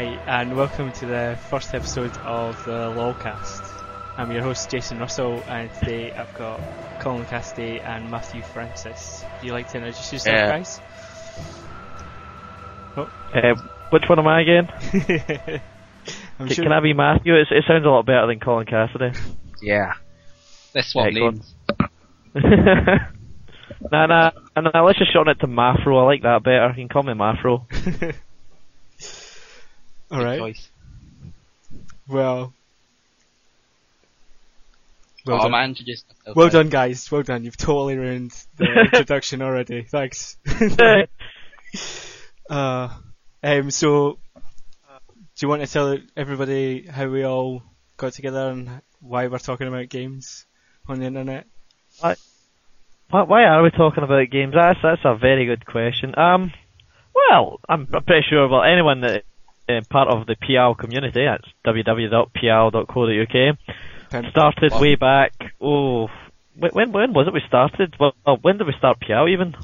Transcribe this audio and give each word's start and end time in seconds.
Hi, 0.00 0.18
and 0.40 0.56
welcome 0.56 0.90
to 0.92 1.04
the 1.04 1.38
first 1.50 1.74
episode 1.74 2.16
of 2.24 2.64
the 2.64 2.70
LOLcast. 2.96 3.60
I'm 4.16 4.32
your 4.32 4.40
host 4.40 4.70
Jason 4.70 4.98
Russell, 4.98 5.42
and 5.46 5.70
today 5.74 6.10
I've 6.10 6.32
got 6.38 6.58
Colin 7.00 7.26
Cassidy 7.26 7.80
and 7.82 8.10
Matthew 8.10 8.40
Francis. 8.40 9.22
Would 9.34 9.46
you 9.46 9.52
like 9.52 9.68
to 9.72 9.76
introduce 9.76 10.10
yourself, 10.10 10.38
Yeah. 10.38 10.48
guys? 10.48 10.80
Uh, 12.96 13.54
which 13.90 14.04
one 14.08 14.18
am 14.18 14.26
I 14.26 14.40
again? 14.40 14.68
I'm 16.40 16.48
C- 16.48 16.54
sure 16.54 16.64
Can 16.64 16.72
I 16.72 16.80
be 16.80 16.94
Matthew? 16.94 17.34
It, 17.34 17.48
it 17.50 17.64
sounds 17.68 17.84
a 17.84 17.90
lot 17.90 18.06
better 18.06 18.26
than 18.26 18.40
Colin 18.40 18.64
Cassidy. 18.64 19.12
Yeah. 19.60 19.92
Let's 20.74 20.88
swap 20.88 21.08
Excellent. 21.08 21.44
names. 22.34 23.04
nah, 23.92 24.06
nah, 24.06 24.30
nah, 24.56 24.82
let's 24.82 24.98
just 24.98 25.12
shorten 25.12 25.32
it 25.32 25.40
to 25.40 25.46
Mafro. 25.46 26.00
I 26.00 26.04
like 26.06 26.22
that 26.22 26.42
better. 26.42 26.68
You 26.68 26.86
can 26.86 26.88
call 26.88 27.02
me 27.02 27.12
Mafro. 27.12 27.66
All 30.10 30.22
Good 30.22 30.38
choice. 30.38 30.68
Well, 32.08 32.52
well 35.24 35.36
oh 35.36 35.42
done. 35.42 35.50
man, 35.52 35.68
introduce 35.70 36.04
myself. 36.08 36.36
Well 36.36 36.48
done, 36.48 36.68
guys. 36.68 37.10
Well 37.10 37.22
done. 37.22 37.44
You've 37.44 37.56
totally 37.56 37.96
ruined 37.96 38.32
the 38.56 38.64
introduction 38.84 39.42
already. 39.42 39.82
Thanks. 39.82 40.36
uh, 42.50 42.88
um, 43.42 43.70
so, 43.70 44.18
do 45.36 45.46
you 45.46 45.48
want 45.48 45.62
to 45.62 45.68
tell 45.68 45.98
everybody 46.16 46.86
how 46.86 47.08
we 47.08 47.24
all 47.24 47.62
got 47.96 48.12
together 48.14 48.50
and 48.50 48.82
why 49.00 49.28
we're 49.28 49.38
talking 49.38 49.68
about 49.68 49.88
games 49.88 50.46
on 50.88 50.98
the 50.98 51.06
internet? 51.06 51.46
why, 52.00 52.16
why 53.10 53.44
are 53.44 53.62
we 53.62 53.70
talking 53.70 54.02
about 54.02 54.30
games? 54.30 54.54
That's 54.54 54.80
that's 54.82 55.02
a 55.04 55.14
very 55.16 55.46
good 55.46 55.64
question. 55.66 56.18
Um, 56.18 56.52
well, 57.14 57.60
I'm, 57.68 57.86
I'm 57.92 58.04
pretty 58.04 58.26
sure. 58.28 58.48
Well, 58.48 58.64
anyone 58.64 59.02
that 59.02 59.24
uh, 59.78 59.80
part 59.90 60.08
of 60.08 60.26
the 60.26 60.36
PL 60.36 60.74
community, 60.74 61.24
that's 61.24 61.46
www.pl.co.uk, 61.66 63.58
Pimp. 64.10 64.30
started 64.30 64.72
way 64.80 64.94
back. 64.96 65.32
Oh, 65.60 66.08
when 66.56 66.92
when 66.92 67.12
was 67.12 67.26
it 67.26 67.32
we 67.34 67.40
started? 67.46 67.94
Well, 67.98 68.12
well, 68.26 68.38
when 68.42 68.58
did 68.58 68.66
we 68.66 68.74
start 68.78 69.00
PL 69.00 69.28
even? 69.28 69.54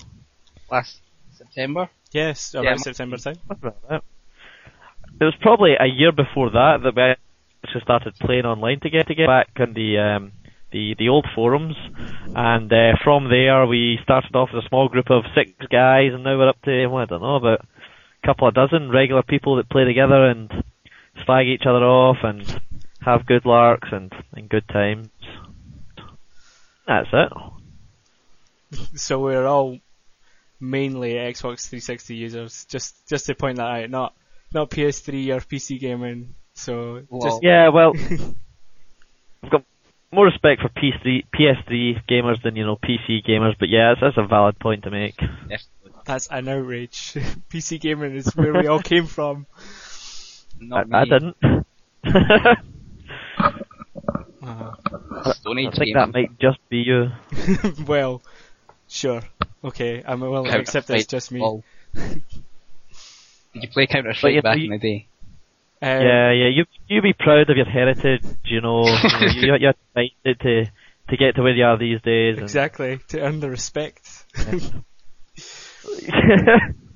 Last 0.71 1.01
September. 1.33 1.89
Yes, 2.13 2.55
around 2.55 2.65
Yeah, 2.65 2.77
September 2.77 3.17
time. 3.19 3.37
What 3.47 3.59
about 3.59 3.89
that? 3.89 4.03
It 5.21 5.25
was 5.25 5.35
probably 5.41 5.75
a 5.79 5.87
year 5.87 6.13
before 6.13 6.51
that 6.51 6.79
that 6.83 6.95
we 6.95 7.03
actually 7.65 7.81
started 7.83 8.15
playing 8.21 8.45
online 8.45 8.81
together, 8.81 9.05
together 9.05 9.27
back 9.29 9.49
on 9.59 9.75
the 9.75 9.99
um, 9.99 10.33
the 10.73 10.95
the 10.99 11.09
old 11.09 11.27
forums, 11.35 11.77
and 12.35 12.73
uh, 12.73 12.93
from 13.03 13.29
there 13.31 13.67
we 13.67 13.99
started 14.03 14.35
off 14.35 14.51
as 14.55 14.65
a 14.65 14.69
small 14.69 14.89
group 14.89 15.11
of 15.11 15.25
six 15.35 15.51
guys, 15.71 16.13
and 16.13 16.23
now 16.25 16.37
we're 16.39 16.49
up 16.49 16.61
to 16.63 16.87
well, 16.87 17.03
I 17.03 17.07
don't 17.07 17.23
know 17.23 17.37
about 17.37 17.61
a 17.61 17.67
couple 18.27 18.49
of 18.49 18.55
dozen 18.55 18.91
regular 18.91 19.23
people 19.23 19.57
that 19.57 19.71
play 19.71 19.85
together 19.85 20.27
and 20.27 20.51
slag 21.25 21.47
each 21.47 21.63
other 21.67 21.85
off 21.85 22.19
and 22.23 22.61
have 23.01 23.25
good 23.25 23.47
larks 23.47 23.89
and, 23.93 24.13
and 24.33 24.49
good 24.49 24.67
times. 24.69 25.09
That's 26.87 27.09
it. 27.13 27.33
So 28.97 29.21
we're 29.21 29.47
all 29.47 29.79
mainly 30.61 31.13
Xbox 31.13 31.69
360 31.69 32.15
users. 32.15 32.65
Just 32.67 33.07
just 33.09 33.27
to 33.27 33.35
point 33.35 33.57
that 33.59 33.67
out, 33.67 33.91
not 33.91 34.15
not 34.53 34.71
PS3 34.71 35.37
or 35.37 35.41
PC 35.41 35.81
gaming. 35.81 36.35
So 36.55 37.01
just 37.01 37.11
Well, 37.11 37.41
Yeah, 37.43 37.69
well, 37.69 37.93
I've 39.43 39.51
got 39.51 39.65
more 40.13 40.27
respect 40.27 40.63
for 40.63 40.69
PS3, 40.69 41.25
PS3 41.35 42.05
gamers 42.09 42.43
than 42.43 42.57
you 42.57 42.65
know 42.65 42.77
PC 42.77 43.25
gamers, 43.27 43.55
but 43.59 43.69
yeah, 43.69 43.95
that's, 43.95 44.01
that's 44.17 44.25
a 44.25 44.29
valid 44.29 44.59
point 44.59 44.85
to 44.85 44.91
make. 44.91 45.17
definitely. 45.17 45.61
That's 46.07 46.29
an 46.29 46.49
outrage. 46.49 47.15
PC 47.51 47.81
gaming 47.81 48.15
is 48.15 48.35
where 48.35 48.53
we 48.55 48.67
all 48.67 48.81
came 48.81 49.07
from. 49.07 49.47
I, 50.61 50.65
Not 50.65 50.95
I 50.95 51.05
me. 51.05 51.11
didn't. 51.11 51.37
Uh, 54.43 55.33
Stone 55.33 55.59
I 55.59 55.63
Age 55.63 55.71
think 55.75 55.79
gaming. 55.79 55.95
that 55.95 56.13
might 56.13 56.39
just 56.39 56.59
be 56.69 56.79
you. 56.79 57.11
well, 57.87 58.23
sure. 58.89 59.23
Okay, 59.65 60.05
I'm 60.07 60.21
willing 60.21 60.51
to 60.53 60.59
accept 60.59 60.87
that 60.89 60.99
it's 60.99 61.07
just 61.07 61.33
me. 61.33 61.41
Well, 61.41 61.65
Did 61.95 62.23
you 63.55 63.69
play 63.71 63.87
Counter 63.87 64.15
Strike 64.15 64.43
back 64.43 64.59
you- 64.59 64.65
in 64.67 64.71
the 64.71 64.79
day? 64.79 65.09
Um, 65.83 65.89
yeah, 66.01 66.33
yeah, 66.33 66.49
you 66.49 66.65
you 66.89 67.03
be 67.03 67.13
proud 67.13 67.51
of 67.51 67.57
your 67.57 67.67
heritage, 67.67 68.23
you 68.45 68.61
know. 68.63 68.87
you, 68.87 69.47
know, 69.49 69.57
you, 69.57 69.57
you 69.61 69.67
had 69.67 69.77
to 70.25 70.35
to 70.37 70.65
to 71.11 71.17
get 71.19 71.35
to 71.37 71.43
where 71.43 71.55
you 71.55 71.65
are 71.65 71.77
these 71.77 72.01
days. 72.03 72.37
and- 72.37 72.43
Exactly, 72.45 72.99
to 73.09 73.21
earn 73.21 73.41
the 73.41 73.51
respect. 73.51 74.09
yeah, 74.39 74.59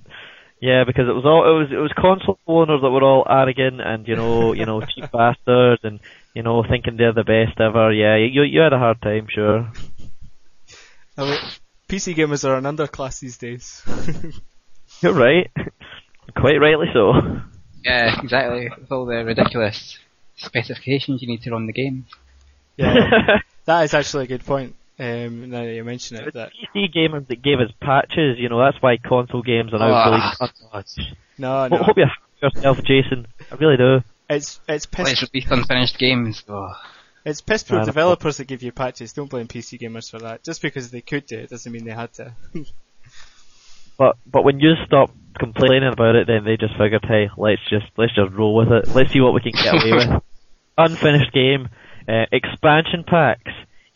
because 0.84 1.08
it 1.08 1.14
was 1.14 1.24
all 1.24 1.44
it 1.48 1.58
was 1.58 1.72
it 1.72 1.76
was 1.76 1.92
console 1.96 2.38
owners 2.46 2.80
that 2.82 2.90
were 2.90 3.02
all 3.02 3.26
arrogant 3.28 3.80
and 3.80 4.06
you 4.06 4.16
know 4.16 4.52
you 4.52 4.66
know 4.66 4.80
cheap 4.80 5.10
bastards 5.12 5.82
and 5.84 6.00
you 6.34 6.42
know 6.42 6.62
thinking 6.62 6.96
they're 6.96 7.12
the 7.12 7.24
best 7.24 7.58
ever. 7.60 7.92
Yeah, 7.92 8.16
you 8.16 8.42
you 8.42 8.60
had 8.60 8.72
a 8.72 8.78
hard 8.78 9.00
time, 9.02 9.26
sure. 9.30 9.70
I 11.16 11.24
mean, 11.24 11.38
PC 11.88 12.14
gamers 12.14 12.44
are 12.44 12.56
an 12.56 12.64
underclass 12.64 13.20
these 13.20 13.38
days. 13.38 13.82
You're 15.00 15.14
right, 15.14 15.50
quite 16.36 16.60
rightly 16.60 16.86
so. 16.92 17.12
Yeah, 17.84 18.20
exactly. 18.20 18.68
With 18.68 18.92
all 18.92 19.06
the 19.06 19.24
ridiculous 19.24 19.98
specifications 20.36 21.22
you 21.22 21.28
need 21.28 21.42
to 21.42 21.50
run 21.50 21.66
the 21.66 21.72
game. 21.72 22.06
yeah, 22.76 23.38
that 23.64 23.84
is 23.84 23.94
actually 23.94 24.24
a 24.24 24.28
good 24.28 24.44
point. 24.44 24.74
Um, 25.00 25.48
now 25.50 25.64
that 25.64 25.72
you 25.72 25.82
mention 25.82 26.18
it, 26.18 26.34
that 26.34 26.52
PC 26.74 26.94
gamers 26.94 27.26
that 27.28 27.40
gave 27.42 27.58
us 27.58 27.70
patches, 27.80 28.38
you 28.38 28.48
know, 28.50 28.58
that's 28.58 28.76
why 28.82 28.98
console 28.98 29.42
games 29.42 29.72
are 29.72 29.78
now 29.78 29.92
Ah. 29.92 30.10
released. 30.10 30.40
unpatched. 30.62 31.14
no, 31.38 31.56
I 31.56 31.68
no, 31.68 31.78
hope 31.78 31.96
you 31.96 32.04
have 32.04 32.52
yourself, 32.54 32.82
Jason. 32.84 33.26
I 33.50 33.54
really 33.56 33.76
do. 33.78 34.00
it's 34.28 34.60
it's 34.68 34.84
piss 34.86 35.06
Let's 35.08 35.22
release 35.32 35.50
unfinished 35.50 35.98
games. 35.98 36.44
Oh. 36.48 36.72
It's 37.24 37.40
piss 37.40 37.62
poor 37.62 37.78
I 37.78 37.80
know. 37.80 37.86
developers 37.86 38.36
that 38.38 38.46
give 38.46 38.62
you 38.62 38.72
patches. 38.72 39.12
Don't 39.14 39.30
blame 39.30 39.46
PC 39.48 39.78
gamers 39.80 40.10
for 40.10 40.18
that. 40.20 40.42
Just 40.44 40.60
because 40.62 40.90
they 40.90 41.00
could 41.00 41.24
do 41.26 41.38
it 41.38 41.50
doesn't 41.50 41.70
mean 41.72 41.84
they 41.84 41.92
had 41.92 42.12
to. 42.14 42.34
But 43.98 44.16
but 44.26 44.44
when 44.44 44.60
you 44.60 44.74
stop 44.86 45.10
complaining 45.38 45.90
about 45.92 46.14
it, 46.14 46.26
then 46.26 46.44
they 46.44 46.56
just 46.56 46.74
figured, 46.78 47.04
hey, 47.06 47.28
let's 47.36 47.60
just 47.68 47.84
let's 47.98 48.14
just 48.14 48.32
roll 48.32 48.54
with 48.54 48.72
it. 48.72 48.88
Let's 48.94 49.12
see 49.12 49.20
what 49.20 49.34
we 49.34 49.40
can 49.42 49.52
get 49.52 49.74
away 49.74 49.92
with. 50.08 50.22
Unfinished 50.78 51.32
game, 51.32 51.68
uh, 52.08 52.24
expansion 52.32 53.04
packs. 53.06 53.49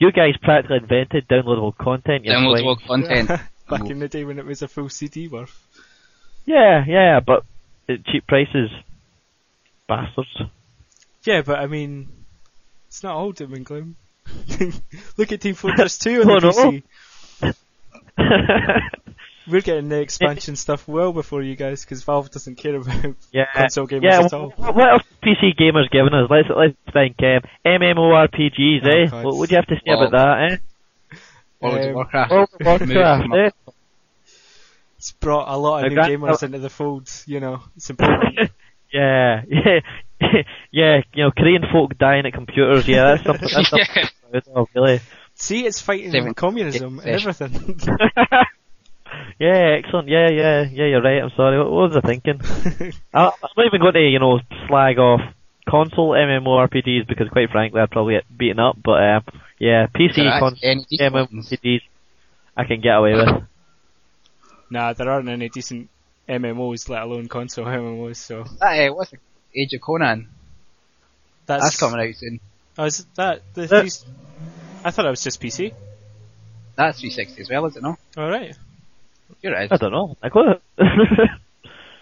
You 0.04 0.12
guys 0.12 0.36
practically 0.42 0.76
invented 0.78 1.26
downloadable 1.28 1.74
content. 1.78 2.26
Downloadable 2.26 2.78
swine. 2.84 3.02
content. 3.04 3.28
Back 3.70 3.88
in 3.88 3.98
the 3.98 4.08
day 4.08 4.24
when 4.26 4.38
it 4.38 4.44
was 4.44 4.60
a 4.60 4.68
full 4.68 4.90
CD 4.90 5.28
worth. 5.28 5.58
Yeah, 6.44 6.84
yeah, 6.86 7.20
but 7.20 7.42
at 7.88 8.04
cheap 8.04 8.26
prices, 8.26 8.70
bastards. 9.88 10.42
Yeah, 11.24 11.40
but 11.40 11.58
I 11.58 11.66
mean, 11.66 12.08
it's 12.88 13.02
not 13.02 13.14
all 13.16 13.32
doom 13.32 13.54
and 13.54 13.64
gloom. 13.64 13.96
Look 15.16 15.32
at 15.32 15.40
Team 15.40 15.54
Fortress 15.54 15.96
2 16.00 16.22
on 16.24 16.30
Oh, 16.30 16.40
the 16.40 16.82
no. 18.18 18.94
PC. 19.46 19.52
We're 19.52 19.60
getting 19.60 19.88
the 19.88 20.00
expansion 20.00 20.56
stuff 20.56 20.86
well 20.88 21.12
before 21.12 21.42
you 21.42 21.56
guys 21.56 21.84
because 21.84 22.02
Valve 22.02 22.30
doesn't 22.30 22.56
care 22.56 22.76
about 22.76 23.14
yeah, 23.32 23.44
console 23.54 23.86
gamers 23.86 24.02
yeah. 24.02 24.24
at 24.24 24.32
all. 24.32 24.50
What, 24.56 24.74
what 24.74 24.88
else 24.92 25.02
PC 25.22 25.56
gamers 25.58 25.90
giving 25.90 26.14
us? 26.14 26.28
Let's 26.30 26.48
let's 26.54 26.76
think. 26.92 27.16
Um, 27.20 27.42
MMORPGs, 27.64 28.84
Oh, 28.84 28.88
eh? 28.88 29.06
God. 29.10 29.24
What 29.24 29.36
would 29.36 29.50
you 29.50 29.56
have 29.56 29.66
to 29.66 29.74
say 29.76 29.80
Well, 29.86 30.02
about 30.04 30.12
that, 30.12 30.52
eh? 30.52 30.56
World 31.60 31.78
Um, 31.80 31.88
of 31.88 31.94
Warcraft. 31.94 32.30
World 32.30 32.48
of 32.52 32.66
Warcraft, 32.66 33.34
eh? 33.34 33.50
It's 34.98 35.12
brought 35.12 35.54
a 35.54 35.56
lot 35.58 35.84
of 35.84 35.92
new 35.92 35.98
gamers 35.98 36.42
into 36.42 36.58
the 36.58 36.70
fold, 36.70 37.10
you 37.26 37.40
know. 37.40 37.60
It's 37.76 37.90
important. 37.90 38.50
Yeah, 38.92 39.42
yeah, 39.48 39.80
yeah. 40.70 41.00
You 41.12 41.24
know, 41.24 41.30
Korean 41.32 41.64
folk 41.72 41.98
dying 41.98 42.26
at 42.26 42.32
computers. 42.32 42.86
Yeah, 42.86 43.16
that's 43.16 43.24
something. 43.24 43.48
That's 43.52 43.72
yeah. 43.72 43.84
to 44.04 44.10
be 44.32 44.40
proud 44.40 44.54
of, 44.54 44.68
really. 44.72 45.00
See, 45.34 45.66
it's 45.66 45.80
fighting 45.80 46.12
Seven- 46.12 46.34
communism 46.34 47.00
and 47.00 47.08
everything. 47.08 47.80
Yeah, 49.38 49.76
excellent. 49.78 50.08
Yeah, 50.08 50.28
yeah, 50.30 50.62
yeah. 50.70 50.86
You're 50.86 51.02
right. 51.02 51.22
I'm 51.22 51.30
sorry. 51.36 51.58
What, 51.58 51.70
what 51.70 51.90
was 51.90 51.96
I 51.96 52.00
thinking? 52.06 52.40
I, 53.14 53.26
I'm 53.26 53.32
not 53.56 53.66
even 53.66 53.80
going 53.80 53.94
to, 53.94 54.00
you 54.00 54.18
know, 54.18 54.40
slag 54.68 54.98
off 54.98 55.20
console 55.68 56.10
MMORPGs 56.10 57.06
because, 57.08 57.28
quite 57.30 57.50
frankly, 57.50 57.80
I'd 57.80 57.90
probably 57.90 58.14
get 58.14 58.38
beaten 58.38 58.58
up. 58.60 58.76
But 58.82 59.02
uh, 59.02 59.20
yeah, 59.58 59.86
PC 59.86 60.38
console 60.38 60.58
any 60.62 60.84
decent. 60.88 61.14
MMORPGs, 61.14 61.82
I 62.56 62.64
can 62.64 62.80
get 62.80 62.96
away 62.96 63.14
with. 63.14 63.28
nah, 64.70 64.92
there 64.92 65.10
aren't 65.10 65.28
any 65.28 65.48
decent 65.48 65.88
MMOs, 66.28 66.88
let 66.88 67.02
alone 67.02 67.28
console 67.28 67.64
MMOs. 67.66 68.16
So 68.16 68.44
That, 68.60 68.88
uh, 68.88 68.94
what's 68.94 69.12
it? 69.12 69.20
Age 69.56 69.72
of 69.74 69.80
Conan. 69.80 70.28
that's, 71.46 71.62
That's 71.62 71.78
coming 71.78 72.00
out 72.08 72.14
soon. 72.16 72.40
Oh, 72.76 72.84
is 72.84 73.06
that 73.14 73.42
the? 73.54 73.66
That- 73.66 74.04
I 74.84 74.90
thought 74.90 75.06
it 75.06 75.10
was 75.10 75.22
just 75.24 75.40
PC. 75.40 75.72
That's 76.76 77.00
360 77.00 77.40
as 77.40 77.48
well, 77.48 77.64
is 77.66 77.76
it 77.76 77.82
not? 77.82 77.98
All 78.16 78.28
right. 78.28 78.54
You're 79.42 79.52
right. 79.52 79.70
I 79.70 79.76
don't 79.76 79.92
know. 79.92 80.16
I 80.22 80.28
could. 80.28 80.60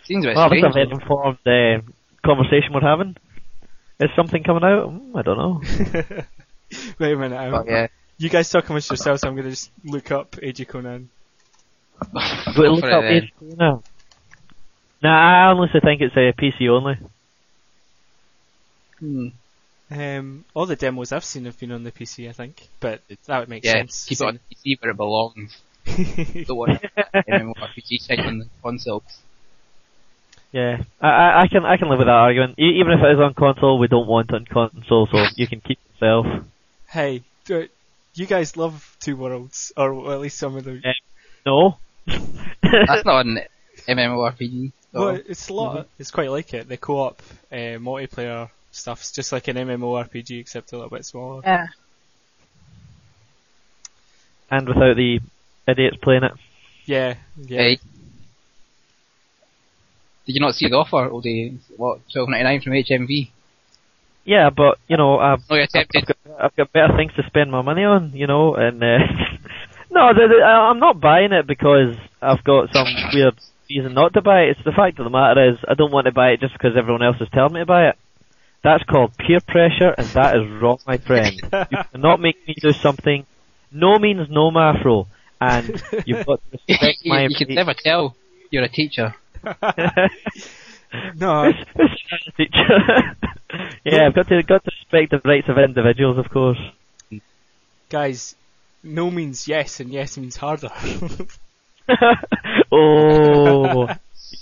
Seems 0.04 0.24
a 0.24 0.28
bit 0.28 0.36
well, 0.36 0.48
that's 0.48 0.62
a 0.62 0.70
strange. 0.70 0.74
very 0.74 0.90
informed 0.90 1.38
the 1.44 1.82
conversation 2.24 2.72
we're 2.72 2.80
having. 2.80 3.16
Is 4.00 4.10
something 4.16 4.42
coming 4.42 4.64
out? 4.64 4.88
Mm, 4.90 5.16
I 5.16 5.22
don't 5.22 5.38
know. 5.38 5.60
Wait 6.98 7.12
a 7.12 7.16
minute. 7.16 7.36
I'm, 7.36 7.52
But 7.52 7.66
yeah. 7.66 7.86
You 8.18 8.28
guys 8.28 8.50
talk 8.50 8.68
amongst 8.68 8.90
yourselves. 8.90 9.24
I'm 9.24 9.36
gonna 9.36 9.50
just 9.50 9.70
look 9.84 10.10
up 10.10 10.36
Age 10.42 10.60
of 10.60 10.68
Conan. 10.68 11.08
Go 12.12 12.52
Go 12.56 12.62
look 12.72 12.84
up 12.84 13.04
it 13.04 13.06
then. 13.08 13.12
Age 13.22 13.32
Conan. 13.38 13.82
Nah, 15.02 15.48
I 15.48 15.50
honestly 15.52 15.80
think 15.80 16.00
it's 16.00 16.16
a 16.16 16.32
PC 16.40 16.68
only. 16.68 16.98
Hmm. 18.98 19.28
Um, 19.90 20.44
all 20.54 20.66
the 20.66 20.76
demos 20.76 21.12
I've 21.12 21.24
seen 21.24 21.44
have 21.44 21.58
been 21.58 21.72
on 21.72 21.82
the 21.82 21.92
PC, 21.92 22.28
I 22.28 22.32
think, 22.32 22.68
but 22.80 23.02
that 23.26 23.38
would 23.40 23.48
make 23.48 23.64
Yeah, 23.64 23.72
sense. 23.72 24.04
keep 24.06 24.20
it 24.20 24.24
on 24.24 24.38
PC 24.50 24.80
where 24.80 24.90
it 24.92 24.96
belongs. 24.96 25.60
Don't 25.86 26.56
want 26.56 26.82
MMORPG 27.28 28.06
thing 28.06 28.20
on 28.20 28.38
the 28.38 28.48
consoles. 28.62 29.02
Yeah, 30.52 30.82
I, 31.00 31.08
I, 31.08 31.40
I 31.42 31.46
can 31.48 31.64
I 31.64 31.76
can 31.76 31.88
live 31.88 31.98
with 31.98 32.06
that 32.08 32.12
argument. 32.12 32.58
E- 32.58 32.78
even 32.80 32.92
if 32.92 33.00
it 33.00 33.12
is 33.12 33.18
on 33.20 33.34
console, 33.34 33.78
we 33.78 33.88
don't 33.88 34.06
want 34.06 34.30
it 34.30 34.34
on 34.34 34.44
console, 34.44 35.08
so 35.10 35.24
you 35.34 35.46
can 35.46 35.60
keep 35.60 35.78
yourself. 35.94 36.26
hey, 36.88 37.22
do, 37.46 37.68
you 38.14 38.26
guys 38.26 38.56
love 38.56 38.96
Two 39.00 39.16
Worlds, 39.16 39.72
or 39.76 40.12
at 40.12 40.20
least 40.20 40.38
some 40.38 40.56
of 40.56 40.64
them. 40.64 40.82
Yeah. 40.84 40.92
No. 41.46 41.78
That's 42.06 43.04
not 43.04 43.26
an 43.26 43.40
MMORPG. 43.88 44.72
So. 44.92 45.00
Well, 45.00 45.20
it's 45.26 45.48
a 45.48 45.54
lot. 45.54 45.88
It's 45.98 46.10
quite 46.10 46.30
like 46.30 46.52
it. 46.52 46.68
The 46.68 46.76
co-op 46.76 47.22
uh, 47.50 47.80
multiplayer 47.80 48.50
stuff's 48.70 49.10
just 49.10 49.32
like 49.32 49.48
an 49.48 49.56
MMORPG, 49.56 50.38
except 50.38 50.72
a 50.72 50.76
little 50.76 50.90
bit 50.90 51.04
smaller. 51.06 51.40
yeah. 51.44 51.66
and 54.50 54.68
without 54.68 54.96
the 54.96 55.20
idiots 55.68 55.96
playing 56.02 56.24
it. 56.24 56.32
Yeah, 56.86 57.14
yeah. 57.36 57.60
Hey. 57.60 57.78
Did 60.26 60.34
you 60.36 60.40
not 60.40 60.54
see 60.54 60.68
the 60.68 60.76
offer? 60.76 61.08
Oh, 61.10 61.20
the 61.20 61.52
what? 61.76 62.00
Twelve 62.12 62.28
ninety 62.28 62.44
nine 62.44 62.60
from 62.60 62.72
HMV. 62.72 63.28
Yeah, 64.24 64.50
but 64.50 64.78
you 64.88 64.96
know, 64.96 65.18
I've, 65.18 65.40
Oh, 65.50 65.56
you 65.56 65.62
I've, 65.74 65.88
got, 65.88 66.16
I've 66.40 66.56
got 66.56 66.72
better 66.72 66.96
things 66.96 67.12
to 67.14 67.24
spend 67.26 67.50
my 67.50 67.60
money 67.62 67.82
on, 67.82 68.12
you 68.14 68.28
know, 68.28 68.54
and 68.54 68.80
uh, 68.82 68.98
no, 69.90 70.14
the, 70.14 70.28
the, 70.28 70.44
I- 70.44 70.70
I'm 70.70 70.78
not 70.78 71.00
buying 71.00 71.32
it 71.32 71.46
because 71.46 71.96
I've 72.20 72.44
got 72.44 72.72
some 72.72 72.86
weird 73.12 73.34
reason 73.68 73.94
not 73.94 74.12
to 74.14 74.22
buy 74.22 74.42
it. 74.42 74.50
It's 74.50 74.64
the 74.64 74.70
fact 74.72 75.00
of 75.00 75.04
the 75.04 75.10
matter 75.10 75.50
is 75.50 75.58
I 75.68 75.74
don't 75.74 75.90
want 75.92 76.04
to 76.06 76.12
buy 76.12 76.30
it 76.30 76.40
just 76.40 76.52
because 76.52 76.76
everyone 76.76 77.02
else 77.02 77.16
is 77.20 77.28
telling 77.32 77.54
me 77.54 77.60
to 77.60 77.66
buy 77.66 77.88
it. 77.88 77.96
That's 78.62 78.84
called 78.84 79.16
peer 79.18 79.40
pressure, 79.40 79.92
and 79.98 80.06
that 80.08 80.36
is 80.36 80.48
wrong, 80.62 80.78
my 80.86 80.98
friend. 80.98 81.34
you 81.72 81.78
cannot 81.90 82.20
make 82.20 82.46
me 82.46 82.54
do 82.60 82.72
something. 82.72 83.26
No 83.72 83.98
means 83.98 84.28
no, 84.30 84.52
Mafro, 84.52 85.08
and 85.42 85.82
you've 86.06 86.24
got 86.24 86.40
to 86.44 86.58
respect 86.68 86.98
you, 87.02 87.12
my. 87.12 87.22
you 87.22 87.34
can 87.34 87.54
never 87.54 87.74
tell. 87.74 88.16
You're 88.50 88.64
a 88.64 88.68
teacher. 88.68 89.14
no, 91.16 91.52
teacher. 92.36 93.16
yeah, 93.84 94.06
I've 94.06 94.14
got 94.14 94.28
to 94.28 94.42
got 94.42 94.64
to 94.64 94.70
respect 94.80 95.10
the 95.10 95.20
rights 95.28 95.48
of 95.48 95.58
individuals, 95.58 96.18
of 96.18 96.30
course. 96.30 96.58
guys, 97.88 98.36
no 98.82 99.10
means 99.10 99.48
yes, 99.48 99.80
and 99.80 99.90
yes 99.90 100.16
means 100.16 100.36
harder. 100.36 100.70
oh, 102.70 103.88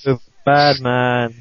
you 0.04 0.18
bad 0.44 0.80
man. 0.80 1.34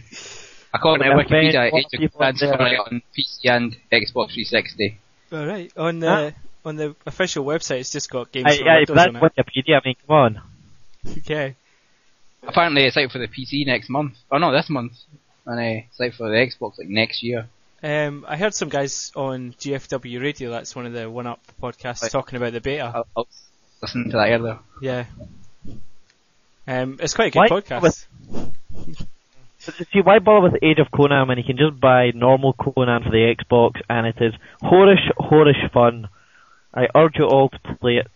According 0.74 1.10
to 1.10 1.16
Well, 1.16 1.26
Wikipedia, 1.26 1.54
Ben, 1.54 1.72
what 1.72 1.80
Age 1.80 1.86
of 1.94 2.00
people 2.00 2.20
coming 2.20 2.76
out 2.76 2.92
on 2.92 3.02
PC 3.18 3.50
and 3.50 3.76
Xbox 3.92 4.34
360. 4.34 5.00
All 5.32 5.46
right, 5.46 5.72
on 5.76 6.00
the 6.00 6.08
Huh? 6.08 6.14
Uh, 6.14 6.32
on 6.66 6.76
the 6.76 6.96
official 7.06 7.46
website, 7.46 7.80
it's 7.80 7.92
just 7.92 8.10
got 8.10 8.32
games 8.32 8.46
I, 8.48 8.58
for 8.58 8.70
I, 8.70 8.76
Windows 8.80 8.96
that's 8.96 9.16
on 9.16 9.22
Wikipedia. 9.22 9.76
I 9.76 9.82
mean, 9.86 9.96
come 10.08 10.16
on. 10.16 10.42
Okay. 11.20 11.56
Apparently, 12.44 12.84
it's 12.86 12.98
out 12.98 13.12
for 13.12 13.20
the 13.20 13.28
PC 13.28 13.66
next 13.66 13.90
month. 13.90 14.14
Oh 14.32 14.38
no, 14.38 14.52
this 14.52 14.70
month. 14.70 14.94
And 15.46 15.60
uh, 15.60 15.86
it's 15.90 16.00
out 16.02 16.14
for 16.14 16.30
the 16.30 16.36
Xbox 16.36 16.78
like 16.78 16.88
next 16.90 17.24
year. 17.24 17.48
Um, 17.82 18.26
I 18.28 18.36
heard 18.38 18.54
some 18.54 18.68
guys 18.70 19.12
on 19.16 19.54
GFW 19.54 20.22
Radio. 20.22 20.50
That's 20.52 20.76
one 20.76 20.86
of 20.86 20.94
the 20.94 21.10
One 21.10 21.28
Up 21.28 21.40
podcasts 21.62 22.02
Right. 22.04 22.12
talking 22.12 22.36
about 22.38 22.52
the 22.54 22.60
beta. 22.62 22.92
I'll, 22.94 23.08
I'll 23.16 23.28
listen 23.82 24.06
to 24.10 24.18
that 24.18 24.30
earlier. 24.32 24.60
Yeah. 24.82 25.06
Um, 26.68 26.98
it's 27.02 27.14
quite 27.14 27.28
a 27.28 27.32
good 27.32 27.40
Why- 27.40 27.62
podcast. 27.62 27.82
with- 27.82 28.08
See, 29.60 30.02
why 30.02 30.20
bother 30.20 30.50
with 30.52 30.64
Age 30.64 30.80
of 30.80 30.90
Conan 30.92 31.28
when 31.28 31.38
you 31.38 31.44
can 31.44 31.58
just 31.58 31.80
buy 31.80 32.12
normal 32.16 32.54
Conan 32.54 33.04
for 33.04 33.10
the 33.12 33.36
Xbox 33.36 33.82
and 33.90 34.08
it 34.08 34.16
is 34.22 34.34
horish, 34.64 35.12
horish 35.20 35.72
fun. 35.74 36.08
I 36.74 36.88
urge 36.96 37.18
you 37.18 37.26
all 37.26 37.50
to 37.50 37.76
play 37.80 37.98
it. 37.98 38.08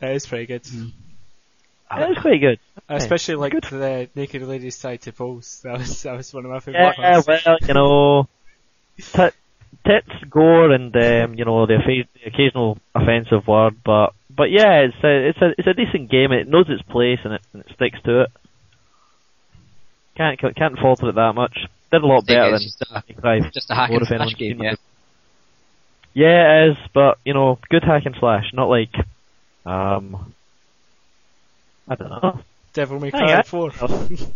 It 0.00 0.10
is 0.10 0.26
pretty 0.26 0.46
good. 0.46 0.66
It 0.66 2.10
is 2.10 2.18
quite 2.18 2.40
good. 2.40 2.58
I 2.88 2.96
especially 2.96 3.36
like 3.36 3.52
good. 3.52 3.64
the 3.64 4.08
naked 4.14 4.42
ladies 4.42 4.78
tied 4.78 5.02
to 5.02 5.12
poles. 5.12 5.60
That 5.64 5.78
was 5.78 6.02
that 6.02 6.16
was 6.16 6.34
one 6.34 6.44
of 6.44 6.50
my 6.50 6.60
favourite 6.60 6.96
Yeah, 6.98 7.22
parts. 7.22 7.46
well, 7.46 7.58
you 7.62 7.74
know, 7.74 8.28
tit, 8.98 9.34
tits, 9.86 10.24
gore, 10.28 10.72
and 10.72 10.94
um, 10.96 11.34
you 11.34 11.44
know 11.44 11.64
the, 11.66 11.74
offa- 11.76 12.08
the 12.14 12.26
occasional 12.26 12.78
offensive 12.94 13.46
word, 13.46 13.76
but 13.84 14.12
but 14.30 14.50
yeah, 14.50 14.80
it's 14.88 14.96
a 15.04 15.28
it's 15.28 15.38
a 15.40 15.50
it's 15.58 15.68
a 15.68 15.74
decent 15.74 16.10
game. 16.10 16.32
It 16.32 16.48
knows 16.48 16.66
its 16.68 16.82
place 16.82 17.20
and 17.24 17.34
it, 17.34 17.42
and 17.52 17.62
it 17.64 17.72
sticks 17.74 18.00
to 18.04 18.22
it. 18.22 18.30
Can't 20.16 20.38
can't 20.56 20.78
fault 20.78 21.02
it 21.04 21.14
that 21.14 21.34
much. 21.34 21.56
Did 21.92 22.02
a 22.02 22.06
lot 22.06 22.26
better 22.26 22.50
than 22.50 22.60
just 22.60 22.82
a- 22.82 23.02
Cry 23.14 23.40
Just 23.50 23.70
a 23.70 23.74
hack 23.74 23.90
and 23.90 24.02
if 24.02 24.10
anyone's 24.10 24.32
slash 24.32 24.38
game, 24.38 24.60
yeah. 24.60 24.74
It. 26.16 26.20
Yeah, 26.20 26.64
it 26.64 26.70
is, 26.70 26.76
but 26.94 27.18
you 27.24 27.34
know, 27.34 27.58
good 27.68 27.84
hack 27.84 28.06
and 28.06 28.16
slash, 28.18 28.44
not 28.52 28.68
like 28.68 28.94
um, 29.64 30.32
I 31.88 31.94
don't 31.94 32.08
know. 32.10 32.40
Devil 32.72 33.00
May 33.00 33.10
Cry 33.10 33.42
4. 33.42 33.72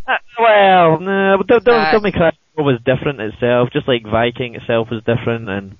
Uh, 0.06 0.16
well, 0.38 1.00
no, 1.00 1.36
but 1.38 1.46
Devil, 1.46 1.74
Uh, 1.74 1.84
Devil 1.92 2.00
May 2.00 2.12
Cry 2.12 2.32
was 2.56 2.80
different 2.84 3.20
itself, 3.20 3.68
just 3.72 3.86
like 3.86 4.02
Viking 4.04 4.54
itself 4.54 4.88
was 4.90 5.02
different, 5.04 5.48
and 5.48 5.76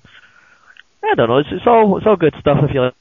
I 1.03 1.15
don't 1.15 1.27
know. 1.29 1.37
It's, 1.39 1.49
it's 1.51 1.65
all 1.65 1.97
it's 1.97 2.05
all 2.05 2.15
good 2.15 2.35
stuff 2.39 2.57
if 2.63 2.73
you 2.73 2.81
like 2.81 2.93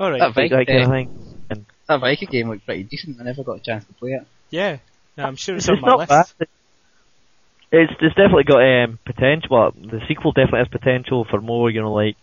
Alright. 0.00 0.20
That 0.20 0.34
Viking, 0.34 0.58
that 0.58 0.66
kind 0.66 0.82
of 0.82 0.90
thing. 0.90 1.36
And 1.50 1.66
that 1.86 2.00
Viking 2.00 2.28
game 2.30 2.48
looked 2.48 2.66
pretty 2.66 2.82
decent. 2.82 3.20
I 3.20 3.24
never 3.24 3.44
got 3.44 3.58
a 3.58 3.60
chance 3.60 3.84
to 3.84 3.92
play 3.94 4.12
it. 4.12 4.26
Yeah. 4.50 4.78
No, 5.16 5.24
I'm 5.24 5.36
sure 5.36 5.54
it's, 5.56 5.68
it's 5.68 5.70
on 5.76 5.80
my 5.80 5.88
not 5.88 5.98
list. 5.98 6.38
bad. 6.38 6.48
It's 7.72 7.92
it's 8.00 8.14
definitely 8.14 8.44
got 8.44 8.60
um, 8.60 8.98
potential. 9.04 9.48
Well, 9.50 9.72
the 9.72 10.00
sequel 10.06 10.32
definitely 10.32 10.60
has 10.60 10.68
potential 10.68 11.26
for 11.28 11.40
more. 11.40 11.70
You 11.70 11.80
know, 11.80 11.92
like 11.92 12.20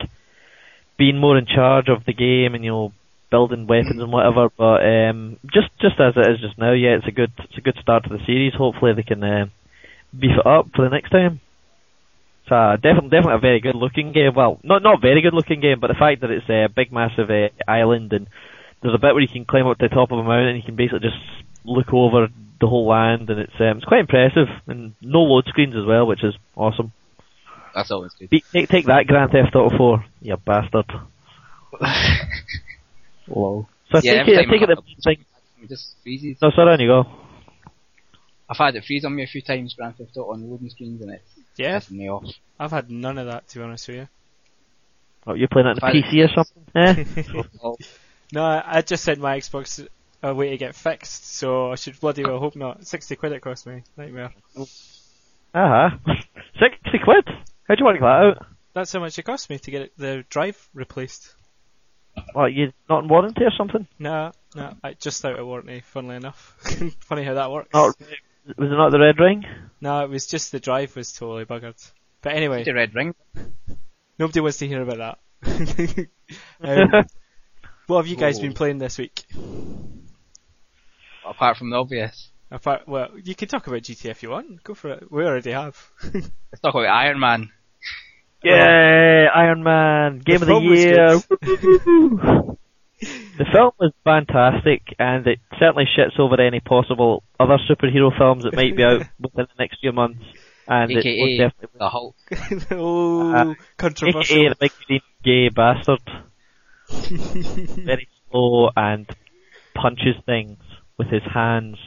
being 0.98 1.18
more 1.18 1.38
in 1.38 1.48
charge 1.48 1.90
of 1.90 2.06
the 2.06 2.14
game 2.14 2.54
and 2.54 2.64
you 2.64 2.70
know 2.70 2.94
building 3.32 3.66
weapons 3.66 4.00
and 4.00 4.12
whatever. 4.12 4.50
But 4.56 4.86
um, 4.86 5.38
just 5.52 5.70
just 5.82 6.00
as 6.00 6.14
it 6.16 6.30
is 6.30 6.40
just 6.40 6.60
now, 6.60 6.74
yeah, 6.74 6.98
it's 6.98 7.08
a 7.08 7.12
good 7.12 7.32
it's 7.40 7.58
a 7.58 7.62
good 7.62 7.78
start 7.82 8.04
to 8.04 8.10
the 8.10 8.24
series. 8.28 8.54
Hopefully 8.54 8.94
they 8.94 9.02
can 9.02 9.24
uh, 9.24 9.46
beef 10.14 10.38
it 10.38 10.46
up 10.46 10.68
for 10.76 10.86
the 10.86 10.94
next 10.94 11.10
time. 11.10 11.42
It's 12.46 12.82
definitely 12.82 13.10
definitely 13.10 13.36
a 13.36 13.40
very 13.40 13.60
good 13.60 13.76
looking 13.76 14.14
game. 14.14 14.34
Well, 14.36 14.60
not 14.64 14.84
not 14.84 15.02
very 15.02 15.22
good 15.22 15.34
looking 15.34 15.62
game, 15.62 15.80
but 15.80 15.88
the 15.88 15.98
fact 15.98 16.22
that 16.22 16.30
it's 16.30 16.50
a 16.50 16.68
big 16.70 16.92
massive 16.92 17.30
uh, 17.30 17.50
island 17.68 18.14
and 18.14 18.28
there's 18.82 18.96
a 18.96 19.02
bit 19.02 19.14
where 19.14 19.22
you 19.22 19.28
can 19.28 19.46
climb 19.46 19.68
up 19.68 19.78
to 19.78 19.88
the 19.90 19.96
top 19.96 20.12
of 20.12 20.20
a 20.20 20.24
mountain 20.24 20.50
and 20.50 20.58
you 20.58 20.64
can 20.64 20.76
basically 20.76 21.00
just 21.00 21.18
look 21.66 21.94
over 21.94 22.28
the 22.60 22.68
whole 22.68 22.88
land 22.88 23.30
and 23.30 23.40
it's 23.40 23.54
um, 23.60 23.78
it's 23.78 23.86
quite 23.86 24.02
impressive 24.02 24.48
and 24.68 24.94
no 25.02 25.20
load 25.22 25.46
screens 25.48 25.76
as 25.76 25.86
well, 25.86 26.06
which 26.08 26.24
is 26.24 26.36
awesome. 26.56 26.92
That's 27.74 27.92
always 27.92 28.14
good. 28.20 28.30
Be- 28.30 28.44
take 28.54 28.70
take 28.70 28.86
that 28.88 29.08
Grand 29.08 29.32
Theft 29.32 29.56
Auto 29.56 29.78
4, 29.78 30.06
you 30.22 30.38
bastard. 30.38 30.92
Whoa. 33.28 33.68
So 33.92 33.98
I 33.98 34.02
Yeah, 34.02 34.24
take 34.24 34.34
it, 34.34 34.40
I 34.40 34.52
take 34.52 34.62
it 34.62 34.68
the 34.68 34.82
thing. 35.04 35.26
Just 35.68 35.96
freezes. 36.04 36.38
No, 36.42 36.52
sorry, 36.52 36.74
on 36.74 36.80
you 36.80 36.88
go. 36.88 37.06
I've 38.50 38.58
had 38.58 38.76
it 38.76 38.84
freeze 38.86 39.06
on 39.06 39.14
me 39.16 39.24
a 39.24 39.28
few 39.28 39.42
times, 39.42 39.76
Grand 39.76 39.96
Theft 39.98 40.18
Auto 40.18 40.34
on 40.34 40.50
loading 40.50 40.70
screens, 40.70 41.02
and 41.02 41.12
it's 41.12 41.32
Yeah, 41.58 41.78
pissing 41.80 41.92
me 41.98 42.10
off. 42.10 42.24
I've 42.60 42.72
had 42.72 42.90
none 42.90 43.18
of 43.18 43.28
that, 43.28 43.48
to 43.50 43.60
be 43.60 43.64
honest 43.64 43.88
with 43.88 43.98
you. 43.98 44.08
Oh, 45.28 45.34
you're 45.36 45.48
playing 45.48 45.68
it 45.68 45.84
on 45.84 45.94
the 45.94 46.02
PC 46.02 46.26
or 46.26 46.30
something? 46.34 46.64
Eh? 46.76 47.44
Oh, 47.64 47.78
no, 48.32 48.44
I 48.44 48.78
I 48.78 48.82
just 48.82 49.04
sent 49.04 49.20
my 49.20 49.38
Xbox 49.38 49.88
away 50.22 50.50
to 50.50 50.58
get 50.58 50.76
fixed, 50.76 51.26
so 51.36 51.72
I 51.72 51.76
should 51.76 52.00
bloody 52.00 52.24
well 52.24 52.40
hope 52.40 52.56
not. 52.56 52.86
60 52.86 53.16
quid 53.16 53.32
it 53.32 53.42
cost 53.42 53.66
me. 53.66 53.84
Nightmare. 53.98 54.34
Uh-huh. 54.58 55.90
60 56.60 57.00
quid? 57.04 57.28
How'd 57.68 57.80
you 57.80 57.86
work 57.86 58.00
that 58.00 58.06
out? 58.06 58.46
That's 58.74 58.92
how 58.92 59.00
much 59.00 59.18
it 59.18 59.24
cost 59.24 59.50
me 59.50 59.60
to 59.60 59.72
get 59.72 59.98
the 59.98 60.24
drive 60.30 60.70
replaced. 60.74 61.36
What, 62.34 62.54
you 62.54 62.72
not 62.90 63.04
in 63.04 63.10
warranty 63.10 63.44
or 63.44 63.52
something? 63.58 63.88
No, 63.98 64.32
no, 64.56 64.74
I, 64.84 64.94
just 64.94 65.24
out 65.24 65.40
of 65.40 65.48
warranty, 65.48 65.82
funnily 65.82 66.16
enough. 66.16 66.56
Funny 67.00 67.24
how 67.24 67.36
that 67.36 67.52
works. 67.52 67.70
Not, 67.74 67.96
was 68.58 68.72
it 68.72 68.76
not 68.76 68.92
the 68.92 69.00
red 69.00 69.20
ring? 69.20 69.46
No, 69.80 70.04
it 70.04 70.10
was 70.10 70.28
just 70.28 70.52
the 70.52 70.60
drive 70.60 70.96
was 70.96 71.14
totally 71.14 71.46
buggered. 71.46 71.92
But 72.22 72.34
anyway, 72.34 72.64
the 72.64 72.74
red 72.74 72.94
ring. 72.94 73.16
nobody 74.18 74.40
wants 74.42 74.58
to 74.58 74.68
hear 74.68 74.82
about 74.82 75.20
that. 75.42 76.08
um, 76.62 77.06
what 77.88 77.98
have 77.98 78.08
you 78.08 78.18
guys 78.18 78.38
Whoa. 78.38 78.44
been 78.44 78.54
playing 78.54 78.78
this 78.80 78.98
week? 78.98 79.26
Apart 81.30 81.58
from 81.58 81.70
the 81.70 81.78
obvious. 81.78 82.30
Apart, 82.52 82.88
well, 82.88 83.10
you 83.24 83.36
can 83.36 83.48
talk 83.48 83.68
about 83.68 83.82
GTA 83.84 84.10
if 84.12 84.24
you 84.24 84.32
want. 84.32 84.64
Go 84.64 84.74
for 84.74 84.90
it. 84.94 85.12
We 85.12 85.24
already 85.24 85.52
have. 85.52 85.78
Let's 86.14 86.62
talk 86.64 86.74
about 86.74 86.88
Iron 86.88 87.20
Man. 87.20 87.52
Yeah, 88.44 89.28
Iron 89.36 89.64
Man, 89.64 90.20
Game 90.20 90.40
The 90.40 90.56
of 90.56 90.64
the 90.64 90.70
Year. 90.70 91.20
the 93.38 93.46
film 93.52 93.72
was 93.80 93.92
fantastic, 94.04 94.82
and 94.98 95.28
it 95.28 95.40
certainly 95.60 95.86
shits 95.98 96.20
over 96.20 96.42
any 96.42 96.60
possible 96.60 97.24
other 97.40 97.58
superhero 97.70 98.18
films 98.18 98.44
that 98.46 98.56
might 98.56 98.76
be 98.76 98.84
out 98.84 99.02
within 99.20 99.46
the 99.46 99.60
next 99.60 99.80
few 99.82 99.92
months. 99.92 100.24
And 100.68 100.92
it 100.92 101.04
was 101.06 101.38
definitely 101.38 101.78
the 101.80 101.90
Hulk. 101.90 102.16
oh, 102.72 103.34
Uh, 103.34 103.54
controversial. 103.78 104.38
AKA 104.38 104.50
the 104.50 104.56
big 104.60 104.72
green 104.88 105.02
gay 105.24 105.50
bastard. 105.50 106.02
Very 107.86 108.08
slow 108.32 108.70
and 108.76 109.08
punches 109.76 110.16
things 110.26 110.58
with 111.00 111.08
his 111.08 111.24
hands. 111.34 111.78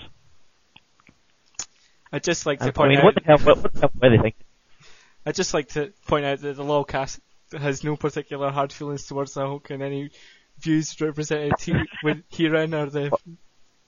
I'd 2.13 2.25
just 2.25 2.45
like 2.47 2.59
to 2.59 2.67
I 2.67 2.71
point 2.71 2.91
mean, 2.91 2.99
out. 2.99 3.05
what 3.05 3.15
the 3.15 3.21
hell? 3.25 3.39
What, 3.39 3.63
what 3.63 3.73
the 3.73 3.81
hell 3.81 3.91
were 4.01 4.11
they 4.11 4.17
thinking? 4.17 4.45
I'd 5.25 5.35
just 5.35 5.55
like 5.55 5.69
to 5.71 5.93
point 6.09 6.25
out 6.25 6.41
that 6.41 6.57
the 6.57 6.65
LOLcast 6.65 7.21
has 7.57 7.85
no 7.85 7.97
particular 7.97 8.51
hard 8.51 8.73
feelings 8.73 9.07
towards 9.07 9.35
the 9.35 9.43
Hulk, 9.43 9.71
and 9.71 9.83
any 9.83 10.11
views 10.59 11.01
represented 11.01 11.53
he- 11.61 11.75
with 12.03 12.23
herein 12.31 12.75
are 12.75 12.87
the 12.87 13.11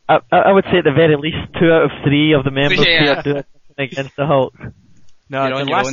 I, 0.08 0.18
I 0.32 0.36
I 0.36 0.52
would 0.52 0.64
say 0.64 0.78
at 0.78 0.84
the 0.84 0.92
very 0.92 1.16
least 1.16 1.36
two 1.58 1.70
out 1.72 1.84
of 1.84 1.90
three 2.04 2.32
of 2.34 2.44
the 2.44 2.50
members 2.50 2.84
Yeah. 2.86 3.22
here 3.22 3.22
do 3.22 3.32
something 3.32 3.44
against 3.78 4.16
the 4.16 4.26
Hulk. 4.26 4.54
no. 5.28 5.64
The 5.64 5.70
last 5.70 5.90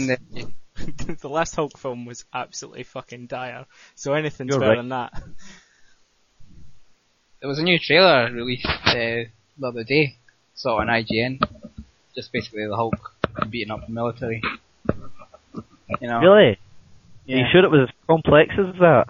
the 1.21 1.29
last 1.29 1.55
Hulk 1.55 1.77
film 1.77 2.05
was 2.05 2.25
absolutely 2.33 2.83
fucking 2.83 3.27
dire. 3.27 3.65
So 3.95 4.13
anything's 4.13 4.51
You're 4.51 4.59
better 4.59 4.71
right. 4.71 4.77
than 4.77 4.89
that. 4.89 5.23
There 7.41 7.49
was 7.49 7.59
a 7.59 7.63
new 7.63 7.79
trailer 7.79 8.31
released 8.31 8.67
uh, 8.67 9.25
the 9.57 9.67
other 9.67 9.83
day, 9.83 10.15
saw 10.53 10.79
it 10.79 10.87
on 10.87 10.87
IGN. 10.87 11.41
Just 12.15 12.31
basically 12.31 12.67
the 12.67 12.75
Hulk 12.75 13.13
beating 13.49 13.71
up 13.71 13.85
the 13.85 13.91
military. 13.91 14.41
You 15.99 16.07
know? 16.07 16.19
Really? 16.19 16.59
Are 17.29 17.37
you 17.37 17.45
sure 17.51 17.63
it 17.65 17.71
was 17.71 17.89
as 17.89 17.95
complex 18.07 18.51
as 18.59 18.75
that? 18.79 19.05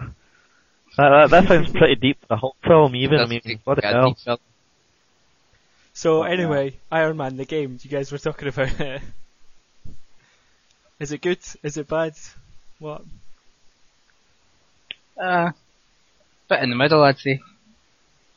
That, 0.96 1.08
that, 1.08 1.30
that 1.30 1.48
sounds 1.48 1.72
pretty 1.72 1.96
deep 1.96 2.18
for 2.26 2.34
a 2.34 2.36
Hulk 2.36 2.56
film, 2.66 2.96
even. 2.96 3.20
I 3.20 3.26
mean, 3.26 3.40
pretty- 3.40 3.60
what 3.64 3.80
the 3.80 3.86
hell? 3.86 4.10
deep. 4.24 4.40
So 5.94 6.22
anyway, 6.22 6.74
Iron 6.90 7.18
Man 7.18 7.36
the 7.36 7.44
game. 7.44 7.78
You 7.82 7.90
guys 7.90 8.10
were 8.10 8.18
talking 8.18 8.48
about 8.48 8.80
it. 8.80 9.02
Is 11.00 11.12
it 11.12 11.20
good? 11.20 11.40
Is 11.62 11.76
it 11.76 11.88
bad? 11.88 12.14
What? 12.78 13.02
Uh, 15.20 15.50
bit 16.48 16.62
in 16.62 16.70
the 16.70 16.76
middle, 16.76 17.02
I'd 17.02 17.18
say. 17.18 17.40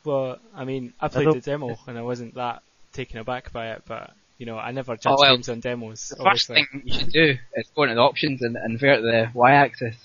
Well, 0.06 0.38
I 0.54 0.64
mean, 0.64 0.92
I 1.00 1.08
played 1.08 1.24
don't- 1.24 1.34
the 1.34 1.40
demo 1.40 1.76
and 1.86 1.98
I 1.98 2.02
wasn't 2.02 2.34
that 2.36 2.62
taken 2.92 3.18
aback 3.18 3.52
by 3.52 3.72
it, 3.72 3.82
but 3.86 4.12
you 4.38 4.46
know, 4.46 4.56
I 4.58 4.70
never 4.70 4.94
judge 4.96 5.12
Oh, 5.12 5.16
well, 5.18 5.34
games 5.34 5.48
on 5.48 5.60
demos. 5.60 6.08
The 6.10 6.16
first 6.16 6.48
obviously. 6.50 6.66
thing 6.70 6.82
you 6.84 6.92
should 6.98 7.12
do 7.12 7.36
is 7.54 7.68
go 7.74 7.82
into 7.84 7.94
the 7.96 8.00
options 8.02 8.42
and 8.42 8.56
invert 8.64 9.02
the 9.02 9.30
y-axis. 9.34 9.96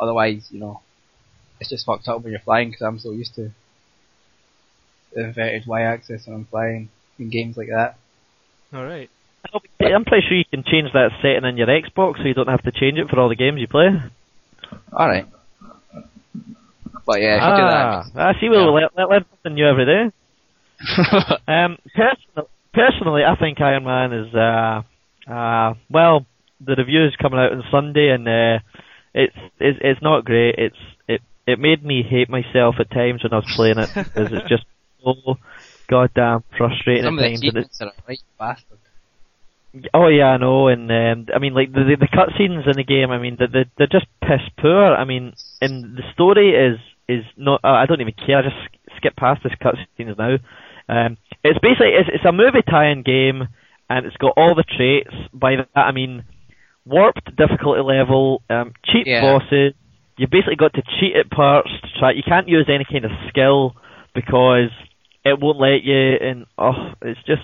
Otherwise, 0.00 0.48
you 0.50 0.60
know, 0.60 0.80
it's 1.60 1.70
just 1.70 1.84
fucked 1.86 2.08
up 2.08 2.22
when 2.22 2.32
you're 2.32 2.40
flying 2.40 2.70
because 2.70 2.82
I'm 2.82 2.98
so 2.98 3.10
used 3.12 3.34
to 3.36 3.50
the 5.12 5.24
inverted 5.24 5.66
y-axis 5.66 6.26
when 6.26 6.36
I'm 6.36 6.44
flying 6.46 6.88
in 7.18 7.30
games 7.30 7.56
like 7.56 7.68
that. 7.68 7.96
All 8.72 8.84
right. 8.84 9.10
I'm 9.80 10.04
pretty 10.04 10.26
sure 10.26 10.36
you 10.36 10.44
can 10.44 10.64
change 10.64 10.92
that 10.94 11.10
setting 11.20 11.44
in 11.44 11.56
your 11.56 11.66
Xbox 11.68 12.16
so 12.16 12.22
you 12.24 12.34
don't 12.34 12.48
have 12.48 12.62
to 12.62 12.72
change 12.72 12.98
it 12.98 13.08
for 13.10 13.20
all 13.20 13.28
the 13.28 13.36
games 13.36 13.60
you 13.60 13.68
play. 13.68 13.88
Alright. 14.92 15.26
But 17.06 17.20
yeah, 17.20 17.36
if 17.36 17.42
you 17.42 17.64
ah, 17.64 18.30
I 18.30 18.40
see. 18.40 18.48
We'll 18.48 18.66
Yeah. 18.66 18.88
let, 18.88 18.96
let, 18.96 19.08
learn 19.10 19.24
something 19.30 19.54
new 19.54 19.66
every 19.66 19.86
day. 19.86 20.10
Um, 21.48 21.78
personally, 21.94 22.48
personally, 22.72 23.22
I 23.24 23.36
think 23.36 23.60
Iron 23.60 23.84
Man 23.84 24.12
is, 24.12 24.34
uh, 24.34 24.82
uh, 25.30 25.74
well, 25.90 26.26
the 26.60 26.74
review 26.76 27.06
is 27.06 27.14
coming 27.16 27.38
out 27.38 27.52
on 27.52 27.62
Sunday, 27.70 28.08
and 28.10 28.26
uh, 28.26 28.58
it's, 29.14 29.36
it's 29.60 29.78
it's 29.80 30.02
not 30.02 30.24
great. 30.24 30.56
It's 30.58 30.76
it 31.08 31.20
it 31.46 31.58
made 31.58 31.84
me 31.84 32.02
hate 32.02 32.28
myself 32.28 32.76
at 32.80 32.90
times 32.90 33.22
when 33.22 33.32
I 33.32 33.36
was 33.36 33.52
playing 33.56 33.78
it 33.78 33.90
because 33.94 34.32
it's 34.32 34.48
just 34.48 34.64
so 35.04 35.36
goddamn 35.88 36.44
frustrating 36.56 37.04
Some 37.04 37.18
at 37.18 37.24
of 37.26 37.30
the 37.30 37.36
times. 37.36 37.42
And 37.42 37.58
it's, 37.58 37.78
achievements 37.78 37.80
are 37.80 37.88
a 37.88 38.08
right 38.08 38.22
bastard. 38.38 38.78
Oh 39.92 40.08
yeah, 40.08 40.26
I 40.26 40.36
know, 40.36 40.68
and 40.68 40.90
um, 40.90 41.26
I 41.34 41.38
mean 41.38 41.54
like 41.54 41.72
the 41.72 41.84
the, 41.84 41.96
the 42.00 42.08
cutscenes 42.08 42.68
in 42.68 42.76
the 42.76 42.84
game. 42.84 43.10
I 43.10 43.18
mean, 43.18 43.36
they're, 43.38 43.66
they're 43.76 43.86
just 43.86 44.06
piss 44.22 44.40
poor. 44.58 44.94
I 44.94 45.04
mean, 45.04 45.34
and 45.60 45.96
the 45.96 46.02
story 46.12 46.50
is 46.50 46.78
is 47.08 47.24
not. 47.36 47.60
Uh, 47.64 47.68
I 47.68 47.86
don't 47.86 48.00
even 48.00 48.14
care. 48.14 48.38
I 48.38 48.42
just 48.42 48.56
skip 48.96 49.16
past 49.16 49.42
this 49.42 49.52
cutscenes 49.60 50.16
now. 50.18 50.36
Um, 50.88 51.16
it's 51.42 51.58
basically 51.60 51.92
it's, 51.98 52.10
it's 52.12 52.24
a 52.24 52.32
movie 52.32 52.62
tie-in 52.68 53.02
game, 53.02 53.48
and 53.88 54.06
it's 54.06 54.16
got 54.16 54.34
all 54.36 54.54
the 54.54 54.64
traits. 54.64 55.14
By 55.32 55.56
that 55.56 55.68
I 55.78 55.92
mean 55.92 56.24
warped 56.84 57.34
difficulty 57.36 57.80
level, 57.82 58.42
um, 58.50 58.72
cheap 58.84 59.06
Yeah. 59.06 59.20
bosses. 59.22 59.74
You 60.16 60.28
basically 60.30 60.56
got 60.56 60.74
to 60.74 60.82
cheat 61.00 61.16
at 61.16 61.30
parts 61.30 61.70
to 61.82 61.88
try. 61.98 62.12
You 62.12 62.22
can't 62.22 62.48
use 62.48 62.66
any 62.68 62.84
kind 62.84 63.04
of 63.04 63.10
skill 63.28 63.74
because 64.14 64.70
it 65.24 65.40
won't 65.40 65.58
let 65.58 65.82
you. 65.82 66.16
And 66.20 66.46
oh, 66.58 66.92
it's 67.02 67.20
just. 67.26 67.42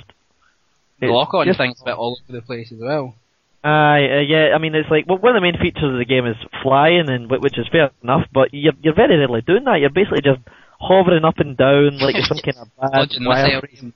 The 1.00 1.06
lock 1.06 1.34
on 1.34 1.52
thing's 1.54 1.80
a 1.80 1.84
bit 1.84 1.94
all 1.94 2.18
over 2.22 2.40
the 2.40 2.42
place 2.44 2.72
as 2.72 2.78
well. 2.78 3.14
Aye, 3.62 4.08
uh, 4.08 4.20
yeah. 4.20 4.54
I 4.54 4.58
mean, 4.58 4.74
it's 4.74 4.88
like 4.90 5.04
well, 5.06 5.18
one 5.18 5.36
of 5.36 5.42
the 5.42 5.44
main 5.44 5.60
features 5.60 5.92
of 5.92 5.98
the 5.98 6.04
game 6.06 6.26
is 6.26 6.36
flying, 6.62 7.10
and 7.10 7.30
which 7.30 7.58
is 7.58 7.68
fair 7.70 7.90
enough. 8.02 8.26
But 8.32 8.52
you're 8.52 8.72
you're 8.80 8.94
very 8.94 9.18
rarely 9.18 9.42
doing 9.42 9.64
that. 9.64 9.80
You're 9.80 9.90
basically 9.90 10.22
just 10.22 10.40
hovering 10.80 11.24
up 11.24 11.38
and 11.38 11.56
down 11.56 11.98
like 11.98 12.16
you're 12.16 12.24
some 12.32 12.38
kind 12.38 12.56
of 12.56 12.68
bad 12.80 13.92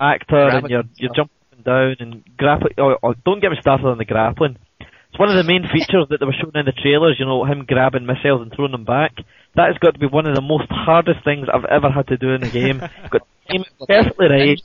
actor, 0.00 0.48
and 0.48 0.68
you're 0.68 0.82
you're 0.96 1.14
jumping 1.14 1.38
up 1.46 1.52
and 1.52 1.64
down 1.64 1.96
and 2.00 2.36
grappling. 2.36 2.74
Oh, 2.78 2.96
oh, 3.02 3.14
don't 3.24 3.40
get 3.40 3.50
me 3.50 3.58
started 3.60 3.86
on 3.86 3.98
the 3.98 4.04
grappling. 4.04 4.58
It's 4.80 5.18
one 5.18 5.30
of 5.30 5.36
the 5.36 5.46
main 5.46 5.62
features 5.72 6.06
that 6.10 6.18
they 6.18 6.26
were 6.26 6.34
showing 6.34 6.54
in 6.54 6.66
the 6.66 6.72
trailers. 6.72 7.16
You 7.20 7.26
know, 7.26 7.44
him 7.44 7.66
grabbing 7.66 8.06
missiles 8.06 8.42
and 8.42 8.52
throwing 8.52 8.72
them 8.72 8.84
back. 8.84 9.14
That 9.54 9.68
has 9.68 9.78
got 9.78 9.94
to 9.94 10.00
be 10.00 10.06
one 10.06 10.26
of 10.26 10.34
the 10.34 10.42
most 10.42 10.66
hardest 10.70 11.22
things 11.24 11.46
I've 11.52 11.64
ever 11.64 11.88
had 11.88 12.08
to 12.08 12.16
do 12.16 12.30
in 12.30 12.42
a 12.42 12.50
game. 12.50 12.78
Got 13.10 13.22
to 13.22 13.54
aim 13.54 13.62
it 13.62 13.86
perfectly 13.86 14.26
right 14.26 14.62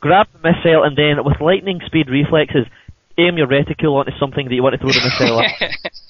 grab 0.00 0.26
the 0.32 0.38
missile 0.38 0.82
and 0.84 0.96
then 0.96 1.24
with 1.24 1.40
lightning 1.40 1.80
speed 1.86 2.08
reflexes 2.08 2.66
aim 3.18 3.36
your 3.36 3.46
reticule 3.46 3.96
onto 3.96 4.12
something 4.18 4.48
that 4.48 4.54
you 4.54 4.62
want 4.62 4.72
to 4.74 4.78
throw 4.78 4.90
the 4.92 5.00
missile 5.04 5.40
at. 5.40 5.92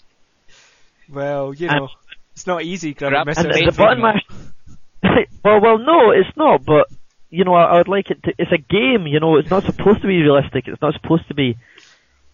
Well, 1.09 1.55
you 1.55 1.69
And- 1.69 1.77
know, 1.81 1.89
it's 2.33 2.47
not 2.47 2.63
easy 2.63 2.95
grabbing 2.95 3.15
Grab- 3.15 3.27
missiles. 3.27 3.47
And 3.47 3.67
Missile 3.67 3.73
the 3.73 3.77
button 3.77 4.01
mash. 4.03 5.27
well, 5.45 5.61
well, 5.61 5.79
no, 5.79 6.11
it's 6.13 6.37
not. 6.37 6.65
But 6.65 6.87
you 7.31 7.45
know, 7.45 7.55
I, 7.55 7.65
I 7.75 7.79
would 7.79 7.89
like 7.89 8.11
it 8.11 8.23
to. 8.25 8.33
It's 8.39 8.53
a 8.53 8.59
game. 8.59 9.07
You 9.07 9.21
know, 9.21 9.37
it's 9.37 9.51
not 9.51 9.65
supposed 9.65 10.03
to 10.03 10.07
be 10.07 10.21
realistic. 10.23 10.69
It's 10.69 10.81
not 10.81 10.95
supposed 10.95 11.27
to 11.29 11.35
be 11.35 11.57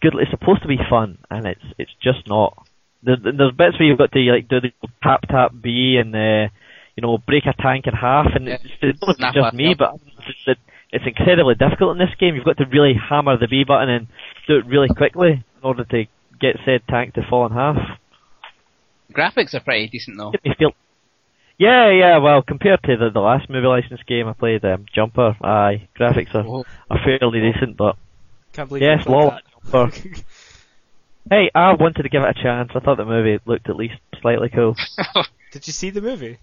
good. 0.01 0.13
It's 0.19 0.31
supposed 0.31 0.61
to 0.61 0.67
be 0.67 0.77
fun, 0.89 1.17
and 1.29 1.45
it's 1.47 1.63
it's 1.77 1.91
just 2.03 2.27
not. 2.27 2.67
There's, 3.03 3.19
there's 3.23 3.53
bits 3.53 3.79
where 3.79 3.87
you've 3.87 3.97
got 3.97 4.11
to 4.11 4.19
like 4.19 4.47
do 4.47 4.59
the 4.61 4.71
tap 5.01 5.21
tap 5.27 5.53
B 5.59 5.97
and 5.99 6.15
uh, 6.15 6.49
you 6.95 7.01
know 7.01 7.17
break 7.17 7.45
a 7.47 7.53
tank 7.59 7.87
in 7.87 7.93
half, 7.93 8.27
and 8.35 8.45
Yeah. 8.47 8.57
it's, 8.81 8.99
it's 9.01 9.19
not 9.19 9.33
just 9.33 9.53
me, 9.55 9.71
up. 9.71 9.77
but 9.79 9.95
it's, 10.05 10.25
just 10.27 10.45
that 10.45 10.57
it's 10.91 11.05
incredibly 11.05 11.55
difficult 11.55 11.91
in 11.91 11.97
this 11.97 12.15
game. 12.19 12.35
You've 12.35 12.45
got 12.45 12.57
to 12.57 12.65
really 12.65 12.93
hammer 12.93 13.37
the 13.37 13.47
B 13.47 13.63
button 13.63 13.89
and 13.89 14.07
do 14.47 14.57
it 14.57 14.65
really 14.65 14.87
quickly 14.89 15.31
in 15.31 15.63
order 15.63 15.83
to 15.83 16.05
get 16.39 16.57
said 16.65 16.81
tank 16.89 17.13
to 17.15 17.21
fall 17.29 17.45
in 17.45 17.51
half. 17.51 17.77
Graphics 19.11 19.53
are 19.53 19.59
pretty 19.59 19.87
decent 19.87 20.17
though. 20.17 20.31
Get 20.31 20.43
me 20.45 20.55
feel. 20.57 20.71
Yeah, 21.57 21.89
yeah. 21.91 22.17
Well, 22.19 22.41
compared 22.43 22.83
to 22.83 22.97
the, 22.97 23.09
the 23.09 23.19
last 23.19 23.49
movie 23.49 23.65
license 23.67 24.01
game 24.07 24.27
I 24.27 24.33
played, 24.33 24.63
um, 24.63 24.85
Jumper, 24.93 25.35
aye, 25.41 25.87
graphics 25.99 26.35
are, 26.35 26.45
Oh. 26.45 26.65
are 26.89 26.99
fairly 27.03 27.39
decent, 27.51 27.77
but 27.77 27.95
Can't 28.53 28.67
believe 28.69 28.83
yes, 28.83 29.05
you 29.05 29.11
lol. 29.11 29.37
Jumper. 29.71 29.91
Hey, 31.29 31.51
I 31.53 31.73
wanted 31.73 32.03
to 32.03 32.07
give 32.09 32.23
it 32.23 32.37
a 32.39 32.41
chance. 32.41 32.71
I 32.73 32.79
thought 32.79 32.95
the 32.95 33.03
movie 33.03 33.37
looked 33.45 33.67
at 33.67 33.75
least 33.75 33.95
slightly 34.21 34.47
cool. 34.47 34.77
Did 35.51 35.67
you 35.67 35.73
see 35.73 35.89
the 35.89 35.99
movie? 36.01 36.37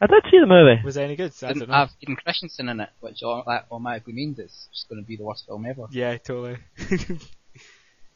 I 0.00 0.06
did 0.06 0.24
see 0.30 0.38
the 0.40 0.46
movie. 0.46 0.80
Was 0.84 0.96
it 0.96 1.02
any 1.02 1.16
good? 1.16 1.32
I 1.42 1.46
don't 1.48 1.54
Didn't 1.58 1.68
know. 1.68 1.74
have 1.74 1.90
Hayden 2.00 2.16
Christensen 2.16 2.68
in 2.70 2.80
it, 2.80 2.88
which 3.00 3.22
au- 3.22 3.42
that 3.46 3.66
automatically 3.70 4.14
means 4.14 4.38
it's 4.38 4.68
just 4.72 4.88
going 4.88 5.02
to 5.02 5.06
be 5.06 5.16
the 5.16 5.24
worst 5.24 5.44
film 5.46 5.66
ever. 5.66 5.86
Yeah, 5.90 6.16
totally. 6.16 6.56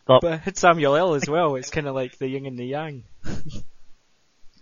Stop. 0.05 0.23
but 0.23 0.33
it 0.33 0.41
had 0.41 0.57
Samuel 0.57 0.97
L 0.97 1.14
as 1.14 1.29
well. 1.29 1.57
It's 1.57 1.71
kind 1.71 1.87
of 1.87 1.95
like 1.95 2.17
the 2.19 2.26
yin 2.29 2.47
and 2.47 2.59
the 2.59 2.64
yang. 2.67 3.05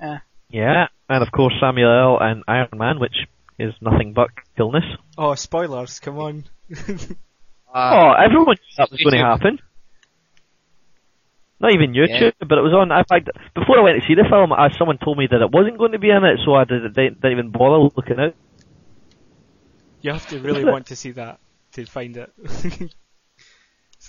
Eh. 0.00 0.18
Yeah, 0.50 0.88
and 1.08 1.22
of 1.22 1.30
course 1.30 1.54
Samuel 1.60 2.18
L. 2.18 2.18
and 2.20 2.42
Iron 2.48 2.70
Man, 2.74 2.98
which 2.98 3.14
is 3.56 3.72
nothing 3.80 4.14
but 4.14 4.30
illness. 4.58 4.82
Oh, 5.16 5.36
spoilers! 5.36 6.00
Come 6.00 6.18
on. 6.18 6.44
Uh, 6.72 6.96
oh, 7.74 8.12
everyone 8.18 8.56
knew 8.56 8.76
that 8.78 8.90
was 8.90 9.00
going 9.00 9.12
to 9.12 9.24
happen. 9.24 9.58
Not 11.62 11.74
even 11.74 11.92
YouTube, 11.92 12.32
but 12.40 12.58
it 12.58 12.62
was 12.62 12.74
on. 12.74 12.90
In 12.90 13.04
fact, 13.04 13.30
before 13.54 13.78
I 13.78 13.82
went 13.82 14.02
to 14.02 14.06
see 14.06 14.14
the 14.14 14.26
film, 14.28 14.50
uh, 14.50 14.68
someone 14.76 14.98
told 14.98 15.16
me 15.16 15.28
that 15.30 15.40
it 15.40 15.52
wasn't 15.52 15.78
going 15.78 15.92
to 15.92 15.98
be 16.00 16.10
in 16.10 16.24
it, 16.24 16.40
so 16.44 16.54
I 16.54 16.64
did, 16.64 16.82
didn't, 16.92 17.20
didn't 17.22 17.38
even 17.38 17.50
bother 17.52 17.88
looking 17.94 18.18
out. 18.18 18.34
you 20.00 20.10
have 20.10 20.26
to 20.30 20.40
really 20.40 20.64
want 20.64 20.86
to 20.86 20.96
see 20.96 21.12
that 21.12 21.38
to 21.74 21.86
find 21.86 22.16
it. 22.16 22.32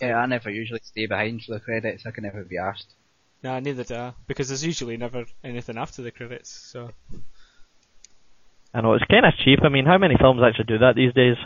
yeah, 0.02 0.16
I 0.16 0.26
never 0.26 0.50
usually 0.50 0.82
stay 0.84 1.06
behind 1.06 1.44
for 1.44 1.54
the 1.54 1.60
credits. 1.60 2.08
I 2.08 2.12
can 2.12 2.24
never 2.24 2.44
be 2.44 2.58
asked. 2.58 2.96
nah, 3.44 3.60
neither 3.60 3.84
do 3.84 3.96
I, 3.96 4.14
because 4.26 4.48
there's 4.48 4.66
usually 4.66 4.98
never 4.98 5.26
anything 5.44 5.78
after 5.78 6.02
the 6.02 6.10
credits. 6.10 6.50
So 6.50 6.90
I 8.74 8.82
know 8.82 8.94
it's 8.96 9.06
kind 9.06 9.28
of 9.28 9.34
cheap. 9.46 9.60
I 9.62 9.70
mean, 9.70 9.86
how 9.86 10.00
many 10.00 10.16
films 10.20 10.42
actually 10.44 10.66
do 10.66 10.80
that 10.80 10.96
these 10.96 11.14
days? 11.14 11.38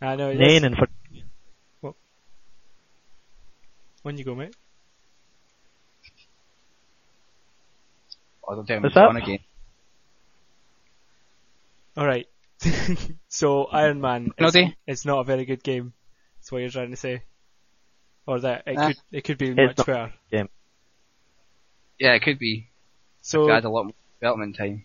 I 0.00 0.16
know. 0.16 0.30
it 0.30 0.40
is. 0.40 0.62
Nine 0.62 0.64
and 0.64 0.76
for 0.76 0.86
When 4.02 4.18
you 4.18 4.24
go, 4.24 4.34
mate. 4.34 4.56
Or 8.52 8.56
they'll 8.56 8.64
tell 8.66 8.80
me 8.80 8.82
What's 8.82 8.96
it's 8.96 9.00
on 9.00 9.14
that? 9.14 9.22
again. 9.22 9.38
All 11.96 12.06
right. 12.06 12.26
so 13.28 13.64
Iron 13.64 14.00
Man 14.00 14.30
No, 14.38 14.48
is, 14.48 14.56
it's 14.86 15.04
not 15.06 15.20
a 15.20 15.24
very 15.24 15.46
good 15.46 15.62
game. 15.62 15.94
That's 16.38 16.52
what 16.52 16.58
you're 16.58 16.68
trying 16.70 16.90
to 16.90 16.96
say, 16.96 17.22
or 18.26 18.40
that 18.40 18.64
it 18.66 18.74
Nah. 18.74 18.88
could 18.88 18.96
it 19.10 19.24
could 19.24 19.38
be 19.38 19.48
It's 19.48 19.56
much 19.56 19.78
not- 19.78 19.86
better. 19.86 20.12
Yeah, 21.98 22.12
it 22.14 22.20
could 22.22 22.38
be. 22.38 22.68
So 23.22 23.50
Add 23.50 23.64
a 23.64 23.70
lot 23.70 23.84
more 23.84 23.94
development 24.20 24.56
time. 24.56 24.84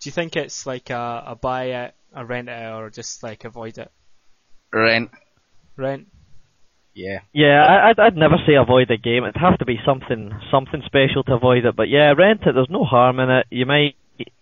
do 0.00 0.08
you 0.08 0.12
think 0.12 0.36
it's 0.36 0.64
like 0.66 0.90
a, 0.90 1.24
a 1.28 1.34
buy 1.34 1.64
it, 1.64 1.94
a 2.14 2.24
rent 2.24 2.48
it, 2.48 2.72
or 2.72 2.88
just 2.90 3.22
like 3.22 3.44
avoid 3.44 3.78
it? 3.78 3.90
Rent. 4.72 5.10
Rent. 5.76 6.06
Yeah. 6.98 7.20
Yeah, 7.32 7.64
I, 7.64 7.90
I'd, 7.90 7.98
I'd 8.00 8.16
never 8.16 8.34
say 8.44 8.54
avoid 8.54 8.88
the 8.88 8.96
game. 8.96 9.22
It'd 9.22 9.36
have 9.40 9.58
to 9.58 9.64
be 9.64 9.78
something 9.86 10.32
something 10.50 10.82
special 10.84 11.22
to 11.24 11.34
avoid 11.34 11.64
it. 11.64 11.76
But 11.76 11.88
yeah, 11.88 12.12
rent 12.12 12.42
it. 12.42 12.54
There's 12.54 12.68
no 12.68 12.82
harm 12.84 13.20
in 13.20 13.30
it. 13.30 13.46
You 13.50 13.66
might 13.66 13.94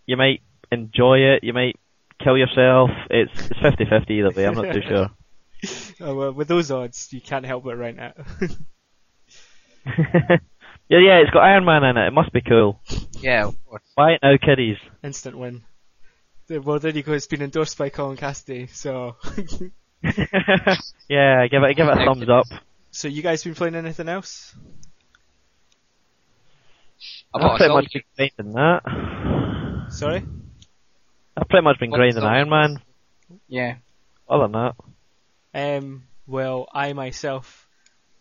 you 0.07 0.17
might 0.17 0.41
enjoy 0.73 1.19
it. 1.19 1.45
You 1.45 1.53
might 1.53 1.77
kill 2.25 2.39
yourself. 2.39 2.89
It's 3.11 3.51
it's 3.51 3.61
50-50 3.61 4.11
either 4.11 4.31
way. 4.31 4.47
I'm 4.47 4.55
not 4.55 4.73
too 4.73 4.83
sure. 4.83 5.11
Oh, 5.99 6.15
well, 6.15 6.33
with 6.33 6.49
those 6.49 6.71
odds, 6.71 7.09
you 7.13 7.21
can't 7.21 7.47
help 7.47 7.65
but 7.65 7.77
rent 7.77 7.99
it. 7.99 8.15
yeah, 9.87 10.99
yeah. 10.99 11.19
It's 11.23 11.31
got 11.31 11.43
Iron 11.43 11.65
Man 11.65 11.83
in 11.83 11.97
it. 11.97 12.09
It 12.09 12.13
must 12.13 12.31
be 12.31 12.43
cool. 12.43 12.79
Yeah, 13.21 13.47
of 13.47 13.65
course. 13.65 13.83
Buy 13.97 14.13
it 14.13 14.21
now, 14.23 14.37
kiddies. 14.37 14.77
Instant 15.03 15.39
win. 15.39 15.65
Well, 16.51 16.79
there 16.79 16.93
you 16.93 17.03
go. 17.03 17.15
It's 17.15 17.27
been 17.27 17.41
endorsed 17.41 17.79
by 17.79 17.89
Colin 17.89 18.19
Cassidy. 18.19 18.67
So, 18.67 19.17
yeah, 21.09 21.47
give 21.49 21.63
it 21.63 21.77
give 21.77 21.87
it 21.89 21.99
a 21.99 22.05
thumbs 22.05 22.29
up. 22.29 22.47
so 22.91 23.09
you 23.09 23.23
guys 23.23 23.43
been 23.45 23.55
playing 23.55 23.75
anything 23.75 24.09
else? 24.09 24.55
I 27.35 27.39
I've 27.39 27.43
bought 27.43 27.55
a 27.55 27.57
pretty 27.57 27.69
Silver 27.69 27.83
much 27.83 27.93
been 27.93 28.03
grinding 28.37 28.55
that. 28.55 29.93
Sorry. 29.93 30.25
I've 31.37 31.49
pretty 31.49 31.65
much 31.65 31.79
been 31.79 31.91
What 31.91 31.99
grinding 31.99 32.23
song? 32.23 32.33
Iron 32.33 32.49
Man. 32.51 32.81
Yeah. 33.49 33.77
Other 34.29 34.49
than 34.49 34.53
that, 34.53 34.75
Um, 35.55 36.05
well, 36.27 36.69
I 36.73 36.93
myself, 36.95 37.69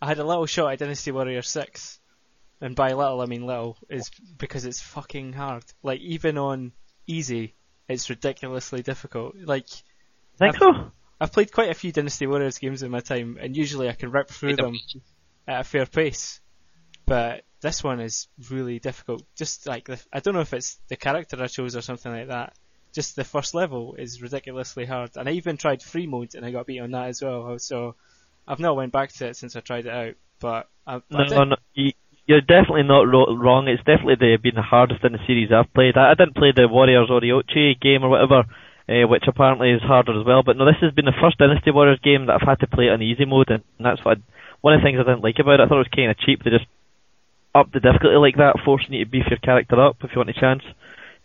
I 0.00 0.06
had 0.06 0.18
a 0.18 0.24
little 0.24 0.46
shot 0.46 0.72
at 0.72 0.78
Dynasty 0.78 1.10
Warrior 1.10 1.42
6. 1.42 2.00
And 2.60 2.74
by 2.76 2.92
little, 2.92 3.20
I 3.20 3.26
mean 3.26 3.44
little, 3.44 3.76
is 3.90 4.10
because 4.38 4.64
it's 4.64 4.80
fucking 4.80 5.32
hard. 5.34 5.64
Like, 5.82 6.00
even 6.00 6.38
on 6.38 6.72
easy, 7.06 7.54
it's 7.88 8.08
ridiculously 8.08 8.82
difficult. 8.82 9.34
Like, 9.36 9.68
think 10.38 10.54
I've- 10.54 10.58
so. 10.58 10.92
I've 11.20 11.32
played 11.32 11.52
quite 11.52 11.70
a 11.70 11.74
few 11.74 11.92
Dynasty 11.92 12.26
Warriors 12.26 12.58
games 12.58 12.82
in 12.82 12.90
my 12.90 13.00
time, 13.00 13.38
and 13.40 13.56
usually 13.56 13.88
I 13.88 13.92
can 13.94 14.10
rip 14.10 14.28
through 14.28 14.56
them 14.56 14.74
at 15.48 15.60
a 15.60 15.64
fair 15.64 15.86
pace. 15.86 16.40
But 17.06 17.44
this 17.60 17.82
one 17.84 18.00
is 18.00 18.28
really 18.50 18.78
difficult. 18.80 19.22
Just 19.36 19.66
like, 19.66 19.86
the, 19.86 20.00
I 20.12 20.20
don't 20.20 20.34
know 20.34 20.40
if 20.40 20.52
it's 20.52 20.78
the 20.88 20.96
character 20.96 21.40
I 21.42 21.46
chose 21.46 21.76
or 21.76 21.80
something 21.80 22.12
like 22.12 22.28
that. 22.28 22.54
Just 22.92 23.16
the 23.16 23.24
first 23.24 23.54
level 23.54 23.94
is 23.94 24.20
ridiculously 24.20 24.86
hard. 24.86 25.10
And 25.16 25.28
I 25.28 25.32
even 25.32 25.56
tried 25.56 25.82
free 25.82 26.06
mode 26.06 26.34
and 26.34 26.44
I 26.44 26.50
got 26.50 26.66
beat 26.66 26.80
on 26.80 26.90
that 26.92 27.08
as 27.08 27.22
well. 27.22 27.58
So 27.58 27.94
I've 28.48 28.58
not 28.58 28.76
went 28.76 28.92
back 28.92 29.12
to 29.14 29.28
it 29.28 29.36
since 29.36 29.54
I 29.54 29.60
tried 29.60 29.86
it 29.86 29.92
out. 29.92 30.14
But 30.40 30.68
I, 30.86 30.96
I 30.96 31.00
No, 31.10 31.24
did- 31.24 31.30
no, 31.36 31.44
no. 31.44 31.56
You, 31.74 31.92
you're 32.26 32.40
definitely 32.40 32.82
not 32.82 33.02
wrong. 33.02 33.68
It's 33.68 33.84
definitely 33.84 34.16
the, 34.18 34.36
been 34.42 34.56
the 34.56 34.62
hardest 34.62 35.04
in 35.04 35.12
the 35.12 35.18
series 35.26 35.50
I've 35.52 35.72
played. 35.72 35.96
I, 35.96 36.10
I 36.10 36.14
didn't 36.14 36.34
play 36.34 36.52
the 36.54 36.66
Warriors 36.68 37.08
or 37.08 37.20
Orochi 37.20 37.80
game 37.80 38.02
or 38.02 38.08
whatever, 38.08 38.42
uh, 38.88 39.06
which 39.08 39.24
apparently 39.26 39.70
is 39.72 39.82
harder 39.82 40.18
as 40.18 40.26
well. 40.26 40.42
But 40.42 40.56
no, 40.56 40.64
this 40.64 40.80
has 40.80 40.92
been 40.92 41.04
the 41.06 41.12
first 41.20 41.38
Dynasty 41.38 41.70
Warriors 41.70 42.00
game 42.02 42.26
that 42.26 42.38
I've 42.40 42.48
had 42.48 42.60
to 42.60 42.66
play 42.66 42.88
on 42.88 43.02
easy 43.02 43.24
mode, 43.24 43.50
and 43.50 43.62
that's 43.80 44.04
what 44.04 44.18
I, 44.18 44.20
one 44.60 44.74
of 44.74 44.80
the 44.80 44.84
things 44.84 44.98
I 45.00 45.04
didn't 45.08 45.24
like 45.24 45.38
about 45.38 45.60
it. 45.60 45.64
I 45.64 45.66
thought 45.68 45.76
it 45.82 45.88
was 45.90 45.94
kind 45.94 46.10
of 46.10 46.18
cheap 46.18 46.42
to 46.42 46.50
just 46.50 46.66
up 47.54 47.72
the 47.72 47.80
difficulty 47.80 48.16
like 48.16 48.36
that, 48.36 48.56
forcing 48.64 48.92
you 48.94 49.04
to 49.04 49.10
beef 49.10 49.24
your 49.30 49.38
character 49.38 49.80
up 49.80 49.96
if 50.02 50.10
you 50.12 50.18
want 50.18 50.30
a 50.30 50.34
chance 50.40 50.62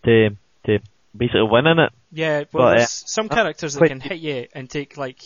to 0.05 0.29
to 0.65 0.79
basically 1.15 1.43
win 1.49 1.67
in 1.67 1.79
it. 1.79 1.91
Yeah, 2.11 2.43
well, 2.51 2.65
But, 2.67 2.73
uh, 2.73 2.75
there's 2.77 2.89
some 3.09 3.29
characters 3.29 3.73
that 3.75 3.87
can 3.87 3.99
hit 3.99 4.19
you 4.19 4.47
and 4.53 4.69
take 4.69 4.97
like 4.97 5.19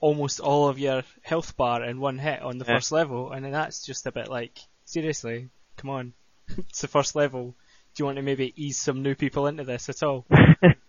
almost 0.00 0.40
all 0.40 0.68
of 0.68 0.78
your 0.78 1.02
health 1.22 1.56
bar 1.56 1.82
in 1.84 1.98
one 2.00 2.18
hit 2.18 2.40
on 2.42 2.58
the 2.58 2.64
Yeah. 2.66 2.74
first 2.76 2.92
level, 2.92 3.32
and 3.32 3.44
then 3.44 3.52
that's 3.52 3.84
just 3.84 4.06
a 4.06 4.12
bit 4.12 4.28
like, 4.28 4.58
seriously, 4.84 5.48
come 5.76 5.90
on, 5.90 6.12
it's 6.58 6.80
the 6.80 6.88
first 6.88 7.14
level. 7.16 7.54
Do 7.94 8.02
you 8.02 8.04
want 8.06 8.16
to 8.16 8.22
maybe 8.22 8.52
ease 8.56 8.78
some 8.78 9.02
new 9.02 9.14
people 9.14 9.46
into 9.46 9.64
this 9.64 9.88
at 9.88 10.02
all? 10.02 10.26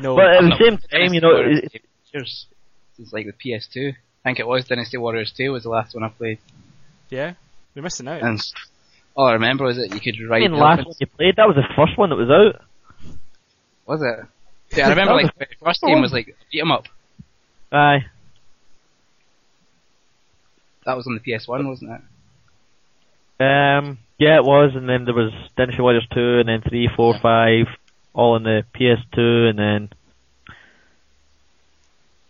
No. 0.00 0.16
but 0.16 0.26
at 0.26 0.38
I'm 0.38 0.44
the 0.44 0.48
not 0.50 0.60
same 0.60 0.78
time, 0.78 1.14
you 1.14 1.20
know, 1.20 1.28
Warriors 1.32 1.70
it, 1.72 1.82
years 2.12 2.46
since 2.96 3.12
like 3.12 3.26
the 3.26 3.32
PS2. 3.32 3.92
I 3.92 3.94
think 4.28 4.38
it 4.38 4.46
was 4.46 4.64
Dynasty 4.64 4.98
Warriors 4.98 5.32
2 5.36 5.50
was 5.50 5.64
the 5.64 5.68
last 5.68 5.94
one 5.94 6.04
I 6.04 6.08
played. 6.08 6.38
Yeah, 7.10 7.34
you're 7.74 7.82
missing 7.82 8.06
out. 8.08 8.22
And 8.22 8.40
all 9.16 9.26
I 9.26 9.32
remember 9.32 9.64
was 9.64 9.76
that 9.76 9.92
you 9.92 10.00
could 10.00 10.14
I 10.22 10.28
ride 10.30 10.42
mean, 10.42 10.52
last 10.52 10.86
one 10.86 10.94
you 11.00 11.06
played, 11.06 11.36
that 11.36 11.46
was 11.46 11.56
the 11.56 11.66
first 11.74 11.98
one 11.98 12.10
that 12.10 12.16
was 12.16 12.30
out. 12.30 12.62
Was 13.86 14.00
it? 14.02 14.76
Yeah, 14.76 14.86
I 14.86 14.90
remember 14.90 15.14
like 15.14 15.36
the 15.36 15.46
first 15.62 15.82
game 15.82 16.00
was 16.00 16.12
like 16.12 16.34
beat 16.50 16.60
'em 16.60 16.70
up. 16.70 16.86
Aye. 17.72 18.06
That 20.86 20.96
was 20.96 21.06
on 21.06 21.14
the 21.14 21.20
PS1, 21.20 21.66
wasn't 21.68 21.90
it? 21.92 22.00
Um, 23.40 23.98
yeah, 24.18 24.36
it 24.36 24.44
was, 24.44 24.72
and 24.74 24.88
then 24.88 25.04
there 25.04 25.14
was 25.14 25.32
Dynasty 25.56 25.80
Warriors 25.82 26.06
2, 26.14 26.40
and 26.40 26.48
then 26.48 26.62
3, 26.68 26.88
4, 26.96 27.14
5, 27.20 27.66
all 28.14 28.34
on 28.34 28.42
the 28.42 28.64
PS2, 28.74 29.50
and 29.50 29.58
then 29.58 29.88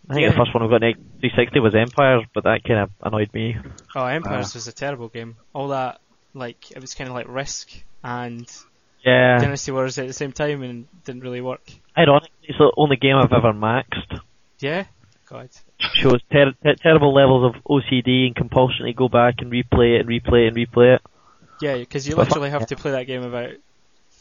I 0.09 0.13
think 0.15 0.23
Yeah. 0.23 0.29
the 0.31 0.35
first 0.37 0.53
one 0.53 0.63
we 0.63 0.69
got 0.69 0.83
on 0.83 0.93
360 1.21 1.59
was 1.59 1.75
Empires, 1.75 2.25
but 2.33 2.43
that 2.43 2.63
kind 2.63 2.79
of 2.81 2.89
annoyed 3.01 3.33
me. 3.33 3.57
Oh, 3.95 4.05
Empires 4.05 4.51
Ah. 4.53 4.57
was 4.57 4.67
a 4.67 4.73
terrible 4.73 5.07
game. 5.07 5.37
All 5.53 5.69
that, 5.69 6.01
like, 6.33 6.71
it 6.71 6.81
was 6.81 6.93
kind 6.93 7.09
of 7.09 7.15
like 7.15 7.25
Risk 7.29 7.69
and 8.03 8.45
Yeah, 9.05 9.37
Dynasty 9.39 9.71
Warriors 9.71 9.97
at 9.97 10.07
the 10.07 10.13
same 10.13 10.31
time, 10.33 10.61
and 10.63 10.87
didn't 11.05 11.21
really 11.23 11.41
work. 11.41 11.61
ironically, 11.97 12.29
it's 12.43 12.57
the 12.57 12.71
only 12.77 12.95
game 12.97 13.15
I've 13.17 13.33
ever 13.33 13.53
maxed. 13.53 14.19
Yeah, 14.59 14.85
God. 15.29 15.49
Shows 15.79 16.21
ter- 16.31 16.53
ter- 16.63 16.75
terrible 16.75 17.13
levels 17.13 17.53
of 17.55 17.61
OCD 17.65 18.27
and 18.27 18.35
compulsion 18.35 18.85
to 18.85 18.93
go 18.93 19.09
back 19.09 19.35
and 19.39 19.51
replay 19.51 19.95
it 19.97 20.01
and 20.01 20.09
replay 20.09 20.45
it 20.45 20.47
and 20.47 20.55
replay 20.57 20.95
it. 20.95 21.01
Yeah, 21.61 21.77
because 21.77 22.07
you 22.07 22.15
literally 22.15 22.49
have 22.49 22.67
to 22.67 22.75
play 22.75 22.91
that 22.91 23.07
game 23.07 23.23
about 23.23 23.51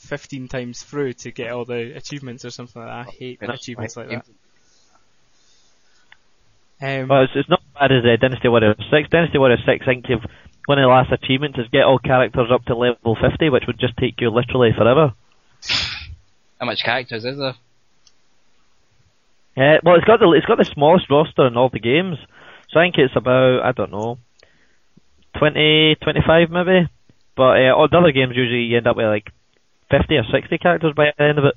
15 0.02 0.48
times 0.48 0.82
through 0.82 1.12
to 1.14 1.30
get 1.30 1.52
all 1.52 1.64
the 1.64 1.96
achievements 1.96 2.44
or 2.44 2.50
something 2.50 2.82
like 2.82 2.90
that. 2.90 3.08
I 3.08 3.10
hate 3.10 3.38
Yeah, 3.40 3.52
achievements 3.52 3.96
like 3.96 4.08
that. 4.08 4.24
Um, 6.80 7.08
Well, 7.08 7.22
it's, 7.22 7.32
it's 7.36 7.48
not 7.48 7.60
as 7.60 7.74
bad 7.80 7.92
as 7.92 8.04
uh, 8.04 8.16
Dynasty 8.20 8.48
Warriors 8.48 8.76
6. 8.90 9.08
Dynasty 9.10 9.38
Warriors 9.38 9.62
6, 9.64 9.82
I 9.82 9.84
think 9.86 10.08
you've, 10.08 10.24
one 10.66 10.78
of 10.78 10.82
the 10.82 10.88
last 10.88 11.12
achievements 11.12 11.58
is 11.58 11.68
get 11.68 11.84
all 11.84 11.98
characters 11.98 12.50
up 12.52 12.64
to 12.66 12.76
level 12.76 13.16
50, 13.16 13.48
which 13.50 13.64
would 13.66 13.78
just 13.78 13.96
take 13.96 14.20
you 14.20 14.30
literally 14.30 14.72
forever. 14.76 15.14
How 16.58 16.66
much 16.66 16.82
characters 16.82 17.24
is 17.24 17.38
there? 17.38 17.54
Uh, 19.56 19.78
well, 19.84 19.96
it's 19.96 20.04
got 20.06 20.18
the 20.18 20.30
it's 20.32 20.46
got 20.46 20.56
the 20.58 20.64
smallest 20.64 21.10
roster 21.10 21.46
in 21.46 21.56
all 21.56 21.68
the 21.68 21.78
games, 21.78 22.16
so 22.70 22.80
I 22.80 22.84
think 22.84 22.96
it's 22.96 23.14
about 23.14 23.60
I 23.62 23.72
don't 23.72 23.90
know, 23.90 24.18
20, 25.38 25.96
25 25.96 26.50
maybe. 26.50 26.88
But 27.36 27.60
uh, 27.60 27.74
all 27.76 27.88
the 27.88 27.98
other 27.98 28.12
games 28.12 28.34
usually 28.36 28.62
you 28.62 28.78
end 28.78 28.86
up 28.86 28.96
with 28.96 29.06
like 29.06 29.30
fifty 29.92 30.16
or 30.16 30.24
sixty 30.32 30.56
characters 30.58 30.94
by 30.96 31.12
the 31.16 31.24
end 31.24 31.38
of 31.38 31.44
it. 31.44 31.54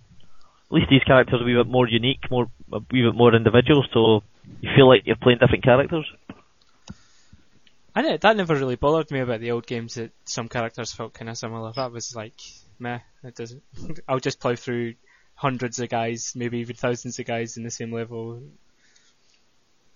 At 0.68 0.72
least 0.72 0.90
these 0.90 1.04
characters 1.04 1.40
are 1.40 1.44
a 1.44 1.46
wee 1.46 1.56
bit 1.56 1.68
more 1.68 1.88
unique, 1.88 2.30
more 2.30 2.48
a 2.72 2.80
wee 2.92 3.04
bit 3.04 3.16
more 3.16 3.34
individual, 3.34 3.86
so 3.94 4.24
you 4.62 4.70
feel 4.76 4.88
like 4.88 5.04
you're 5.06 5.16
playing 5.16 5.40
different 5.40 5.64
characters. 5.64 6.06
I 7.96 8.18
that 8.18 8.36
never 8.36 8.56
really 8.56 8.76
bothered 8.76 9.10
me 9.10 9.22
about 9.22 9.40
the 9.40 9.52
old 9.52 9.66
games 9.66 9.96
that 9.96 10.12
some 10.26 10.50
characters 10.50 10.92
felt 10.92 11.14
kind 11.14 11.30
of 11.30 11.38
similar. 11.38 11.72
That 11.72 11.94
was 11.94 12.14
like, 12.14 12.34
meh, 12.78 13.00
it 13.24 13.36
doesn't. 13.36 13.64
I'll 14.08 14.20
just 14.20 14.42
plow 14.42 14.56
through 14.56 14.96
hundreds 15.34 15.80
of 15.80 15.90
guys, 15.90 16.34
maybe 16.36 16.60
even 16.60 16.76
thousands 16.76 17.20
of 17.20 17.26
guys 17.26 17.56
in 17.56 17.64
the 17.64 17.72
same 17.72 17.94
level. 17.94 18.42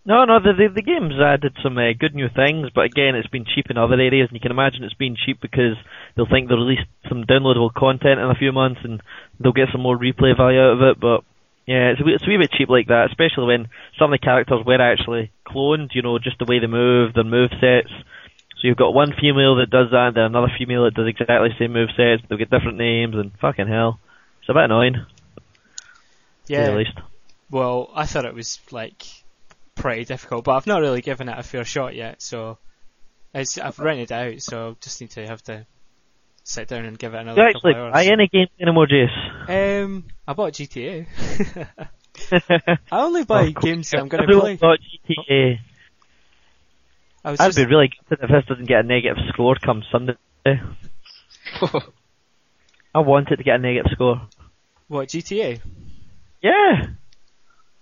No, 0.06 0.26
no, 0.26 0.40
the 0.40 0.54
the, 0.54 0.68
the 0.74 0.82
game's 0.82 1.20
added 1.20 1.54
some 1.62 1.78
uh, 1.78 1.92
good 1.98 2.16
new 2.16 2.30
things, 2.34 2.70
but 2.74 2.86
again, 2.86 3.16
it's 3.16 3.28
been 3.28 3.46
cheap 3.46 3.70
in 3.70 3.78
other 3.78 4.00
areas, 4.00 4.30
and 4.30 4.36
you 4.36 4.40
can 4.40 4.52
imagine 4.52 4.84
it's 4.84 4.94
been 4.94 5.16
cheap 5.16 5.42
because 5.42 5.76
they'll 6.16 6.30
think 6.30 6.48
they'll 6.48 6.58
release 6.58 6.86
some 7.08 7.26
downloadable 7.26 7.74
content 7.74 8.20
in 8.20 8.32
a 8.32 8.36
few 8.40 8.52
months, 8.52 8.80
and 8.84 9.02
they'll 9.40 9.52
get 9.52 9.70
some 9.72 9.82
more 9.82 9.98
replay 9.98 10.36
value 10.36 10.60
out 10.60 10.80
of 10.80 10.82
it. 10.82 11.00
But 11.00 11.24
yeah, 11.68 11.92
it's 11.92 12.02
a 12.02 12.04
wee, 12.04 12.14
it's 12.16 12.24
a 12.26 12.30
wee 12.30 12.38
bit 12.38 12.52
cheap 12.52 12.70
like 12.70 12.88
that, 12.88 13.12
especially 13.12 13.46
when 13.46 13.68
some 14.00 14.12
of 14.14 14.20
the 14.20 14.26
characters 14.26 14.66
were 14.66 14.82
actually 14.82 15.32
cloned. 15.46 15.94
You 15.94 16.02
know, 16.02 16.18
just 16.18 16.40
the 16.40 16.46
way 16.46 16.60
they 16.60 16.68
move, 16.68 17.14
their 17.14 17.24
move 17.24 17.52
sets. 17.60 17.92
So 17.92 18.68
you've 18.68 18.78
got 18.78 18.94
one 18.94 19.14
female 19.20 19.56
that 19.58 19.70
does 19.70 19.92
that, 19.92 20.08
and 20.08 20.16
then 20.16 20.24
another 20.26 20.52
female 20.58 20.86
that 20.86 20.96
does 20.96 21.08
exactly 21.08 21.50
the 21.50 21.60
same 21.60 21.74
move 21.74 21.90
sets. 21.96 22.24
They'll 22.28 22.40
get 22.40 22.50
different 22.50 22.78
names, 22.78 23.16
and 23.16 23.32
fucking 23.40 23.68
hell, 23.68 24.00
it's 24.40 24.50
a 24.50 24.54
bit 24.54 24.64
annoying. 24.64 25.06
Yeah, 26.48 26.72
the 26.72 26.78
least. 26.78 26.98
well, 27.52 27.92
I 27.94 28.08
thought 28.08 28.26
it 28.26 28.34
was 28.34 28.60
like 28.72 29.06
pretty 29.80 30.06
difficult, 30.06 30.46
but 30.46 30.56
I've 30.56 30.68
not 30.68 30.82
really 30.82 31.02
given 31.02 31.30
it 31.30 31.38
a 31.38 31.44
fair 31.44 31.66
shot 31.66 31.96
yet. 31.96 32.22
So 32.22 32.58
it's, 33.34 33.58
I've 33.58 33.80
rented 33.80 34.12
it 34.12 34.14
out, 34.14 34.42
so 34.42 34.76
just 34.82 35.02
need 35.02 35.12
to 35.12 35.26
have 35.28 35.42
to 35.44 35.66
sit 36.44 36.68
down 36.68 36.86
and 36.86 36.98
give 36.98 37.14
it 37.14 37.20
another 37.20 37.42
you 37.42 37.54
couple 37.54 37.70
actually 37.70 37.76
hours. 37.76 37.94
buy 37.94 38.06
any 38.06 38.28
games 38.28 38.50
anymore, 38.62 38.88
Jace? 38.88 39.84
Um, 39.84 40.06
I 40.28 40.34
bought 40.34 40.54
GTA. 40.54 41.06
I 42.92 42.92
only 42.92 43.24
buy 43.24 43.54
Oh, 43.56 43.62
games 43.62 43.90
that 43.92 44.00
I'm 44.00 44.08
going 44.08 44.28
to 44.28 44.40
play. 44.40 44.56
got 44.58 44.80
GTA. 44.80 45.60
I 47.24 47.32
I'd 47.32 47.38
just, 47.38 47.58
be 47.58 47.66
really 47.66 47.90
gutted 48.10 48.24
if 48.24 48.30
this 48.32 48.46
doesn't 48.48 48.68
get 48.68 48.80
a 48.80 48.84
negative 48.84 49.18
score 49.30 49.56
come 49.64 49.84
Sunday. 49.92 50.16
I 50.46 50.60
want 53.00 53.30
it 53.32 53.38
to 53.38 53.44
get 53.44 53.56
a 53.56 53.60
negative 53.60 53.92
score. 53.94 54.22
what 54.88 55.10
GTA? 55.10 55.60
Yeah. 56.42 56.88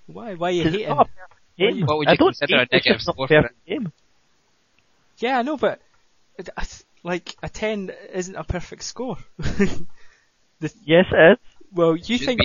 Why? 0.08 0.34
Why 0.36 0.50
are 0.50 0.52
you 0.52 0.62
it's 0.64 0.72
hating? 0.72 0.90
not 0.90 1.08
a 1.08 1.10
perfect 1.10 1.27
game. 1.58 1.86
What 1.86 1.98
would 2.00 2.08
I 2.08 2.12
you 2.14 2.18
don't 2.18 2.28
consider 2.38 2.56
a 2.56 2.60
hate 2.60 2.72
negative 2.72 3.02
score 3.02 3.26
a 3.26 3.28
for 3.28 3.28
perfect 3.28 3.66
game. 3.66 3.92
Yeah, 5.20 5.40
I 5.40 5.42
know, 5.42 5.58
but 5.58 5.82
it- 6.38 6.50
I 6.56 6.64
th- 6.64 6.84
like 7.04 7.36
a 7.42 7.50
ten 7.50 7.92
isn't 8.14 8.36
a 8.36 8.44
perfect 8.44 8.84
score. 8.84 9.18
Yes, 10.60 11.06
it 11.12 11.32
is. 11.34 11.38
well, 11.72 11.96
you 11.96 12.18
Should 12.18 12.26
think, 12.26 12.42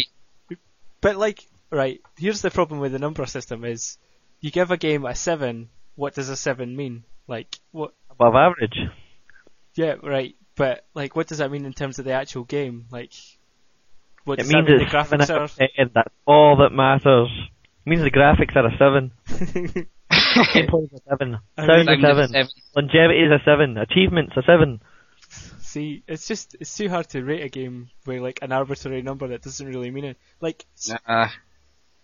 be. 0.49 0.57
but 1.01 1.17
like, 1.17 1.47
right? 1.71 2.01
Here's 2.19 2.43
the 2.43 2.51
problem 2.51 2.79
with 2.81 2.93
the 2.93 2.99
number 2.99 3.25
system: 3.27 3.65
is 3.65 3.97
you 4.41 4.51
give 4.51 4.71
a 4.71 4.77
game 4.77 5.07
a 5.07 5.15
seven. 5.15 5.71
What 5.95 6.15
does 6.15 6.29
a 6.29 6.37
seven 6.37 6.77
mean? 6.77 7.05
Like 7.27 7.59
what? 7.71 7.95
Above 8.11 8.35
average. 8.35 8.79
Yeah, 9.75 9.95
right. 10.03 10.37
But 10.57 10.85
like, 10.95 11.17
what 11.17 11.27
does 11.27 11.39
that 11.39 11.51
mean 11.51 11.65
in 11.65 11.73
terms 11.73 11.99
of 11.99 12.05
the 12.05 12.13
actual 12.13 12.45
game? 12.45 12.85
Like, 12.91 13.15
what 14.25 14.39
It 14.39 14.43
does 14.43 14.53
means 14.53 14.67
that 14.67 14.73
mean 14.73 14.83
it's 14.83 14.93
the 14.93 15.05
seven 15.05 15.21
graphics 15.21 15.31
are? 15.31 15.89
That's 15.95 16.15
all 16.27 16.57
that 16.59 16.71
matters. 16.71 17.31
It 17.85 17.89
means 17.91 18.03
the 18.03 18.11
graphics 18.11 18.55
are 18.57 18.67
a 18.67 18.77
seven. 18.79 19.13
Gameplay 20.11 20.85
is 20.85 20.93
a 20.93 21.11
seven. 21.11 21.39
Sound 21.57 21.87
mean- 21.87 21.99
a 21.99 22.01
seven. 22.01 22.29
Seven. 22.29 22.49
Longevity 22.77 23.21
is 23.21 23.33
a 23.33 23.41
seven. 23.45 23.77
Achievements 23.79 24.33
a 24.37 24.43
seven. 24.43 24.81
See, 25.61 26.03
it's 26.07 26.29
just 26.29 26.55
it's 26.61 26.77
too 26.77 26.89
hard 26.91 27.09
to 27.11 27.23
rate 27.25 27.43
a 27.43 27.49
game 27.49 27.89
with 28.07 28.21
like 28.21 28.41
an 28.43 28.53
arbitrary 28.53 29.03
number 29.03 29.29
that 29.29 29.43
doesn't 29.43 29.67
really 29.67 29.91
mean 29.91 30.05
it. 30.05 30.19
Like, 30.41 30.67
Nah. 31.09 31.29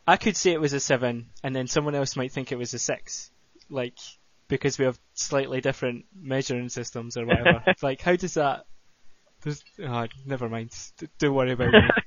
I 0.06 0.16
could 0.16 0.36
say 0.38 0.52
it 0.52 0.60
was 0.60 0.72
a 0.72 0.80
seven, 0.80 1.26
and 1.44 1.54
then 1.54 1.66
someone 1.66 1.94
else 1.94 2.16
might 2.16 2.32
think 2.32 2.50
it 2.50 2.56
was 2.58 2.72
a 2.72 2.78
six, 2.78 3.30
like 3.68 3.98
because 4.48 4.78
we 4.78 4.86
have 4.86 4.98
slightly 5.12 5.60
different 5.60 6.06
measuring 6.18 6.70
systems 6.70 7.18
or 7.18 7.26
whatever. 7.26 7.62
like, 7.82 8.00
how 8.00 8.16
does 8.16 8.34
that? 8.34 8.64
There's, 9.42 9.62
oh, 9.80 9.84
ah, 9.86 10.06
never 10.24 10.48
mind. 10.48 10.70
D- 10.98 11.08
Don't 11.18 11.34
worry 11.34 11.52
about 11.52 11.74
it. 11.74 11.84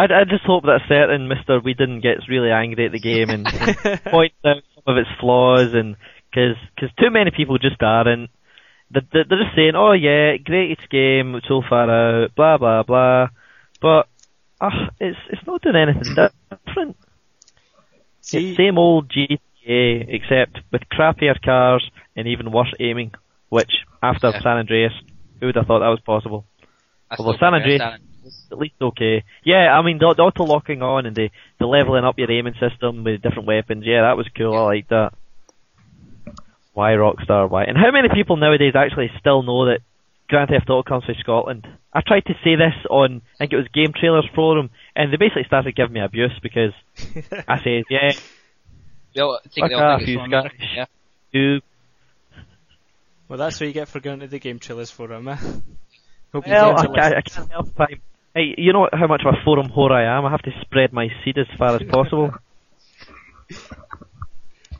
I, 0.00 0.20
I 0.20 0.24
just 0.24 0.44
hope 0.44 0.64
that 0.64 0.80
certain 0.88 1.28
Mr. 1.28 1.62
Whedon 1.62 2.00
gets 2.00 2.28
really 2.28 2.50
angry 2.50 2.86
at 2.86 2.92
the 2.92 2.98
game 3.00 3.28
and, 3.30 3.46
and 3.46 4.04
points 4.04 4.36
out 4.44 4.62
some 4.74 4.84
of 4.86 4.96
its 4.96 5.08
flaws 5.20 5.74
and 5.74 5.96
because 6.30 6.56
cause 6.78 6.90
too 6.98 7.10
many 7.10 7.30
people 7.30 7.58
just 7.58 7.82
aren't. 7.82 8.30
They're, 8.92 9.02
they're 9.12 9.24
they're 9.28 9.42
just 9.44 9.54
saying, 9.56 9.72
oh 9.76 9.92
yeah, 9.92 10.36
greatest 10.38 10.88
game 10.90 11.40
so 11.46 11.62
far 11.68 11.90
out, 11.90 12.34
blah 12.34 12.56
blah 12.58 12.82
blah, 12.82 13.28
but 13.80 14.08
uh, 14.60 14.86
it's 14.98 15.18
it's 15.30 15.46
not 15.46 15.62
doing 15.62 15.76
anything 15.76 16.14
different. 16.14 16.96
See, 18.20 18.50
It's 18.50 18.56
same 18.56 18.78
old 18.78 19.08
GTA 19.10 20.06
except 20.08 20.58
with 20.72 20.82
crappier 20.92 21.40
cars 21.42 21.88
and 22.16 22.26
even 22.28 22.52
worse 22.52 22.72
aiming. 22.80 23.12
Which 23.48 23.72
after 24.02 24.28
Yeah. 24.30 24.40
San 24.42 24.56
Andreas, 24.58 24.92
who 25.40 25.46
would 25.46 25.56
have 25.56 25.66
thought 25.66 25.80
that 25.80 25.88
was 25.88 26.00
possible? 26.00 26.44
I 27.10 27.16
Although 27.18 27.38
San 27.38 27.54
Andreas- 27.54 27.80
San 27.80 27.92
at 28.50 28.58
least 28.58 28.74
okay. 28.80 29.24
Yeah, 29.44 29.72
I 29.76 29.82
mean 29.82 29.98
the, 29.98 30.14
the 30.16 30.22
auto 30.22 30.44
locking 30.44 30.82
on 30.82 31.06
and 31.06 31.14
the 31.16 31.30
the 31.58 31.66
leveling 31.66 32.04
up 32.04 32.18
your 32.18 32.30
aiming 32.30 32.54
system 32.60 33.04
with 33.04 33.22
different 33.22 33.46
weapons. 33.46 33.84
Yeah, 33.86 34.02
that 34.02 34.16
was 34.16 34.26
cool. 34.36 34.54
I 34.54 34.60
liked 34.62 34.90
that. 34.90 35.12
Why 36.72 36.92
Rockstar? 36.92 37.50
Why? 37.50 37.64
And 37.64 37.76
how 37.76 37.90
many 37.90 38.08
people 38.12 38.36
nowadays 38.36 38.74
actually 38.76 39.10
still 39.18 39.42
know 39.42 39.66
that 39.66 39.80
Grand 40.28 40.48
Theft 40.50 40.70
Auto 40.70 40.82
comes 40.88 41.04
from 41.04 41.14
Scotland? 41.20 41.66
I 41.92 42.00
tried 42.06 42.24
to 42.26 42.34
say 42.44 42.54
this 42.54 42.74
on 42.88 43.22
I 43.34 43.38
think 43.38 43.52
it 43.52 43.56
was 43.56 43.66
Game 43.74 43.92
Trailers 43.92 44.28
forum, 44.34 44.70
and 44.94 45.12
they 45.12 45.16
basically 45.16 45.44
started 45.44 45.74
giving 45.74 45.92
me 45.94 46.00
abuse 46.00 46.38
because 46.42 46.72
I 47.48 47.58
said, 47.64 47.84
yeah, 47.90 48.12
They 49.14 49.20
all 49.20 49.40
think 49.42 49.64
Fuck 49.64 49.70
they 49.70 49.74
all 49.74 49.82
off, 49.82 49.98
think 49.98 50.08
it's 50.10 50.20
you. 50.22 50.28
Scottish. 50.28 50.72
Yeah. 50.76 50.84
you. 51.32 51.60
well, 53.28 53.38
that's 53.38 53.58
what 53.60 53.66
you 53.66 53.72
get 53.72 53.88
for 53.88 53.98
going 53.98 54.20
to 54.20 54.28
the 54.28 54.38
game 54.38 54.60
trailers 54.60 54.90
forum. 54.92 55.26
Eh? 55.28 55.36
Hope 56.32 56.46
you 56.46 56.52
Well, 56.52 56.76
I, 56.78 56.82
learned 56.82 56.96
a 56.96 57.00
I, 57.02 57.16
I 57.18 57.20
can't 57.22 57.50
help 57.50 57.66
it. 57.68 57.74
I'm- 57.80 58.02
Hey, 58.34 58.54
you 58.56 58.72
know 58.72 58.88
how 58.92 59.08
much 59.08 59.22
of 59.26 59.34
a 59.34 59.44
forum 59.44 59.68
whore 59.68 59.90
I 59.90 60.04
am. 60.16 60.24
I 60.24 60.30
have 60.30 60.42
to 60.42 60.52
spread 60.60 60.92
my 60.92 61.08
seed 61.24 61.36
as 61.38 61.46
far 61.58 61.74
as 61.74 61.82
possible. 61.88 62.30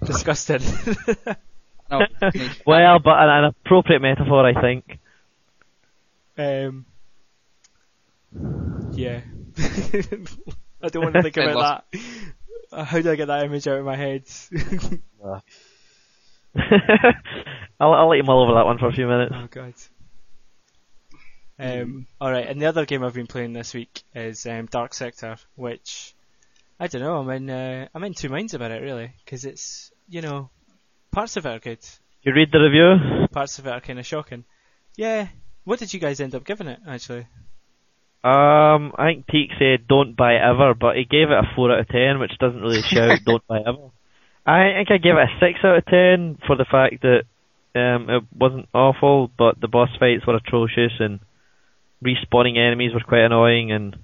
Disgusted. 0.04 0.62
No, 1.90 2.06
well, 2.66 3.00
but 3.00 3.18
an, 3.18 3.28
an 3.28 3.44
appropriate 3.44 4.00
metaphor, 4.00 4.46
I 4.46 4.60
think. 4.60 4.98
Um, 6.38 6.86
yeah. 8.92 9.22
I 10.82 10.88
don't 10.88 11.02
want 11.02 11.14
to 11.14 11.22
think 11.22 11.36
about 11.36 11.84
that. 11.92 12.86
How 12.86 13.00
do 13.00 13.10
I 13.10 13.16
get 13.16 13.26
that 13.26 13.44
image 13.44 13.66
out 13.66 13.80
of 13.80 13.84
my 13.84 13.96
head? 13.96 14.22
I'll, 17.80 17.92
I'll 17.92 18.08
let 18.08 18.16
you 18.16 18.22
mull 18.22 18.44
over 18.44 18.54
that 18.54 18.64
one 18.64 18.78
for 18.78 18.88
a 18.88 18.92
few 18.92 19.08
minutes. 19.08 19.32
oh 19.34 19.48
god. 19.50 19.74
Um, 21.61 22.07
alright, 22.20 22.46
and 22.49 22.61
the 22.61 22.66
other 22.66 22.87
game 22.87 23.05
I've 23.05 23.12
been 23.14 23.27
playing 23.27 23.53
this 23.53 23.75
week 23.75 24.03
is 24.14 24.46
um, 24.46 24.66
Dark 24.66 24.94
Sector, 24.94 25.37
which 25.57 26.14
I 26.79 26.87
don't 26.87 27.03
know. 27.03 27.18
I'm 27.18 27.29
in 27.31 27.51
uh, 27.51 27.88
I'm 27.94 28.05
in 28.05 28.14
two 28.14 28.31
minds 28.31 28.55
about 28.55 28.70
it 28.70 28.83
really, 28.83 29.12
because 29.25 29.44
it's 29.44 29.92
you 30.09 30.23
know 30.23 30.49
parts 31.11 31.37
of 31.37 31.44
it 31.44 31.51
are 31.51 31.59
good, 31.59 31.81
You 32.23 32.33
read 32.33 32.51
the 32.53 32.61
review? 32.61 33.27
parts 33.33 33.59
of 33.59 33.66
it 33.66 33.70
are 33.73 33.81
kind 33.81 33.99
of 33.99 34.07
shocking. 34.07 34.44
Yeah. 34.96 35.29
What 35.64 35.79
did 35.79 35.92
you 35.92 36.01
guys 36.01 36.20
end 36.20 36.35
up 36.35 36.44
giving 36.44 36.68
it 36.68 36.81
actually? 36.88 37.27
Um, 38.23 38.92
I 38.99 39.07
think 39.12 39.27
Teak 39.29 39.51
said 39.59 39.87
don't 39.88 40.16
buy 40.16 40.35
ever, 40.37 40.75
but 40.75 40.96
he 40.96 41.05
gave 41.05 41.31
it 41.31 41.38
a 41.38 41.55
4 41.57 41.73
out 41.73 41.81
of 41.81 41.88
10, 41.88 42.18
which 42.18 42.33
doesn't 42.38 42.61
really 42.61 42.83
shout 42.83 43.18
don't 43.27 43.46
buy 43.46 43.61
ever. 43.61 43.90
I 44.46 44.73
think 44.77 44.90
I 44.90 44.99
gave 44.99 45.14
it 45.16 45.29
a 45.29 45.38
6 45.40 45.59
out 45.64 45.77
of 45.79 45.87
10 45.87 46.38
for 46.46 46.57
the 46.57 46.64
fact 46.70 47.03
that 47.03 47.23
um, 47.79 48.11
it 48.11 48.25
wasn't 48.35 48.68
awful, 48.75 49.31
but 49.38 49.61
the 49.61 49.68
boss 49.68 49.88
fights 49.99 50.27
were 50.27 50.37
atrocious 50.37 50.92
and 50.99 51.20
respawning 52.04 52.56
enemies 52.56 52.92
were 52.94 53.00
quite 53.00 53.24
annoying 53.24 53.72
and 53.72 53.94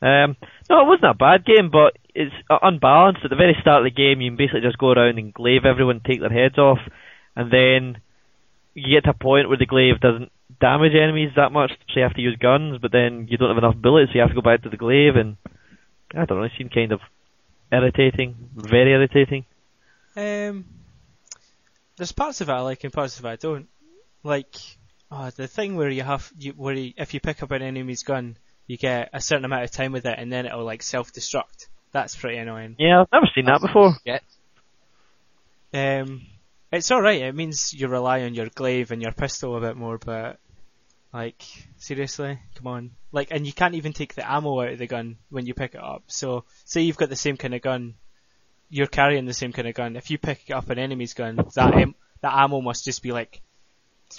um, 0.00 0.36
no, 0.70 0.80
it 0.80 0.86
wasn't 0.86 1.10
a 1.10 1.14
bad 1.14 1.44
game, 1.44 1.70
but 1.70 1.98
it's 2.14 2.34
unbalanced. 2.48 3.24
At 3.24 3.30
the 3.30 3.36
very 3.36 3.56
start 3.60 3.84
of 3.84 3.84
the 3.84 3.90
game, 3.90 4.20
you 4.20 4.30
can 4.30 4.36
basically 4.36 4.60
just 4.60 4.78
go 4.78 4.92
around 4.92 5.18
and 5.18 5.34
glaive 5.34 5.64
everyone, 5.64 6.00
take 6.06 6.20
their 6.20 6.30
heads 6.30 6.56
off, 6.56 6.78
and 7.34 7.50
then 7.50 8.00
you 8.74 8.94
get 8.94 9.04
to 9.04 9.10
a 9.10 9.14
point 9.14 9.48
where 9.48 9.58
the 9.58 9.66
glaive 9.66 10.00
doesn't 10.00 10.30
damage 10.60 10.94
enemies 10.94 11.32
that 11.36 11.52
much, 11.52 11.72
so 11.88 11.94
you 11.96 12.02
have 12.02 12.14
to 12.14 12.22
use 12.22 12.36
guns, 12.36 12.78
but 12.80 12.92
then 12.92 13.26
you 13.28 13.36
don't 13.36 13.48
have 13.48 13.58
enough 13.58 13.76
bullets, 13.76 14.12
so 14.12 14.14
you 14.14 14.20
have 14.20 14.30
to 14.30 14.34
go 14.34 14.40
back 14.40 14.62
to 14.62 14.68
the 14.68 14.76
glaive, 14.76 15.16
and 15.16 15.36
I 16.14 16.24
don't 16.24 16.38
know, 16.38 16.44
it 16.44 16.52
seemed 16.56 16.72
kind 16.72 16.92
of 16.92 17.00
irritating, 17.72 18.36
very 18.54 18.92
irritating. 18.92 19.44
Um, 20.16 20.64
there's 21.96 22.12
parts 22.12 22.40
of 22.40 22.48
it 22.48 22.52
I 22.52 22.60
like 22.60 22.84
and 22.84 22.92
parts 22.92 23.18
of 23.18 23.24
it 23.24 23.28
I 23.28 23.36
don't. 23.36 23.68
Like, 24.22 24.54
oh, 25.10 25.30
the 25.30 25.46
thing 25.46 25.76
where 25.76 25.88
you 25.88 26.02
have, 26.02 26.30
you, 26.38 26.52
where 26.52 26.74
you, 26.74 26.92
if 26.96 27.14
you 27.14 27.20
pick 27.20 27.42
up 27.42 27.50
an 27.50 27.62
enemy's 27.62 28.02
gun, 28.02 28.36
you 28.66 28.76
get 28.76 29.10
a 29.12 29.20
certain 29.20 29.44
amount 29.44 29.64
of 29.64 29.70
time 29.70 29.92
with 29.92 30.06
it 30.06 30.18
and 30.18 30.32
then 30.32 30.46
it'll 30.46 30.64
like 30.64 30.82
self-destruct. 30.82 31.68
That's 31.92 32.14
pretty 32.14 32.36
annoying. 32.36 32.76
Yeah, 32.78 33.00
I've 33.00 33.12
never 33.12 33.26
seen 33.34 33.46
that 33.46 33.60
before. 33.60 33.96
Yeah. 34.04 34.20
Um, 35.72 36.26
it's 36.70 36.90
alright, 36.90 37.22
it 37.22 37.34
means 37.34 37.72
you 37.72 37.88
rely 37.88 38.22
on 38.22 38.34
your 38.34 38.48
glaive 38.54 38.90
and 38.90 39.00
your 39.00 39.12
pistol 39.12 39.56
a 39.56 39.60
bit 39.60 39.76
more, 39.76 39.98
but, 39.98 40.38
like, 41.14 41.42
seriously? 41.78 42.38
Come 42.56 42.66
on. 42.66 42.90
Like, 43.10 43.28
and 43.30 43.46
you 43.46 43.54
can't 43.54 43.74
even 43.74 43.94
take 43.94 44.14
the 44.14 44.30
ammo 44.30 44.60
out 44.60 44.72
of 44.72 44.78
the 44.78 44.86
gun 44.86 45.16
when 45.30 45.46
you 45.46 45.54
pick 45.54 45.74
it 45.74 45.82
up. 45.82 46.02
So, 46.08 46.44
say 46.64 46.82
you've 46.82 46.98
got 46.98 47.08
the 47.08 47.16
same 47.16 47.38
kind 47.38 47.54
of 47.54 47.62
gun, 47.62 47.94
you're 48.68 48.86
carrying 48.86 49.24
the 49.24 49.32
same 49.32 49.52
kind 49.52 49.66
of 49.66 49.74
gun. 49.74 49.96
If 49.96 50.10
you 50.10 50.18
pick 50.18 50.50
up 50.50 50.68
an 50.68 50.78
enemy's 50.78 51.14
gun, 51.14 51.36
that 51.54 51.74
am- 51.74 51.94
that 52.20 52.34
ammo 52.34 52.60
must 52.60 52.84
just 52.84 53.02
be 53.02 53.12
like 53.12 53.40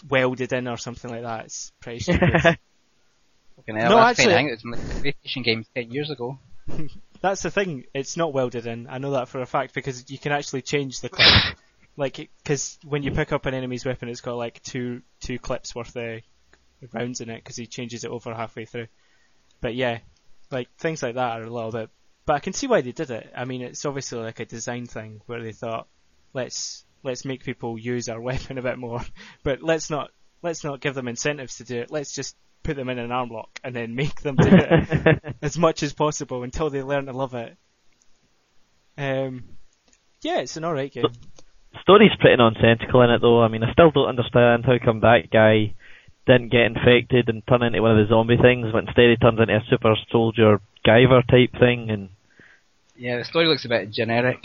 welded 0.07 0.53
in 0.53 0.67
or 0.67 0.77
something 0.77 1.09
like 1.11 1.23
that. 1.23 1.45
It's 1.45 1.71
pretty 1.81 1.99
stupid. 2.03 2.31
Fucking 2.41 3.75
hell, 3.75 3.89
No, 3.89 3.97
that's 3.97 4.19
actually- 4.19 4.33
kind 4.33 4.47
of, 4.47 4.51
it 4.51 4.51
was 4.51 4.61
from 4.61 4.71
the 4.71 4.77
PlayStation 5.13 5.43
games 5.43 5.67
10 5.75 5.91
years 5.91 6.09
ago. 6.09 6.39
That's 7.21 7.41
the 7.41 7.51
thing. 7.51 7.83
It's 7.93 8.15
not 8.15 8.31
welded 8.31 8.65
in. 8.65 8.87
I 8.89 8.97
know 8.99 9.11
that 9.11 9.27
for 9.27 9.41
a 9.41 9.45
fact 9.45 9.73
because 9.73 10.09
you 10.09 10.17
can 10.17 10.31
actually 10.31 10.61
change 10.61 11.01
the 11.01 11.09
clip. 11.09 11.27
like, 11.97 12.29
because 12.43 12.77
when 12.85 13.03
you 13.03 13.11
pick 13.11 13.33
up 13.33 13.45
an 13.45 13.53
enemy's 13.53 13.83
weapon, 13.85 14.07
it's 14.07 14.21
got 14.21 14.35
like 14.37 14.61
two 14.63 15.01
two 15.19 15.37
clips 15.37 15.75
worth 15.75 15.95
of 15.97 16.21
rounds 16.93 17.19
in 17.19 17.29
it 17.29 17.43
because 17.43 17.57
he 17.57 17.65
changes 17.67 18.05
it 18.05 18.11
over 18.11 18.33
halfway 18.33 18.63
through. 18.63 18.87
But 19.59 19.75
yeah, 19.75 19.99
like 20.49 20.69
things 20.77 21.03
like 21.03 21.15
that 21.15 21.41
are 21.41 21.43
a 21.43 21.49
little 21.49 21.71
bit. 21.71 21.89
But 22.25 22.33
I 22.35 22.39
can 22.39 22.53
see 22.53 22.67
why 22.67 22.79
they 22.79 22.93
did 22.93 23.09
it. 23.09 23.33
I 23.35 23.43
mean, 23.43 23.63
it's 23.63 23.83
obviously 23.83 24.19
like 24.19 24.39
a 24.39 24.45
design 24.45 24.85
thing 24.85 25.19
where 25.25 25.41
they 25.43 25.51
thought, 25.51 25.87
let's 26.33 26.85
let's 27.03 27.25
make 27.25 27.43
people 27.43 27.77
use 27.77 28.09
our 28.09 28.21
weapon 28.29 28.57
a 28.57 28.61
bit 28.61 28.77
more, 28.77 29.01
but 29.43 29.61
let's 29.61 29.89
not 29.89 30.11
let's 30.41 30.63
not 30.63 30.79
give 30.79 30.95
them 30.95 31.07
incentives 31.07 31.57
to 31.57 31.63
do 31.63 31.79
it. 31.79 31.91
Let's 31.91 32.13
just 32.13 32.35
put 32.63 32.75
them 32.75 32.89
in 32.89 32.99
an 32.99 33.11
arm 33.11 33.29
lock 33.29 33.59
and 33.63 33.75
then 33.75 33.95
make 33.95 34.21
them 34.21 34.35
do 34.35 34.49
it 34.49 35.35
as 35.41 35.57
much 35.57 35.83
as 35.83 35.93
possible 35.93 36.43
until 36.43 36.69
they 36.69 36.83
learn 36.83 37.05
to 37.05 37.13
love 37.13 37.33
it. 37.33 37.57
Um, 38.97 39.43
yeah, 40.21 40.39
it's 40.39 40.57
an 40.57 40.65
alright 40.65 40.91
game. 40.91 41.05
Story's 41.81 42.11
pretty 42.19 42.35
nonsensical 42.35 43.01
in 43.01 43.11
it 43.11 43.21
though. 43.21 43.41
I 43.41 43.47
mean, 43.47 43.63
I 43.63 43.71
still 43.71 43.91
don't 43.91 44.09
understand 44.09 44.65
how 44.65 44.77
come 44.83 44.99
that 45.01 45.29
guy 45.31 45.73
didn't 46.27 46.51
get 46.51 46.61
infected 46.61 47.29
and 47.29 47.45
turn 47.47 47.63
into 47.63 47.81
one 47.81 47.97
of 47.97 48.05
the 48.05 48.13
zombie 48.13 48.37
things, 48.37 48.67
but 48.71 48.85
instead 48.85 49.09
he 49.09 49.15
turns 49.15 49.39
into 49.39 49.55
a 49.55 49.63
super 49.69 49.95
soldier 50.11 50.61
Guyver 50.85 51.25
type 51.27 51.59
thing, 51.59 51.89
and 51.89 52.09
Yeah, 52.95 53.17
the 53.17 53.25
story 53.25 53.47
looks 53.47 53.65
a 53.65 53.69
bit 53.69 53.91
generic. 53.91 54.43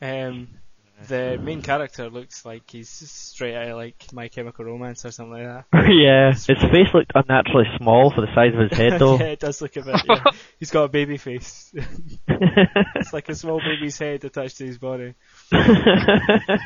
Um, 0.00 0.48
the 1.08 1.38
main 1.42 1.60
character 1.62 2.08
looks 2.08 2.44
like 2.44 2.70
he's 2.70 2.88
straight 2.88 3.54
out 3.54 3.68
of 3.68 3.76
like 3.76 4.12
My 4.12 4.28
Chemical 4.28 4.64
Romance 4.64 5.04
or 5.04 5.10
something 5.10 5.32
like 5.32 5.66
that. 5.72 5.88
yeah, 5.92 6.32
his 6.32 6.46
face 6.46 6.88
looked 6.94 7.12
unnaturally 7.14 7.66
small 7.78 8.10
for 8.14 8.20
the 8.20 8.34
size 8.34 8.54
of 8.54 8.70
his 8.70 8.78
head 8.78 8.98
though. 9.00 9.18
yeah, 9.18 9.26
it 9.26 9.40
does 9.40 9.60
look 9.60 9.76
a 9.76 9.82
bit. 9.82 10.00
Yeah. 10.08 10.22
He's 10.58 10.70
got 10.70 10.84
a 10.84 10.88
baby 10.88 11.16
face. 11.16 11.72
it's 12.26 13.12
like 13.12 13.28
a 13.28 13.34
small 13.34 13.60
baby's 13.60 13.98
head 13.98 14.24
attached 14.24 14.58
to 14.58 14.66
his 14.66 14.78
body. 14.78 15.14
I 15.52 16.58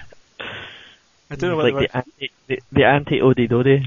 don't 1.31 1.51
know 1.51 1.57
what 1.57 1.73
like 1.73 1.75
they 1.75 1.81
were. 1.81 1.87
the 1.87 1.97
anti 1.97 2.31
the, 2.47 2.63
the 2.73 2.85
anti 2.85 3.21
Odie 3.21 3.49
Dodie. 3.49 3.87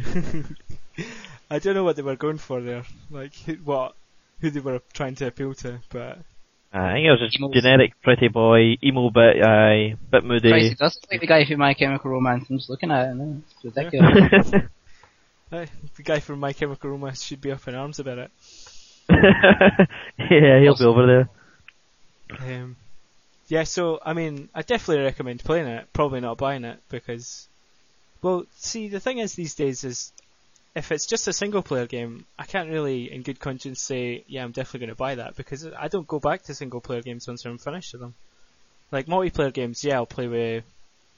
I 1.49 1.59
don't 1.59 1.75
know 1.75 1.83
what 1.83 1.95
they 1.95 2.01
were 2.01 2.15
going 2.15 2.37
for 2.37 2.61
there. 2.61 2.83
Like 3.09 3.33
what 3.63 3.95
who 4.41 4.49
they 4.49 4.59
were 4.59 4.81
trying 4.93 5.15
to 5.15 5.27
appeal 5.27 5.53
to, 5.53 5.79
but 5.89 6.19
I 6.73 6.93
think 6.93 7.05
it 7.05 7.11
was 7.11 7.19
just 7.19 7.37
Emo's- 7.37 7.53
generic 7.53 7.93
pretty 8.01 8.27
boy, 8.29 8.77
emo 8.83 9.09
bit, 9.09 9.43
aye, 9.43 9.95
bit 10.09 10.23
Christ, 10.23 10.43
he 10.43 10.49
moody. 10.49 10.75
does 10.75 10.95
look 11.01 11.11
like 11.11 11.19
the 11.21 11.27
guy 11.27 11.45
from 11.45 11.57
My 11.59 11.73
Chemical 11.73 12.11
Romance. 12.11 12.45
I'm 12.49 12.57
just 12.57 12.69
looking 12.69 12.91
at 12.91 13.07
it 13.07 13.11
and 13.11 13.43
it's 13.63 13.75
ridiculous. 13.75 14.51
Uh, 15.53 15.65
the 15.97 16.03
guy 16.03 16.21
from 16.21 16.39
My 16.39 16.53
Chemical 16.53 16.91
Romance 16.91 17.21
should 17.23 17.41
be 17.41 17.51
up 17.51 17.67
in 17.67 17.75
arms 17.75 17.99
about 17.99 18.19
it. 18.19 18.31
yeah, 19.09 20.61
he'll 20.61 20.77
be 20.77 20.85
over 20.85 21.05
there. 21.05 21.29
Um, 22.39 22.77
yeah, 23.49 23.63
so 23.63 23.99
I 24.05 24.13
mean, 24.13 24.47
I 24.55 24.61
definitely 24.61 25.03
recommend 25.03 25.43
playing 25.43 25.67
it. 25.67 25.87
Probably 25.91 26.21
not 26.21 26.37
buying 26.37 26.63
it 26.63 26.79
because, 26.87 27.49
well, 28.21 28.45
see, 28.55 28.87
the 28.87 29.01
thing 29.01 29.17
is 29.17 29.33
these 29.35 29.53
days 29.55 29.83
is 29.83 30.13
if 30.73 30.91
it's 30.91 31.05
just 31.05 31.27
a 31.27 31.33
single 31.33 31.61
player 31.61 31.85
game, 31.85 32.25
I 32.39 32.45
can't 32.45 32.69
really, 32.69 33.11
in 33.11 33.23
good 33.23 33.39
conscience, 33.39 33.81
say 33.81 34.23
yeah, 34.27 34.43
I'm 34.43 34.51
definitely 34.51 34.81
going 34.81 34.95
to 34.95 34.95
buy 34.95 35.15
that 35.15 35.35
because 35.35 35.67
I 35.67 35.87
don't 35.89 36.07
go 36.07 36.19
back 36.19 36.43
to 36.43 36.55
single 36.55 36.81
player 36.81 37.01
games 37.01 37.27
once 37.27 37.45
I'm 37.45 37.57
finished 37.57 37.93
with 37.93 38.01
them. 38.01 38.13
Like 38.91 39.07
multiplayer 39.07 39.53
games, 39.53 39.83
yeah, 39.83 39.95
I'll 39.95 40.05
play 40.05 40.27
with 40.27 40.63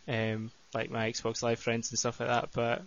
um, 0.07 0.51
like 0.73 0.89
my 0.89 1.11
Xbox 1.11 1.43
Live 1.43 1.59
friends 1.59 1.91
and 1.91 1.99
stuff 1.99 2.19
like 2.19 2.29
that. 2.29 2.49
But 2.53 2.81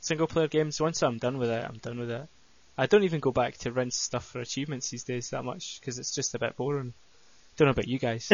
single 0.00 0.26
player 0.26 0.48
games, 0.48 0.80
once 0.80 1.02
I'm 1.02 1.18
done 1.18 1.38
with 1.38 1.50
it, 1.50 1.64
I'm 1.64 1.78
done 1.78 1.98
with 1.98 2.10
it. 2.10 2.26
I 2.76 2.86
don't 2.86 3.04
even 3.04 3.20
go 3.20 3.32
back 3.32 3.58
to 3.58 3.72
rinse 3.72 3.96
stuff 3.96 4.24
for 4.24 4.40
achievements 4.40 4.88
these 4.88 5.04
days 5.04 5.30
that 5.30 5.44
much 5.44 5.80
because 5.80 5.98
it's 5.98 6.14
just 6.14 6.34
a 6.34 6.38
bit 6.38 6.56
boring. 6.56 6.94
Don't 7.56 7.66
know 7.66 7.72
about 7.72 7.88
you 7.88 7.98
guys. 7.98 8.30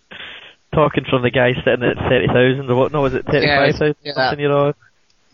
Talking 0.74 1.04
from 1.10 1.22
the 1.22 1.30
guy 1.30 1.52
sitting 1.64 1.82
at 1.82 1.96
30,000 1.96 2.70
or 2.70 2.76
what, 2.76 2.92
no, 2.92 3.02
was 3.02 3.14
it 3.14 3.26
35,000 3.26 3.96
yeah. 4.02 4.12
something 4.12 4.40
you're 4.40 4.52
on? 4.52 4.74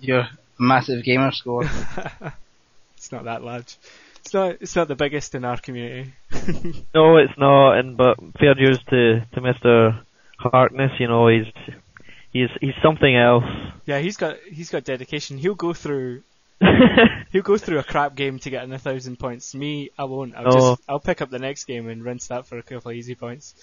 Your 0.01 0.27
massive 0.59 1.05
gamer 1.05 1.33
score. 1.33 1.65
it's 2.97 3.13
not 3.13 3.25
that 3.25 3.43
large. 3.43 3.77
It's 4.21 4.35
not. 4.35 4.57
It's 4.61 4.75
not 4.77 4.89
the 4.89 4.97
biggest 4.97 5.35
in 5.35 5.45
our 5.45 5.59
community. 5.59 6.13
No, 6.95 7.17
it's 7.19 7.37
not, 7.39 7.73
and 7.79 7.97
but 7.97 8.17
fair 8.39 8.55
dues 8.55 8.79
to, 8.91 9.21
to 9.35 9.41
Mr. 9.41 10.01
Harkness, 10.39 10.93
you 10.99 11.09
know, 11.09 11.29
he's, 11.29 11.47
he's, 12.33 12.49
he's 12.61 12.75
something 12.83 13.15
else. 13.17 13.45
Yeah, 13.87 13.99
he's 14.01 14.17
got 14.17 14.37
he's 14.51 14.71
got 14.71 14.85
dedication. 14.85 15.39
He'll 15.39 15.55
go 15.55 15.73
through 15.75 16.23
he'll 17.33 17.43
go 17.43 17.57
through 17.59 17.79
a 17.79 17.83
crap 17.85 18.15
game 18.15 18.39
to 18.41 18.51
get 18.51 18.65
in 18.65 18.73
a 18.73 18.79
thousand 18.79 19.19
points. 19.19 19.55
Me, 19.55 19.91
I 19.99 20.05
won't. 20.05 20.35
I'll 20.35 20.47
Oh. 20.49 20.71
just 20.77 20.83
I'll 20.89 21.01
pick 21.01 21.21
up 21.23 21.31
the 21.31 21.39
next 21.39 21.65
game 21.65 21.89
and 21.89 22.03
rinse 22.05 22.29
that 22.29 22.47
for 22.47 22.59
a 22.59 22.63
couple 22.63 22.91
of 22.91 22.97
easy 22.97 23.15
points. 23.15 23.55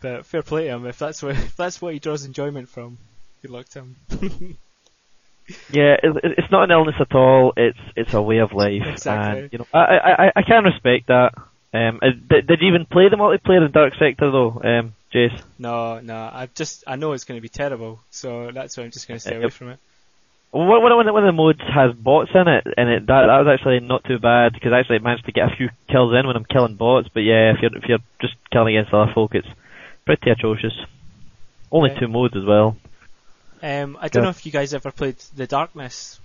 But 0.00 0.26
fair 0.26 0.42
play 0.42 0.64
to 0.64 0.70
him 0.74 0.86
if 0.86 0.98
that's 0.98 1.22
what 1.22 1.36
if 1.36 1.56
that's 1.56 1.80
what 1.82 1.92
he 1.94 1.98
draws 2.00 2.24
enjoyment 2.24 2.68
from. 2.68 2.98
Good 3.44 3.50
luck 3.50 3.68
to 3.70 3.80
him. 3.80 4.56
Yeah, 5.70 5.96
it, 6.02 6.16
it- 6.24 6.34
it's 6.38 6.50
not 6.50 6.64
an 6.64 6.70
illness 6.70 6.94
at 6.98 7.14
all. 7.14 7.52
It's 7.58 7.78
it's 7.94 8.14
a 8.14 8.22
way 8.22 8.38
of 8.38 8.52
life, 8.54 8.80
Exactly. 8.86 9.40
and 9.42 9.52
you 9.52 9.58
know, 9.58 9.66
I 9.74 9.82
I 10.24 10.32
I, 10.36 10.42
can 10.42 10.64
respect 10.64 11.08
that. 11.08 11.32
Um, 11.74 11.98
uh, 12.00 12.06
did, 12.30 12.46
did 12.46 12.62
you 12.62 12.68
even 12.68 12.86
play 12.86 13.10
the 13.10 13.16
multiplayer 13.16 13.66
in 13.66 13.70
Dark 13.70 13.92
Sector 13.98 14.30
though, 14.30 14.62
um, 14.64 14.94
Jace? 15.12 15.38
no, 15.58 16.00
no, 16.00 16.14
I 16.16 16.48
just 16.54 16.84
I 16.86 16.96
know 16.96 17.12
it's 17.12 17.24
going 17.24 17.36
to 17.36 17.42
be 17.42 17.50
terrible, 17.50 18.00
so 18.10 18.50
that's 18.54 18.78
why 18.78 18.84
I'm 18.84 18.90
just 18.92 19.06
going 19.06 19.16
to 19.16 19.20
stay 19.20 19.36
away 19.36 19.50
from 19.50 19.68
it. 19.70 19.78
Well, 20.50 20.64
one, 20.66 20.80
one, 20.82 21.12
one 21.12 21.24
of 21.24 21.28
the 21.28 21.32
modes 21.36 21.60
has 21.60 21.92
bots 21.94 22.30
in 22.34 22.48
it, 22.48 22.66
and 22.78 22.88
it 22.88 23.06
that 23.08 23.26
that 23.26 23.44
was 23.44 23.48
actually 23.52 23.80
not 23.80 24.04
too 24.04 24.18
bad 24.18 24.54
because 24.54 24.72
I 24.72 24.78
actually 24.78 25.00
managed 25.00 25.26
to 25.26 25.32
get 25.32 25.52
a 25.52 25.56
few 25.56 25.68
kills 25.90 26.14
in 26.18 26.26
when 26.26 26.36
I'm 26.36 26.46
killing 26.46 26.76
bots. 26.76 27.08
But 27.12 27.20
yeah, 27.20 27.52
if 27.52 27.58
you're 27.60 27.76
if 27.76 27.84
you're 27.86 27.98
just 28.22 28.32
killing 28.50 28.74
against 28.78 28.94
other 28.94 29.12
folk, 29.12 29.34
it's 29.34 29.48
pretty 30.06 30.30
atrocious. 30.30 30.72
Only 31.70 31.90
Yeah. 31.90 32.00
two 32.00 32.08
modes 32.08 32.34
as 32.34 32.44
well. 32.46 32.78
Um, 33.64 33.96
I 34.00 34.08
don't 34.08 34.20
Yeah. 34.20 34.24
know 34.24 34.30
if 34.30 34.44
you 34.44 34.52
guys 34.52 34.74
ever 34.74 34.90
played 34.92 35.16
The 35.36 35.46
Darkness. 35.46 36.20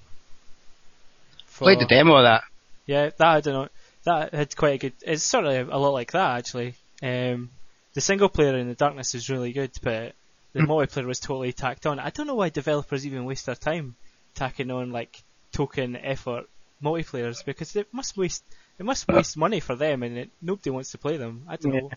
For- 1.47 1.65
Played 1.65 1.79
the 1.79 1.85
demo 1.85 2.15
of 2.17 2.23
that. 2.23 2.43
Yeah, 2.85 3.09
that 3.17 3.27
I 3.27 3.41
don't 3.41 3.53
know. 3.53 3.69
That 4.03 4.33
had 4.33 4.55
quite 4.57 4.75
a 4.75 4.77
good. 4.77 4.93
It's 5.01 5.23
sort 5.23 5.45
of 5.45 5.69
a 5.69 5.77
lot 5.77 5.93
like 5.93 6.11
that 6.11 6.37
actually. 6.39 6.73
Um, 7.01 7.49
the 7.93 8.01
single 8.01 8.29
player 8.29 8.57
in 8.57 8.67
the 8.67 8.75
darkness 8.75 9.15
is 9.15 9.29
really 9.29 9.51
good, 9.53 9.71
but 9.81 10.13
the 10.53 10.61
multiplayer 10.61 11.05
was 11.05 11.19
totally 11.19 11.53
tacked 11.53 11.85
on. 11.85 11.99
I 11.99 12.09
don't 12.09 12.27
know 12.27 12.35
why 12.35 12.49
developers 12.49 13.05
even 13.05 13.25
waste 13.25 13.45
their 13.45 13.55
time 13.55 13.95
tacking 14.35 14.71
on 14.71 14.91
like 14.91 15.21
token 15.53 15.95
effort 15.95 16.45
multiplayers 16.83 17.43
because 17.45 17.75
it 17.75 17.87
must 17.93 18.15
waste 18.17 18.43
it 18.79 18.85
must 18.85 19.07
waste 19.07 19.35
money 19.37 19.59
for 19.59 19.75
them 19.75 20.03
and 20.03 20.17
it, 20.17 20.29
nobody 20.41 20.69
wants 20.71 20.91
to 20.91 20.97
play 20.97 21.17
them. 21.17 21.43
I 21.47 21.55
don't 21.57 21.73
Yeah. 21.73 21.79
know. 21.81 21.91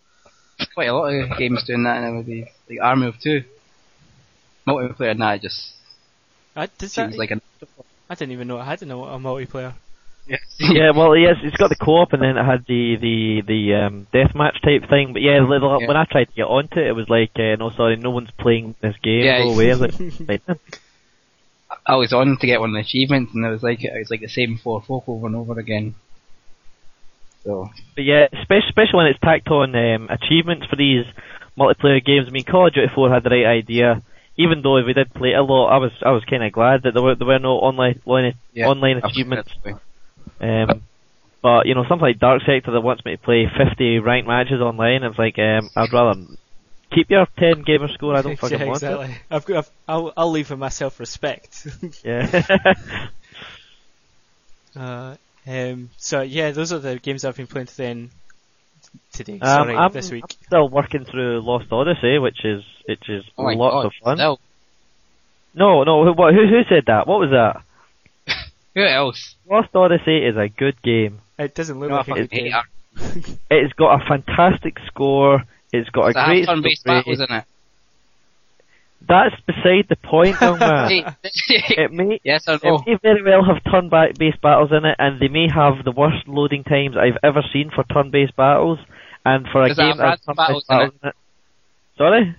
Quite 0.74 0.88
a 0.88 0.94
lot 0.94 1.12
of 1.12 1.36
games 1.38 1.64
doing 1.64 1.84
that 1.84 2.00
nowadays. 2.02 2.48
Like 2.68 2.78
Army 2.80 3.06
of 3.08 3.18
Two. 3.20 3.44
Multiplayer 4.66 5.16
now 5.16 5.36
just 5.38 5.72
I, 6.54 6.66
does 6.78 6.92
seems 6.92 7.12
that, 7.12 7.18
like 7.18 7.30
an 7.30 7.40
I 8.08 8.14
didn't 8.14 8.32
even 8.32 8.48
know 8.48 8.60
it 8.60 8.64
had 8.64 8.82
a, 8.82 8.86
a 8.92 9.18
multiplayer. 9.18 9.74
yeah, 10.60 10.90
well, 10.94 11.16
yes, 11.16 11.36
it's 11.42 11.56
got 11.56 11.68
the 11.68 11.74
co-op, 11.76 12.12
and 12.12 12.22
then 12.22 12.36
it 12.36 12.44
had 12.44 12.64
the 12.68 12.96
the 12.96 13.42
the 13.46 13.74
um, 13.74 14.06
deathmatch 14.14 14.60
type 14.62 14.88
thing. 14.88 15.12
But 15.12 15.22
yeah, 15.22 15.40
li- 15.40 15.58
li- 15.58 15.78
Yeah. 15.80 15.88
when 15.88 15.96
I 15.96 16.04
tried 16.04 16.26
to 16.26 16.34
get 16.34 16.44
onto 16.46 16.78
it, 16.78 16.86
it 16.86 16.92
was 16.92 17.08
like, 17.08 17.32
uh, 17.36 17.56
no, 17.56 17.70
sorry, 17.70 17.96
no 17.96 18.10
one's 18.10 18.30
playing 18.38 18.76
this 18.80 18.94
game. 19.02 19.24
Yeah. 19.24 19.42
Go 19.42 19.50
away. 19.54 19.72
I 19.72 19.76
was 19.76 20.20
like. 20.28 20.42
I 21.86 21.96
was 21.96 22.12
on 22.12 22.36
to 22.38 22.46
get 22.46 22.60
one 22.60 22.70
of 22.70 22.74
the 22.74 22.80
achievements 22.80 23.32
and 23.34 23.44
it 23.44 23.48
was 23.48 23.62
like 23.62 23.82
it 23.82 23.92
was 23.98 24.10
like 24.10 24.20
the 24.20 24.28
same 24.28 24.58
four 24.58 24.82
folk 24.82 25.04
over 25.08 25.26
and 25.26 25.34
over 25.34 25.58
again. 25.58 25.94
So 27.44 27.70
But 27.96 28.04
yeah, 28.04 28.26
especially, 28.32 28.68
especially 28.68 28.96
when 28.98 29.06
it's 29.06 29.18
tacked 29.20 29.48
on 29.48 29.74
um, 29.74 30.08
achievements 30.10 30.66
for 30.66 30.76
these 30.76 31.06
multiplayer 31.58 32.04
games. 32.04 32.26
I 32.28 32.30
mean, 32.30 32.44
Call 32.44 32.68
of 32.68 32.74
Duty 32.74 32.92
4 32.94 33.10
had 33.10 33.24
the 33.24 33.30
right 33.30 33.46
idea. 33.46 34.02
Even 34.36 34.62
though 34.62 34.82
we 34.82 34.92
did 34.92 35.12
play 35.12 35.30
it 35.32 35.38
a 35.38 35.42
lot, 35.42 35.68
I 35.68 35.78
was 35.78 35.92
I 36.04 36.10
was 36.10 36.24
kind 36.24 36.42
of 36.42 36.52
glad 36.52 36.82
that 36.84 36.94
there 36.94 37.02
were 37.02 37.14
there 37.14 37.26
were 37.26 37.38
no 37.38 37.58
online 37.58 38.00
online, 38.04 38.34
yeah, 38.52 38.66
online 38.66 39.00
absolutely. 39.02 39.38
achievements. 39.38 39.54
Um, 40.40 40.82
but 41.42 41.66
you 41.66 41.74
know, 41.74 41.84
something 41.88 42.06
like 42.06 42.18
Dark 42.18 42.42
Sector 42.46 42.72
that 42.72 42.80
wants 42.80 43.04
me 43.04 43.16
to 43.16 43.22
play 43.22 43.46
50 43.46 43.98
ranked 43.98 44.28
matches 44.28 44.60
online, 44.60 45.02
it's 45.02 45.18
like 45.18 45.38
um, 45.38 45.68
I'd 45.76 45.92
rather 45.92 46.20
keep 46.92 47.10
your 47.10 47.26
10 47.38 47.62
gamer 47.62 47.88
score. 47.88 48.16
I 48.16 48.22
don't 48.22 48.36
fucking 48.38 48.58
yeah, 48.58 48.66
want 48.66 48.82
exactly. 48.82 49.16
I've 49.30 49.44
got. 49.44 49.56
I've, 49.58 49.70
I'll 49.88 50.12
I'll 50.16 50.30
leave 50.30 50.50
with 50.50 50.58
my 50.58 50.68
self 50.68 50.98
respect. 51.00 51.66
Yeah. 52.04 53.08
Uh, 54.74 55.16
um, 55.46 55.90
so 55.98 56.22
yeah, 56.22 56.50
those 56.52 56.72
are 56.72 56.78
the 56.78 56.98
games 56.98 57.24
I've 57.24 57.36
been 57.36 57.46
playing 57.46 57.66
today. 57.66 57.90
And 57.90 58.10
today, 59.12 59.38
Um, 59.40 59.46
sorry, 59.48 59.76
I'm, 59.76 59.92
this 59.92 60.10
week. 60.10 60.24
I'm 60.24 60.36
still 60.46 60.68
working 60.68 61.04
through 61.04 61.40
Lost 61.42 61.66
Odyssey, 61.72 62.18
which 62.18 62.44
is 62.44 62.62
which 62.88 63.08
is 63.08 63.24
Oh 63.38 63.44
lots 63.44 63.74
god. 63.74 63.86
of 63.86 63.92
fun. 64.02 64.18
No. 64.18 64.38
No, 65.54 65.82
no, 65.84 66.04
who, 66.04 66.12
what, 66.14 66.32
who 66.34 66.46
who 66.46 66.62
said 66.68 66.84
that? 66.86 67.06
What 67.06 67.20
was 67.20 67.30
that? 67.30 67.62
Who 68.74 68.82
else? 68.84 69.34
Lost 69.50 69.68
Odyssey 69.74 70.18
is 70.24 70.34
a 70.36 70.48
good 70.48 70.80
game. 70.82 71.20
It 71.38 71.54
doesn't 71.54 71.78
look 71.78 71.90
No, 71.90 71.96
I 71.96 71.98
like 71.98 72.06
a 72.08 72.10
fucking 72.10 72.26
good 72.26 72.32
hate 72.32 72.52
game. 72.52 73.22
it. 73.26 73.38
It's 73.50 73.72
got 73.74 74.00
a 74.00 74.04
fantastic 74.08 74.78
score. 74.86 75.42
It's 75.72 75.90
got 75.90 76.06
Does 76.06 76.16
it 76.16 76.18
a 76.18 76.20
have 76.20 76.28
great 76.28 76.46
turn-based 76.46 76.80
story. 76.80 76.98
battles 77.00 77.20
in 77.20 77.36
it? 77.36 77.44
That's 79.08 79.34
beside 79.46 79.86
the 79.88 79.96
point, 79.96 80.40
young 80.40 80.58
man. 80.60 81.14
It 81.22 81.92
may 81.92 82.20
yes 82.24 82.48
or 82.48 82.54
it 82.54 82.80
may 82.86 82.98
very 83.02 83.22
well 83.22 83.44
have 83.44 83.62
turn-based 83.70 84.40
battles 84.40 84.70
in 84.70 84.84
it, 84.84 84.96
and 84.98 85.20
they 85.20 85.28
may 85.28 85.48
have 85.52 85.84
the 85.84 85.92
worst 85.92 86.28
loading 86.28 86.64
times 86.64 86.96
I've 86.96 87.18
ever 87.22 87.42
seen 87.52 87.70
for 87.74 87.84
turn-based 87.84 88.36
battles. 88.36 88.78
And 89.24 89.46
for 89.52 89.62
a 89.62 89.68
Does 89.68 89.76
game 89.76 89.88
have 89.88 89.96
that 89.98 90.08
has 90.08 90.20
turn-based 90.20 90.50
in 90.50 90.76
battles 90.76 90.94
in 91.02 91.08
it. 91.08 91.14
Sorry. 91.96 92.36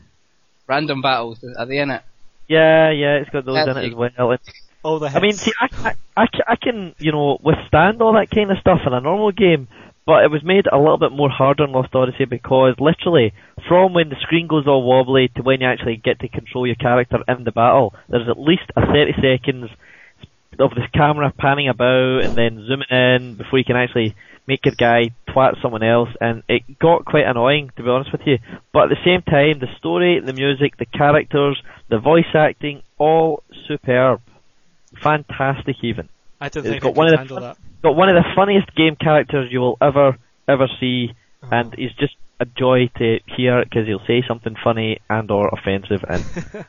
Random 0.67 1.01
battles, 1.01 1.43
are 1.57 1.65
they 1.65 1.79
in 1.79 1.91
it? 1.91 2.01
Yeah, 2.47 2.91
yeah, 2.91 3.15
it's 3.15 3.29
got 3.29 3.45
those 3.45 3.55
That's 3.55 3.77
in 3.77 3.83
it 3.83 3.87
as 3.89 3.95
well. 3.95 4.31
And 4.31 4.39
All 4.83 4.95
oh, 4.95 4.99
the 4.99 5.09
hits. 5.09 5.17
I 5.17 5.21
mean, 5.21 5.33
see, 5.33 5.51
I, 5.59 5.67
I, 5.89 6.23
I, 6.23 6.25
I 6.47 6.55
can, 6.55 6.93
you 6.99 7.11
know, 7.11 7.37
withstand 7.41 8.01
all 8.01 8.13
that 8.13 8.29
kind 8.29 8.51
of 8.51 8.57
stuff 8.59 8.79
in 8.85 8.93
a 8.93 9.01
normal 9.01 9.31
game, 9.31 9.67
but 10.05 10.23
it 10.23 10.31
was 10.31 10.43
made 10.43 10.65
a 10.71 10.77
little 10.77 10.97
bit 10.97 11.11
more 11.11 11.29
harder 11.29 11.63
in 11.63 11.71
Lost 11.71 11.95
Odyssey 11.95 12.25
because 12.25 12.75
literally, 12.79 13.33
from 13.67 13.93
when 13.93 14.09
the 14.09 14.19
screen 14.21 14.47
goes 14.47 14.67
all 14.67 14.83
wobbly 14.83 15.29
to 15.35 15.41
when 15.41 15.61
you 15.61 15.67
actually 15.67 15.97
get 15.97 16.19
to 16.19 16.27
control 16.27 16.67
your 16.67 16.75
character 16.75 17.19
in 17.27 17.43
the 17.43 17.51
battle, 17.51 17.93
there's 18.09 18.27
at 18.27 18.39
least 18.39 18.69
a 18.75 18.81
30 18.81 19.13
seconds 19.21 19.69
of 20.59 20.71
this 20.71 20.89
camera 20.93 21.33
panning 21.37 21.69
about 21.69 22.23
and 22.23 22.35
then 22.37 22.65
zooming 22.67 22.91
in 22.91 23.35
before 23.35 23.59
you 23.59 23.65
can 23.65 23.77
actually 23.77 24.15
make 24.47 24.65
your 24.65 24.75
guy 24.77 25.09
twat 25.29 25.61
someone 25.61 25.83
else, 25.83 26.09
and 26.19 26.43
it 26.49 26.63
got 26.79 27.05
quite 27.05 27.25
annoying, 27.25 27.71
to 27.77 27.83
be 27.83 27.89
honest 27.89 28.11
with 28.11 28.21
you. 28.25 28.37
But 28.73 28.83
at 28.83 28.89
the 28.89 29.05
same 29.05 29.21
time, 29.21 29.59
the 29.59 29.73
story, 29.77 30.19
the 30.19 30.33
music, 30.33 30.77
the 30.77 30.85
characters, 30.85 31.61
the 31.89 31.97
voice 31.97 32.35
acting, 32.35 32.83
all 32.97 33.43
superb. 33.67 34.21
Fantastic 35.01 35.77
even. 35.81 36.09
I 36.43 36.49
don't 36.49 36.65
it's 36.65 36.73
think 36.73 36.83
I 36.83 36.87
got 36.87 36.95
one 36.97 37.07
of 37.07 37.11
the 37.11 37.17
handle 37.19 37.39
that. 37.39 37.57
Got 37.83 37.95
one 37.95 38.09
of 38.09 38.15
the 38.15 38.29
funniest 38.35 38.75
game 38.75 38.97
characters 38.97 39.49
you 39.49 39.61
will 39.61 39.77
ever, 39.79 40.17
ever 40.45 40.67
see, 40.77 41.13
uh-huh. 41.41 41.55
and 41.55 41.73
he's 41.73 41.93
just 41.93 42.15
a 42.41 42.45
joy 42.45 42.91
to 42.97 43.19
hear 43.37 43.63
because 43.63 43.87
he'll 43.87 44.05
say 44.05 44.25
something 44.27 44.53
funny 44.61 44.99
and 45.09 45.31
or 45.31 45.47
offensive, 45.47 46.03
and 46.05 46.25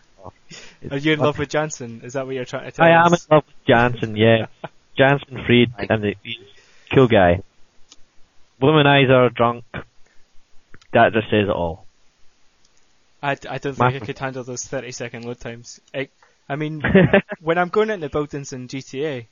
it's 0.81 0.93
Are 0.93 0.99
you 0.99 1.15
in 1.15 1.19
fun. 1.19 1.27
love 1.27 1.39
with 1.41 1.49
Jansen? 1.49 2.03
Is 2.05 2.13
that 2.13 2.25
what 2.25 2.37
you're 2.37 2.45
trying 2.45 2.67
to 2.67 2.71
tell 2.71 2.87
I 2.87 2.91
am 2.91 3.13
in 3.15 3.19
love 3.29 3.45
with 3.47 3.67
Jansen, 3.67 4.17
yeah. 4.17 4.47
Jansen 4.97 5.43
Friede, 5.45 5.73
and 5.77 6.05
the, 6.05 6.15
he's 6.23 6.37
a 6.93 6.95
cool 6.95 7.09
guy. 7.09 7.43
Womanizer, 8.63 9.35
drunk. 9.35 9.65
That 10.93 11.13
just 11.13 11.31
says 11.31 11.49
it 11.49 11.51
all. 11.51 11.85
I, 13.21 13.33
I 13.33 13.35
don't 13.35 13.61
think 13.61 13.79
Massive. 13.79 14.03
I 14.03 14.07
could 14.07 14.19
handle 14.21 14.45
those 14.45 14.63
30 14.63 14.93
second 14.93 15.25
load 15.25 15.41
times. 15.41 15.81
I, 15.93 16.11
I 16.49 16.55
mean, 16.55 16.81
when 17.41 17.59
I'm 17.59 17.71
going 17.71 17.91
into 17.91 18.09
buildings 18.09 18.53
in 18.53 18.69
GTA, 18.69 19.27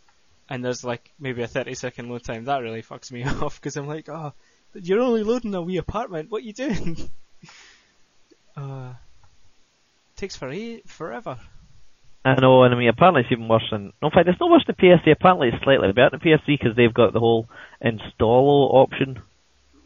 and 0.53 0.63
there's 0.63 0.85
like 0.85 1.11
maybe 1.19 1.41
a 1.43 1.47
30 1.47 1.73
second 1.75 2.11
load 2.11 2.25
time, 2.25 2.45
that 2.45 2.59
really 2.59 2.83
fucks 2.83 3.11
me 3.11 3.25
off 3.43 3.59
because 3.59 3.75
I'm 3.77 3.87
like, 3.87 4.11
oh, 4.11 4.35
You're 4.75 5.01
only 5.01 5.23
loading 5.23 5.55
a 5.55 5.63
wee 5.63 5.79
apartment. 5.79 6.31
What 6.31 6.43
are 6.43 6.47
you 6.47 6.53
doing? 6.53 7.11
uh, 8.57 8.93
takes 10.15 10.37
for 10.37 10.53
forever. 10.87 11.39
I 12.25 12.35
know, 12.39 12.63
and 12.65 12.75
I 12.75 12.79
mean, 12.79 12.89
apparently 12.89 13.23
it's 13.23 13.33
even 13.33 13.49
worse 13.49 13.65
than. 13.71 13.95
No, 14.03 14.09
in 14.09 14.13
fact, 14.13 14.29
it's 14.29 14.39
not 14.39 14.51
worse 14.51 14.65
than 14.67 14.77
PS3. 14.77 15.11
Apparently, 15.13 15.49
it's 15.49 15.63
slightly 15.65 15.91
better 15.93 16.11
than 16.11 16.21
PS3 16.21 16.47
because 16.47 16.77
they've 16.77 16.93
got 16.93 17.15
the 17.15 17.19
whole 17.19 17.49
install 17.81 18.71
option. 18.75 19.23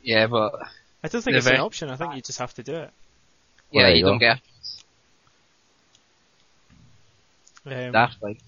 Yeah, 0.02 0.26
but 0.26 0.52
I 1.04 1.08
don't 1.08 1.22
think 1.22 1.34
The 1.34 1.38
it's 1.38 1.46
an 1.46 1.60
option. 1.60 1.90
I 1.90 1.96
think 1.96 2.14
you 2.16 2.22
just 2.22 2.40
have 2.40 2.52
to 2.54 2.62
do 2.64 2.74
it. 2.74 2.90
yeah, 3.70 3.82
Well, 3.84 3.90
you 3.90 3.96
you 3.98 4.04
don't 4.04 4.18
go. 4.18 4.18
get 4.18 4.40
Um, 7.86 7.92
daft 7.92 8.16
like. 8.22 8.38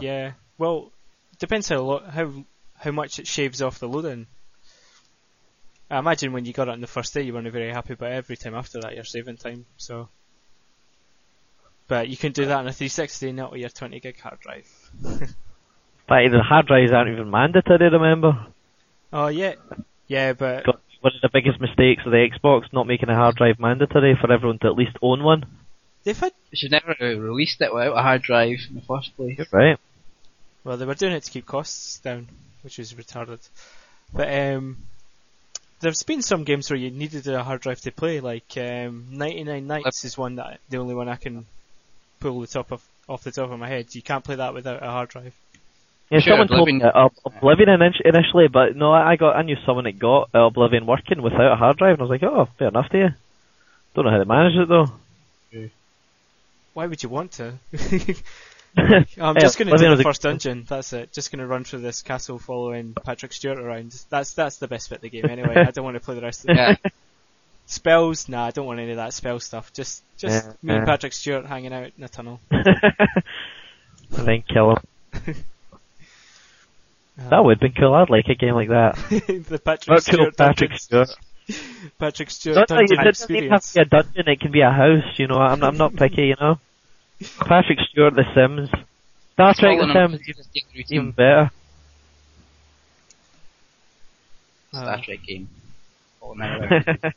Yeah. 0.00 0.32
Well, 0.58 0.92
depends 1.38 1.68
how 1.68 1.78
lo- 1.80 2.04
how 2.08 2.44
how 2.76 2.90
much 2.90 3.18
it 3.18 3.26
shaves 3.26 3.62
off 3.62 3.78
the 3.78 3.88
loading. 3.88 4.26
I 5.90 5.98
imagine 5.98 6.32
when 6.32 6.44
you 6.44 6.52
got 6.52 6.68
it 6.68 6.72
on 6.72 6.80
the 6.80 6.86
first 6.86 7.12
day, 7.14 7.22
you 7.22 7.32
weren't 7.34 7.50
very 7.52 7.70
happy, 7.72 7.94
but 7.94 8.10
every 8.10 8.36
time 8.36 8.54
after 8.54 8.80
that, 8.80 8.94
you're 8.94 9.04
saving 9.04 9.36
time. 9.36 9.66
So, 9.76 10.08
but 11.88 12.08
you 12.08 12.16
can 12.16 12.32
do 12.32 12.46
that 12.46 12.58
on 12.58 12.66
a 12.66 12.72
360, 12.72 13.32
not 13.32 13.52
with 13.52 13.60
your 13.60 13.70
20 13.70 14.00
gig 14.00 14.18
hard 14.20 14.40
drive. 14.40 14.90
But 16.06 16.28
the 16.30 16.42
hard 16.42 16.66
drives 16.66 16.92
aren't 16.92 17.10
even 17.10 17.30
mandatory. 17.30 17.88
Remember, 17.88 18.46
Oh 19.10 19.28
yeah, 19.28 19.54
yeah, 20.06 20.34
but 20.34 20.64
Got- 20.64 20.80
one 21.00 21.12
of 21.14 21.20
the 21.22 21.30
biggest 21.32 21.60
mistakes 21.60 22.02
of 22.04 22.12
the 22.12 22.28
Xbox 22.28 22.72
not 22.72 22.86
making 22.86 23.08
a 23.10 23.14
hard 23.14 23.36
drive 23.36 23.58
mandatory 23.58 24.16
for 24.20 24.30
everyone 24.32 24.58
to 24.60 24.66
at 24.68 24.74
least 24.74 24.96
own 25.02 25.22
one. 25.22 25.44
they've 26.02 26.18
had 26.18 26.32
They 26.50 26.56
should 26.56 26.70
never 26.72 26.94
have 26.98 27.18
released 27.18 27.60
it 27.60 27.72
without 27.72 27.96
a 27.96 28.02
hard 28.02 28.22
drive 28.22 28.58
in 28.68 28.74
the 28.76 28.80
first 28.82 29.16
place. 29.16 29.40
Right. 29.52 29.78
Well, 30.64 30.76
they 30.76 30.86
were 30.86 30.94
doing 30.94 31.12
it 31.12 31.22
to 31.24 31.30
keep 31.30 31.46
costs 31.46 31.98
down, 31.98 32.28
which 32.62 32.78
is 32.78 32.94
retarded. 32.94 33.46
But 34.12 34.32
um, 34.32 34.78
there's 35.80 36.02
been 36.02 36.22
some 36.22 36.44
games 36.44 36.70
where 36.70 36.78
you 36.78 36.90
needed 36.90 37.26
a 37.28 37.42
hard 37.44 37.60
drive 37.60 37.80
to 37.82 37.92
play, 37.92 38.20
like 38.20 38.56
um, 38.56 39.06
99 39.10 39.66
Nights 39.66 40.04
is 40.04 40.16
one 40.16 40.36
that 40.36 40.60
the 40.70 40.78
only 40.78 40.94
one 40.94 41.08
I 41.08 41.16
can 41.16 41.46
pull 42.20 42.40
the 42.40 42.46
top 42.46 42.72
of 42.72 42.82
off 43.06 43.22
the 43.22 43.32
top 43.32 43.50
of 43.50 43.58
my 43.58 43.68
head. 43.68 43.94
You 43.94 44.02
can't 44.02 44.24
play 44.24 44.36
that 44.36 44.54
without 44.54 44.82
a 44.82 44.86
hard 44.86 45.10
drive. 45.10 45.34
Yeah, 46.10 46.20
Sure, 46.20 46.32
someone 46.32 46.48
told 46.48 46.68
me 46.68 46.76
Oblivion- 46.82 47.10
uh, 47.24 47.38
Oblivion 47.38 47.68
init- 47.68 48.00
initially, 48.04 48.48
but 48.48 48.76
no, 48.76 48.92
I 48.92 49.16
got 49.16 49.36
I 49.36 49.42
knew 49.42 49.56
someone 49.66 49.84
that 49.84 49.98
got 49.98 50.30
uh, 50.34 50.46
Oblivion 50.46 50.86
working 50.86 51.20
without 51.22 51.52
a 51.52 51.56
hard 51.56 51.76
drive, 51.78 51.92
and 51.94 52.00
I 52.00 52.04
was 52.04 52.10
like, 52.10 52.22
oh, 52.22 52.48
fair 52.58 52.68
enough 52.68 52.88
to 52.90 52.98
you. 52.98 53.08
Don't 53.94 54.04
know 54.04 54.10
how 54.10 54.18
they 54.18 54.24
manage 54.24 54.54
it 54.56 54.68
though. 54.68 54.86
Why 56.74 56.86
would 56.86 57.02
you 57.02 57.08
want 57.08 57.32
to? 57.32 57.54
I'm 58.76 59.06
I'm 59.20 59.36
just 59.36 59.58
going 59.58 59.68
to 59.68 59.76
do 59.76 59.96
the 59.96 60.02
first 60.02 60.22
dungeon. 60.22 60.64
That's 60.68 60.92
it. 60.92 61.12
Just 61.12 61.30
going 61.30 61.40
to 61.40 61.46
run 61.46 61.64
through 61.64 61.80
this 61.80 62.02
castle 62.02 62.38
following 62.38 62.94
Patrick 62.94 63.32
Stewart 63.32 63.58
around. 63.58 63.94
That's 64.10 64.34
that's 64.34 64.56
the 64.56 64.68
best 64.68 64.90
bit 64.90 64.96
of 64.96 65.02
the 65.02 65.10
game 65.10 65.26
anyway. 65.26 65.56
I 65.56 65.70
don't 65.70 65.84
want 65.84 65.94
to 65.96 66.00
play 66.00 66.14
the 66.14 66.22
rest 66.22 66.44
of 66.44 66.50
it. 66.50 66.56
Yeah, 66.56 66.76
Spells? 67.66 68.28
Nah, 68.28 68.46
I 68.46 68.50
don't 68.50 68.66
want 68.66 68.80
any 68.80 68.90
of 68.90 68.96
that 68.98 69.14
spell 69.14 69.40
stuff. 69.40 69.72
Just 69.72 70.02
just 70.18 70.46
Yeah, 70.46 70.52
me 70.62 70.74
and. 70.74 70.86
Patrick 70.86 71.12
Stewart 71.12 71.46
hanging 71.46 71.72
out 71.72 71.92
in 71.96 72.04
a 72.04 72.08
tunnel. 72.08 72.40
and 72.50 72.66
then 74.10 74.42
kill 74.42 74.76
him. 74.76 75.34
That 77.16 77.44
would 77.44 77.58
have 77.58 77.60
been 77.60 77.80
cool. 77.80 77.94
I'd 77.94 78.10
like 78.10 78.26
a 78.28 78.34
game 78.34 78.54
like 78.54 78.70
that. 78.70 78.96
the 79.08 79.60
Patrick 79.64 79.88
Not 79.88 80.04
cool, 80.04 80.32
Stewart 80.32 80.36
Patrick 80.36 80.70
dungeon. 80.70 80.78
Stewart. 80.78 81.16
Patrick 81.96 82.30
Stewart 82.30 82.56
Not 82.56 82.70
like, 82.70 82.90
it 82.90 82.96
doesn't 82.96 83.30
even 83.30 83.50
have 83.50 83.62
to 83.62 83.74
be 83.74 83.80
a 83.80 83.84
dungeon. 83.84 84.28
It 84.28 84.40
can 84.40 84.50
be 84.50 84.62
a 84.62 84.70
house. 84.72 85.16
You 85.16 85.28
know, 85.28 85.36
I'm 85.36 85.62
I'm 85.62 85.76
not 85.76 85.94
picky. 85.94 86.22
You 86.22 86.34
know, 86.40 86.58
Patrick 87.40 87.78
Stewart, 87.90 88.14
The 88.14 88.24
Sims, 88.34 88.68
Star 89.34 89.54
Trek, 89.54 89.78
The 89.80 89.92
Sims, 89.92 90.20
through 90.24 90.34
this 90.34 90.46
daily 90.48 90.84
even 90.90 91.10
better. 91.12 91.50
Star 94.72 94.94
Uh, 94.94 95.00
Trek 95.02 95.22
game. 95.26 95.48
Following 96.20 96.38
them 96.40 96.72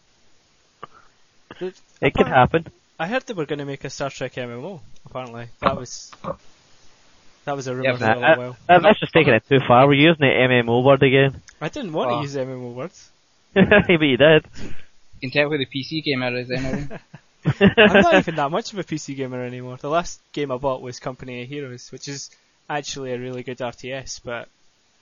It 1.59 2.13
can 2.13 2.27
apart- 2.27 2.27
happen. 2.27 2.67
I 2.99 3.07
heard 3.07 3.23
they 3.27 3.33
were 3.33 3.45
going 3.45 3.59
to 3.59 3.65
make 3.65 3.83
a 3.83 3.89
Star 3.89 4.09
Trek 4.09 4.33
MMO. 4.35 4.79
Apparently, 5.05 5.47
that 5.61 5.75
was 5.77 6.11
that 7.45 7.55
was 7.55 7.67
a 7.67 7.75
rumor 7.75 7.89
Yeah, 7.91 7.97
for 7.97 8.03
a 8.05 8.19
little 8.19 8.37
while. 8.37 8.57
Uh, 8.67 8.79
that's 8.79 8.99
just 8.99 9.13
taking 9.13 9.33
it 9.33 9.43
too 9.47 9.59
far. 9.67 9.87
We're 9.87 9.93
using 9.93 10.21
the 10.21 10.27
MMO 10.27 10.83
word 10.83 11.01
again. 11.03 11.41
I 11.61 11.69
didn't 11.69 11.93
want 11.93 12.11
Oh. 12.11 12.15
to 12.17 12.21
use 12.23 12.33
the 12.33 12.41
MMO 12.41 12.73
words. 12.73 13.09
but 13.53 13.89
you 13.89 14.17
did. 14.17 14.45
you 14.61 14.73
can 15.21 15.31
tell 15.31 15.49
who 15.49 15.57
the 15.57 15.65
PC 15.65 16.03
gamer 16.03 16.35
is 16.37 16.51
anyway. 16.51 16.87
I'm 17.59 18.01
not 18.01 18.15
even 18.19 18.35
that 18.35 18.51
much 18.51 18.73
of 18.73 18.79
a 18.79 18.83
PC 18.83 19.15
gamer 19.15 19.43
anymore. 19.43 19.77
The 19.77 19.89
last 19.89 20.19
game 20.33 20.51
I 20.51 20.57
bought 20.57 20.81
was 20.81 20.99
Company 20.99 21.41
of 21.43 21.49
Heroes, 21.49 21.91
which 21.91 22.07
is 22.07 22.29
actually 22.69 23.13
a 23.13 23.19
really 23.19 23.43
good 23.43 23.57
RTS, 23.59 24.21
but 24.23 24.47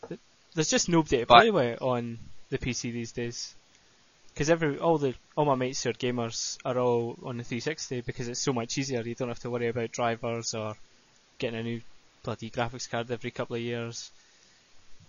th- 0.08 0.19
there's 0.53 0.69
just 0.69 0.89
nobody 0.89 1.19
to 1.19 1.25
But- 1.25 1.36
play 1.41 1.51
with 1.51 1.81
on 1.81 2.19
the 2.49 2.58
PC 2.58 2.91
these 2.91 3.12
days. 3.12 3.53
Because 4.34 4.49
every 4.49 4.77
all 4.79 4.97
the 4.97 5.15
all 5.38 5.45
my 5.45 5.55
mates 5.55 5.84
who 5.84 5.91
are 5.91 5.93
gamers 5.93 6.58
are 6.65 6.77
all 6.77 7.17
on 7.23 7.38
the 7.38 7.43
360 7.43 8.01
because 8.01 8.27
it's 8.27 8.41
so 8.41 8.51
much 8.51 8.77
easier. 8.77 9.01
You 9.01 9.15
don't 9.15 9.29
have 9.29 9.39
to 9.39 9.49
worry 9.49 9.69
about 9.69 9.93
drivers 9.93 10.53
or 10.53 10.75
getting 11.38 11.58
a 11.60 11.63
new 11.63 11.81
bloody 12.21 12.49
graphics 12.49 12.89
card 12.89 13.10
every 13.10 13.31
couple 13.31 13.55
of 13.55 13.62
years. 13.62 14.12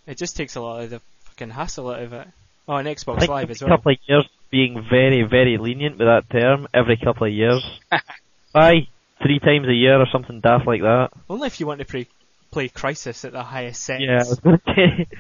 It 0.07 0.17
just 0.17 0.37
takes 0.37 0.55
a 0.55 0.61
lot 0.61 0.85
of 0.85 0.91
the 0.91 1.01
fucking 1.25 1.51
hassle 1.51 1.91
out 1.91 2.03
of 2.03 2.13
it. 2.13 2.29
Oh, 2.69 2.75
and 2.77 2.89
Xbox 2.89 3.27
Live 3.29 3.51
as 3.51 3.61
well. 3.63 3.71
couple 3.77 3.93
of 3.93 3.99
years 4.07 4.27
being 4.51 4.85
very, 4.91 5.23
very 5.23 5.57
lenient 5.59 5.99
with 5.99 6.07
that 6.09 6.29
term. 6.31 6.67
Every 6.75 6.97
couple 6.97 7.27
of 7.27 7.33
years. 7.33 7.65
Aye, 8.55 8.89
three 9.23 9.39
times 9.39 9.69
a 9.69 9.73
year 9.75 10.01
or 10.01 10.07
something 10.11 10.41
daft 10.41 10.67
like 10.67 10.81
that. 10.83 11.11
Only 11.31 11.47
if 11.47 11.61
you 11.61 11.67
want 11.67 11.79
to 11.81 11.85
play 11.85 12.07
play 12.51 12.69
Crysis 12.69 13.25
at 13.25 13.33
the 13.33 13.43
highest 13.43 13.83
settings. 13.83 14.09
Yeah, 14.09 14.25
I 14.25 14.29
was 14.29 14.41
going 14.41 14.59
to 14.59 14.75
say. 14.75 15.07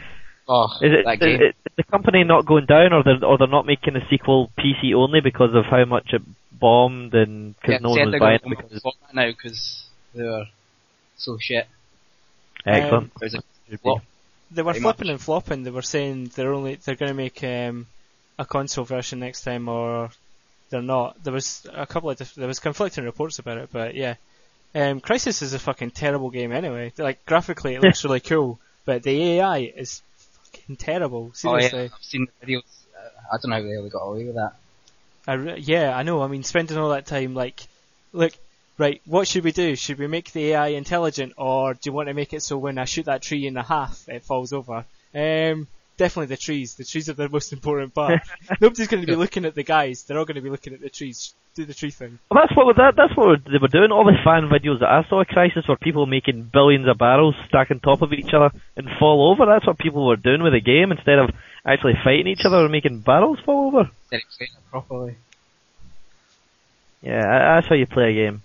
Oh, 0.48 0.68
Is 0.80 0.92
it, 0.92 1.04
that 1.04 1.14
is, 1.14 1.18
game. 1.18 1.40
it- 1.42 1.56
is 1.66 1.72
the 1.76 1.82
company 1.82 2.22
not 2.22 2.46
going 2.46 2.66
down, 2.66 2.92
or 2.92 3.02
they're 3.02 3.24
or 3.24 3.36
they're 3.36 3.48
not 3.48 3.66
making 3.66 3.96
a 3.96 4.08
sequel 4.08 4.48
PC 4.56 4.94
only 4.94 5.20
because 5.20 5.50
of 5.56 5.64
how 5.64 5.84
much 5.84 6.12
it 6.12 6.22
bombed 6.52 7.14
and 7.14 7.56
because 7.56 7.72
yeah, 7.72 7.78
no 7.82 7.90
one 7.90 8.12
was 8.12 8.20
buying 8.20 8.38
it 8.44 8.48
because 8.48 8.80
flop 8.80 8.94
now 9.12 9.26
because 9.26 9.86
they 10.14 10.22
were 10.22 10.46
so 11.16 11.36
shit. 11.40 11.66
excellent. 12.64 13.06
Um, 13.06 13.10
There's 13.18 13.34
a 14.50 14.54
Should 14.54 14.56
be. 14.56 14.62
flop. 14.62 14.62
They 14.62 14.62
were 14.62 14.74
flipping 14.74 15.06
much. 15.08 15.12
and 15.12 15.20
flopping. 15.20 15.62
They 15.64 15.70
were 15.70 15.82
saying 15.82 16.32
they're 16.34 16.54
only 16.54 16.76
they're 16.76 16.94
going 16.96 17.10
to 17.10 17.14
make 17.14 17.42
um, 17.42 17.86
a 18.38 18.44
console 18.44 18.84
version 18.84 19.20
next 19.20 19.42
time, 19.42 19.68
or 19.68 20.10
they're 20.70 20.82
not. 20.82 21.22
There 21.22 21.32
was 21.32 21.66
a 21.72 21.86
couple 21.86 22.10
of 22.10 22.34
there 22.34 22.48
was 22.48 22.58
conflicting 22.60 23.04
reports 23.04 23.38
about 23.38 23.58
it, 23.58 23.68
but 23.72 23.94
yeah, 23.94 24.14
um, 24.74 25.00
Crysis 25.00 25.42
is 25.42 25.54
a 25.54 25.58
fucking 25.58 25.92
terrible 25.92 26.30
game 26.30 26.52
anyway. 26.52 26.92
Like 26.98 27.24
graphically, 27.26 27.74
it 27.74 27.82
looks 27.82 28.04
really 28.04 28.20
cool, 28.20 28.58
but 28.84 29.02
the 29.02 29.38
AI 29.38 29.72
is 29.76 30.02
fucking 30.52 30.76
terrible. 30.76 31.30
Oh 31.30 31.34
Seriously, 31.34 31.78
yeah, 31.84 31.88
I've 31.94 32.02
seen 32.04 32.26
the 32.40 32.46
videos. 32.46 32.62
Uh, 32.96 33.08
I 33.32 33.36
don't 33.42 33.50
know 33.50 33.56
how 33.56 33.62
the 33.62 33.82
they 33.82 33.88
got 33.88 34.02
away 34.04 34.24
with 34.24 34.34
that. 34.36 34.52
I 35.28 35.32
re- 35.34 35.58
yeah, 35.58 35.96
I 35.96 36.02
know. 36.02 36.22
I 36.22 36.28
mean, 36.28 36.44
spending 36.44 36.78
all 36.78 36.90
that 36.90 37.06
time 37.06 37.34
like, 37.34 37.66
look, 38.12 38.32
right, 38.78 39.00
what 39.04 39.28
should 39.28 39.44
we 39.44 39.52
do? 39.52 39.76
Should 39.76 39.98
we 39.98 40.06
make 40.06 40.32
the 40.32 40.52
AI 40.52 40.68
intelligent, 40.68 41.34
or 41.36 41.74
do 41.74 41.80
you 41.84 41.92
want 41.92 42.08
to 42.08 42.14
make 42.14 42.32
it 42.32 42.42
so 42.42 42.58
when 42.58 42.78
I 42.78 42.84
shoot 42.84 43.06
that 43.06 43.22
tree 43.22 43.46
in 43.46 43.54
the 43.54 43.62
half, 43.62 44.08
it 44.08 44.24
falls 44.24 44.52
over? 44.52 44.84
Um, 45.14 45.68
definitely 45.96 46.26
the 46.26 46.36
trees. 46.36 46.74
The 46.74 46.84
trees 46.84 47.08
are 47.08 47.14
the 47.14 47.28
most 47.28 47.52
important 47.52 47.94
part. 47.94 48.20
Nobody's 48.60 48.88
going 48.88 49.02
to 49.02 49.06
be 49.06 49.16
looking 49.16 49.44
at 49.44 49.54
the 49.54 49.62
guys. 49.62 50.02
They're 50.02 50.18
all 50.18 50.24
going 50.24 50.36
to 50.36 50.42
be 50.42 50.50
looking 50.50 50.74
at 50.74 50.80
the 50.80 50.90
trees. 50.90 51.34
Do 51.54 51.64
the 51.64 51.72
tree 51.72 51.90
thing. 51.90 52.18
Well, 52.30 52.42
that's 52.42 52.54
what 52.54 52.76
that 52.76 52.96
that's 52.96 53.16
what 53.16 53.42
they 53.46 53.56
were 53.58 53.68
doing. 53.68 53.90
All 53.90 54.04
the 54.04 54.12
fan 54.22 54.50
videos 54.52 54.80
that 54.80 54.90
I 54.90 55.08
saw 55.08 55.22
of 55.22 55.26
Crysis 55.26 55.66
were 55.66 55.78
people 55.78 56.04
making 56.04 56.50
billions 56.52 56.86
of 56.86 56.98
barrels 56.98 57.34
stacked 57.48 57.70
on 57.70 57.80
top 57.80 58.02
of 58.02 58.12
each 58.12 58.34
other 58.34 58.50
and 58.76 58.86
fall 58.98 59.32
over. 59.32 59.46
That's 59.46 59.66
what 59.66 59.78
people 59.78 60.06
were 60.06 60.16
doing 60.16 60.42
with 60.42 60.52
the 60.52 60.60
game 60.60 60.92
instead 60.92 61.18
of 61.18 61.30
actually 61.64 61.94
fighting 62.04 62.26
each 62.26 62.44
other 62.44 62.58
and 62.58 62.70
making 62.70 63.00
barrels 63.00 63.38
fall 63.40 63.68
over. 63.68 63.90
Didn't 64.10 64.24
explain 64.24 64.50
it 64.52 64.70
properly. 64.70 65.16
Yeah, 67.00 67.22
that's 67.56 67.68
how 67.68 67.74
you 67.74 67.86
play 67.86 68.10
a 68.10 68.12
game. 68.12 68.42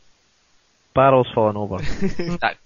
Barrels 0.94 1.28
falling 1.34 1.58
over. 1.58 1.78
that, 2.42 2.58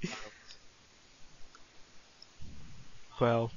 Well, 3.19 3.51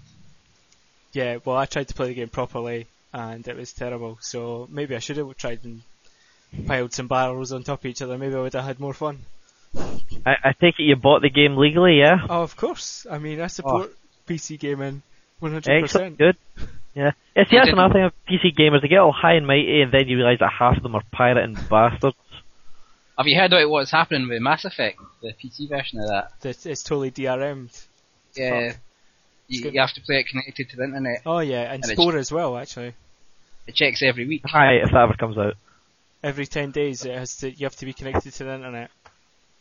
yeah. 1.12 1.38
Well, 1.44 1.56
I 1.56 1.66
tried 1.66 1.88
to 1.88 1.94
play 1.94 2.08
the 2.08 2.14
game 2.14 2.28
properly, 2.28 2.86
and 3.12 3.46
it 3.46 3.56
was 3.56 3.72
terrible. 3.72 4.18
So 4.20 4.68
maybe 4.70 4.94
I 4.94 4.98
should 4.98 5.16
have 5.16 5.36
tried 5.36 5.60
and 5.64 5.82
piled 6.66 6.92
some 6.92 7.08
barrels 7.08 7.52
on 7.52 7.62
top 7.62 7.80
of 7.80 7.86
each 7.86 8.02
other. 8.02 8.18
Maybe 8.18 8.34
I 8.34 8.40
would 8.40 8.52
have 8.54 8.64
had 8.64 8.80
more 8.80 8.94
fun. 8.94 9.18
I, 9.76 10.34
I 10.44 10.52
take 10.58 10.78
it 10.78 10.84
you 10.84 10.96
bought 10.96 11.22
the 11.22 11.30
game 11.30 11.56
legally, 11.56 11.98
yeah? 11.98 12.26
Oh, 12.28 12.42
of 12.42 12.56
course. 12.56 13.06
I 13.10 13.18
mean, 13.18 13.40
I 13.40 13.48
support 13.48 13.94
PC 14.26 14.58
gaming 14.58 15.02
100%. 15.42 15.68
Excellent, 15.68 16.18
good. 16.18 16.36
Yeah. 16.94 17.12
Yeah, 17.36 17.44
see, 17.48 17.56
that's 17.56 17.68
another 17.68 17.92
thing 17.92 18.04
of 18.04 18.12
PC 18.28 18.56
gamers. 18.56 18.82
They 18.82 18.88
get 18.88 18.98
all 18.98 19.12
high 19.12 19.34
and 19.34 19.46
mighty 19.46 19.82
and 19.82 19.92
then 19.92 20.08
you 20.08 20.16
realise 20.16 20.40
that 20.40 20.50
half 20.50 20.76
of 20.76 20.82
them 20.82 20.94
are 20.94 21.02
pirating 21.12 21.54
bastards. 21.70 22.16
Have 23.18 23.26
you 23.26 23.36
heard 23.36 23.52
about 23.52 23.68
what's 23.68 23.90
happening 23.90 24.28
with 24.28 24.40
Mass 24.40 24.64
Effect, 24.64 24.98
the 25.20 25.32
PC 25.34 25.68
version 25.68 26.00
of 26.00 26.08
that? 26.08 26.32
That 26.40 26.64
it's 26.66 26.82
totally 26.82 27.10
DRM'd. 27.10 27.70
Yeah, 28.34 28.70
Fuck. 28.72 28.80
you, 29.48 29.70
you 29.70 29.80
have 29.80 29.92
to 29.94 30.00
play 30.02 30.20
it 30.20 30.28
connected 30.28 30.68
to 30.70 30.76
the 30.76 30.84
internet. 30.84 31.22
Oh 31.26 31.40
yeah, 31.40 31.62
and 31.72 31.82
And 31.82 31.92
it 31.92 31.96
Spore 31.96 32.16
as 32.16 32.30
well. 32.32 32.56
Actually, 32.56 32.94
It 33.66 33.74
checks 33.74 34.02
every 34.02 34.26
week. 34.26 34.42
Hi, 34.46 34.74
if 34.76 34.90
that 34.92 35.02
ever 35.02 35.14
comes 35.14 35.36
out. 35.36 35.54
every 36.22 36.46
ten 36.46 36.70
days 36.70 37.04
it 37.04 37.16
has 37.18 37.36
to. 37.38 37.50
You 37.50 37.66
have 37.66 37.76
to 37.76 37.86
be 37.86 37.92
connected 37.92 38.32
to 38.34 38.44
the 38.44 38.54
internet 38.54 38.90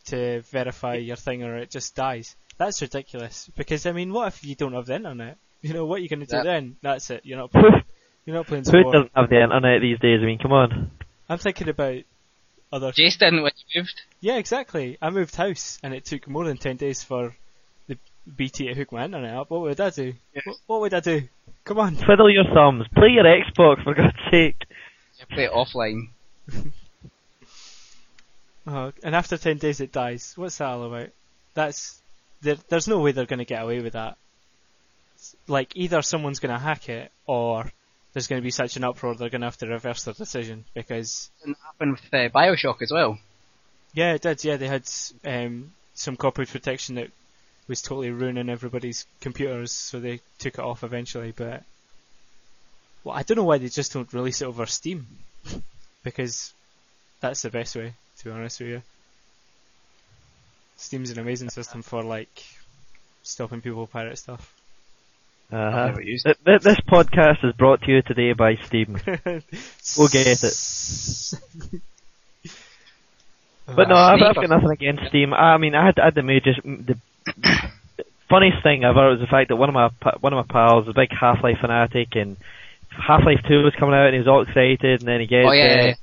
to 0.06 0.40
verify 0.42 0.94
your 0.94 1.16
thing, 1.16 1.42
or 1.42 1.56
it 1.58 1.70
just 1.70 1.94
dies. 1.94 2.36
That's 2.56 2.80
ridiculous. 2.82 3.50
Because 3.56 3.84
I 3.86 3.92
mean, 3.92 4.12
what 4.12 4.28
if 4.28 4.44
you 4.44 4.54
don't 4.54 4.72
have 4.74 4.86
the 4.86 4.94
internet? 4.96 5.36
You 5.60 5.74
know, 5.74 5.86
what 5.86 5.96
you're 5.96 6.04
you 6.04 6.08
going 6.08 6.20
to 6.20 6.26
do 6.26 6.36
Yeah. 6.36 6.42
then? 6.44 6.76
That's 6.82 7.10
it. 7.10 7.22
You're 7.24 7.38
not. 7.38 7.50
playing. 7.52 7.82
You're 8.24 8.36
not 8.36 8.46
playing 8.46 8.62
Who 8.64 8.92
doesn't 8.92 9.10
have 9.16 9.28
the 9.28 9.42
internet 9.42 9.80
these 9.80 9.98
days? 9.98 10.20
I 10.22 10.26
mean, 10.26 10.38
come 10.38 10.52
on. 10.52 10.92
I'm 11.28 11.38
thinking 11.38 11.68
about 11.68 11.96
other. 12.72 12.92
Jace 12.92 13.18
didn't 13.18 13.42
when 13.42 13.52
you 13.56 13.80
moved. 13.82 14.00
Yeah, 14.20 14.36
exactly. 14.36 14.98
I 15.00 15.10
moved 15.10 15.34
house, 15.36 15.78
and 15.82 15.94
it 15.94 16.04
took 16.04 16.28
more 16.28 16.44
than 16.44 16.56
ten 16.56 16.76
days 16.76 17.02
for 17.02 17.34
the 17.86 17.98
BT 18.36 18.68
to 18.68 18.74
hook 18.74 18.92
my 18.92 19.04
internet 19.04 19.34
up. 19.34 19.50
What 19.50 19.62
would 19.62 19.80
I 19.80 19.90
do? 19.90 20.14
Yes. 20.34 20.44
What, 20.46 20.56
what 20.66 20.80
would 20.82 20.94
I 20.94 21.00
do? 21.00 21.22
Come 21.64 21.78
on. 21.78 21.96
Twiddle 21.96 22.30
your 22.30 22.44
thumbs. 22.44 22.86
Play 22.94 23.08
your 23.10 23.24
Xbox 23.24 23.84
for 23.84 23.94
God's 23.94 24.16
sake. 24.30 24.56
You 25.18 25.26
play 25.26 25.44
it 25.44 25.52
offline. 25.52 26.08
Oh, 28.70 28.92
and 29.02 29.14
after 29.14 29.38
ten 29.38 29.56
days 29.56 29.80
it 29.80 29.92
dies. 29.92 30.34
What's 30.36 30.58
that 30.58 30.66
all 30.66 30.84
about? 30.84 31.08
That's 31.54 32.02
there, 32.42 32.56
there's 32.68 32.86
no 32.86 32.98
way 32.98 33.12
they're 33.12 33.24
going 33.24 33.38
to 33.38 33.46
get 33.46 33.62
away 33.62 33.80
with 33.80 33.94
that. 33.94 34.18
Like 35.46 35.74
either 35.74 36.02
someone's 36.02 36.38
going 36.38 36.52
to 36.52 36.60
hack 36.60 36.88
it, 36.90 37.10
or 37.26 37.72
there's 38.18 38.26
going 38.26 38.42
to 38.42 38.44
be 38.44 38.50
such 38.50 38.76
an 38.76 38.82
uproar 38.82 39.14
they're 39.14 39.28
going 39.30 39.42
to 39.42 39.46
have 39.46 39.56
to 39.58 39.68
reverse 39.68 40.02
their 40.02 40.12
decision 40.12 40.64
because 40.74 41.30
Didn't 41.40 41.56
happen 41.64 41.92
with 41.92 42.00
uh, 42.12 42.28
Bioshock 42.36 42.82
as 42.82 42.90
well. 42.90 43.16
yeah, 43.94 44.14
it 44.14 44.22
did. 44.22 44.42
Yeah, 44.42 44.56
they 44.56 44.66
had 44.66 44.82
um, 45.24 45.70
some 45.94 46.16
copyright 46.16 46.48
protection 46.48 46.96
that 46.96 47.12
was 47.68 47.80
totally 47.80 48.10
ruining 48.10 48.48
everybody's 48.48 49.06
computers, 49.20 49.70
so 49.70 50.00
they 50.00 50.18
took 50.40 50.54
it 50.54 50.64
off 50.64 50.82
eventually. 50.82 51.30
But 51.30 51.62
well, 53.04 53.14
I 53.14 53.22
don't 53.22 53.36
know 53.36 53.44
why 53.44 53.58
they 53.58 53.68
just 53.68 53.92
don't 53.92 54.12
release 54.12 54.42
it 54.42 54.46
over 54.46 54.66
Steam 54.66 55.06
because 56.02 56.52
that's 57.20 57.42
the 57.42 57.50
best 57.50 57.76
way. 57.76 57.94
To 58.18 58.24
be 58.24 58.30
honest 58.32 58.58
with 58.58 58.68
you, 58.70 58.82
Steam's 60.76 61.10
an 61.12 61.20
amazing 61.20 61.50
system 61.50 61.82
for 61.82 62.02
like 62.02 62.44
stopping 63.22 63.60
people 63.60 63.86
pirate 63.86 64.18
stuff. 64.18 64.52
Uh-huh. 65.50 65.94
Th- 65.96 66.22
th- 66.44 66.60
this 66.62 66.80
podcast 66.80 67.42
is 67.44 67.54
brought 67.56 67.80
to 67.82 67.90
you 67.90 68.02
today 68.02 68.32
by 68.34 68.56
Steam. 68.66 68.98
We'll 69.96 70.08
get 70.08 70.26
it. 70.26 71.32
But 73.66 73.88
no, 73.88 73.96
I've, 73.96 74.20
I've 74.22 74.34
got 74.34 74.48
nothing 74.48 74.70
against 74.70 75.06
Steam. 75.08 75.34
I 75.34 75.56
mean, 75.58 75.74
I 75.74 75.86
had, 75.86 75.98
I 75.98 76.04
had 76.06 76.14
the 76.14 76.22
major, 76.22 76.52
the 76.64 76.96
funniest 78.28 78.62
thing 78.62 78.84
ever 78.84 79.10
was 79.10 79.20
the 79.20 79.26
fact 79.26 79.48
that 79.48 79.56
one 79.56 79.68
of 79.68 79.74
my 79.74 79.90
one 80.20 80.32
of 80.32 80.46
my 80.46 80.52
pals 80.52 80.86
was 80.86 80.94
a 80.94 80.98
big 80.98 81.10
Half 81.18 81.42
Life 81.42 81.58
fanatic, 81.60 82.08
and 82.14 82.36
Half 82.90 83.24
Life 83.24 83.40
Two 83.46 83.62
was 83.62 83.74
coming 83.78 83.94
out, 83.94 84.06
and 84.06 84.14
he 84.14 84.18
was 84.18 84.28
all 84.28 84.42
excited, 84.42 85.00
and 85.00 85.08
then 85.08 85.20
he 85.20 85.26
gets, 85.26 85.46
Oh 85.48 85.52
yeah, 85.52 85.64
uh, 85.64 85.84
yeah. 85.86 85.94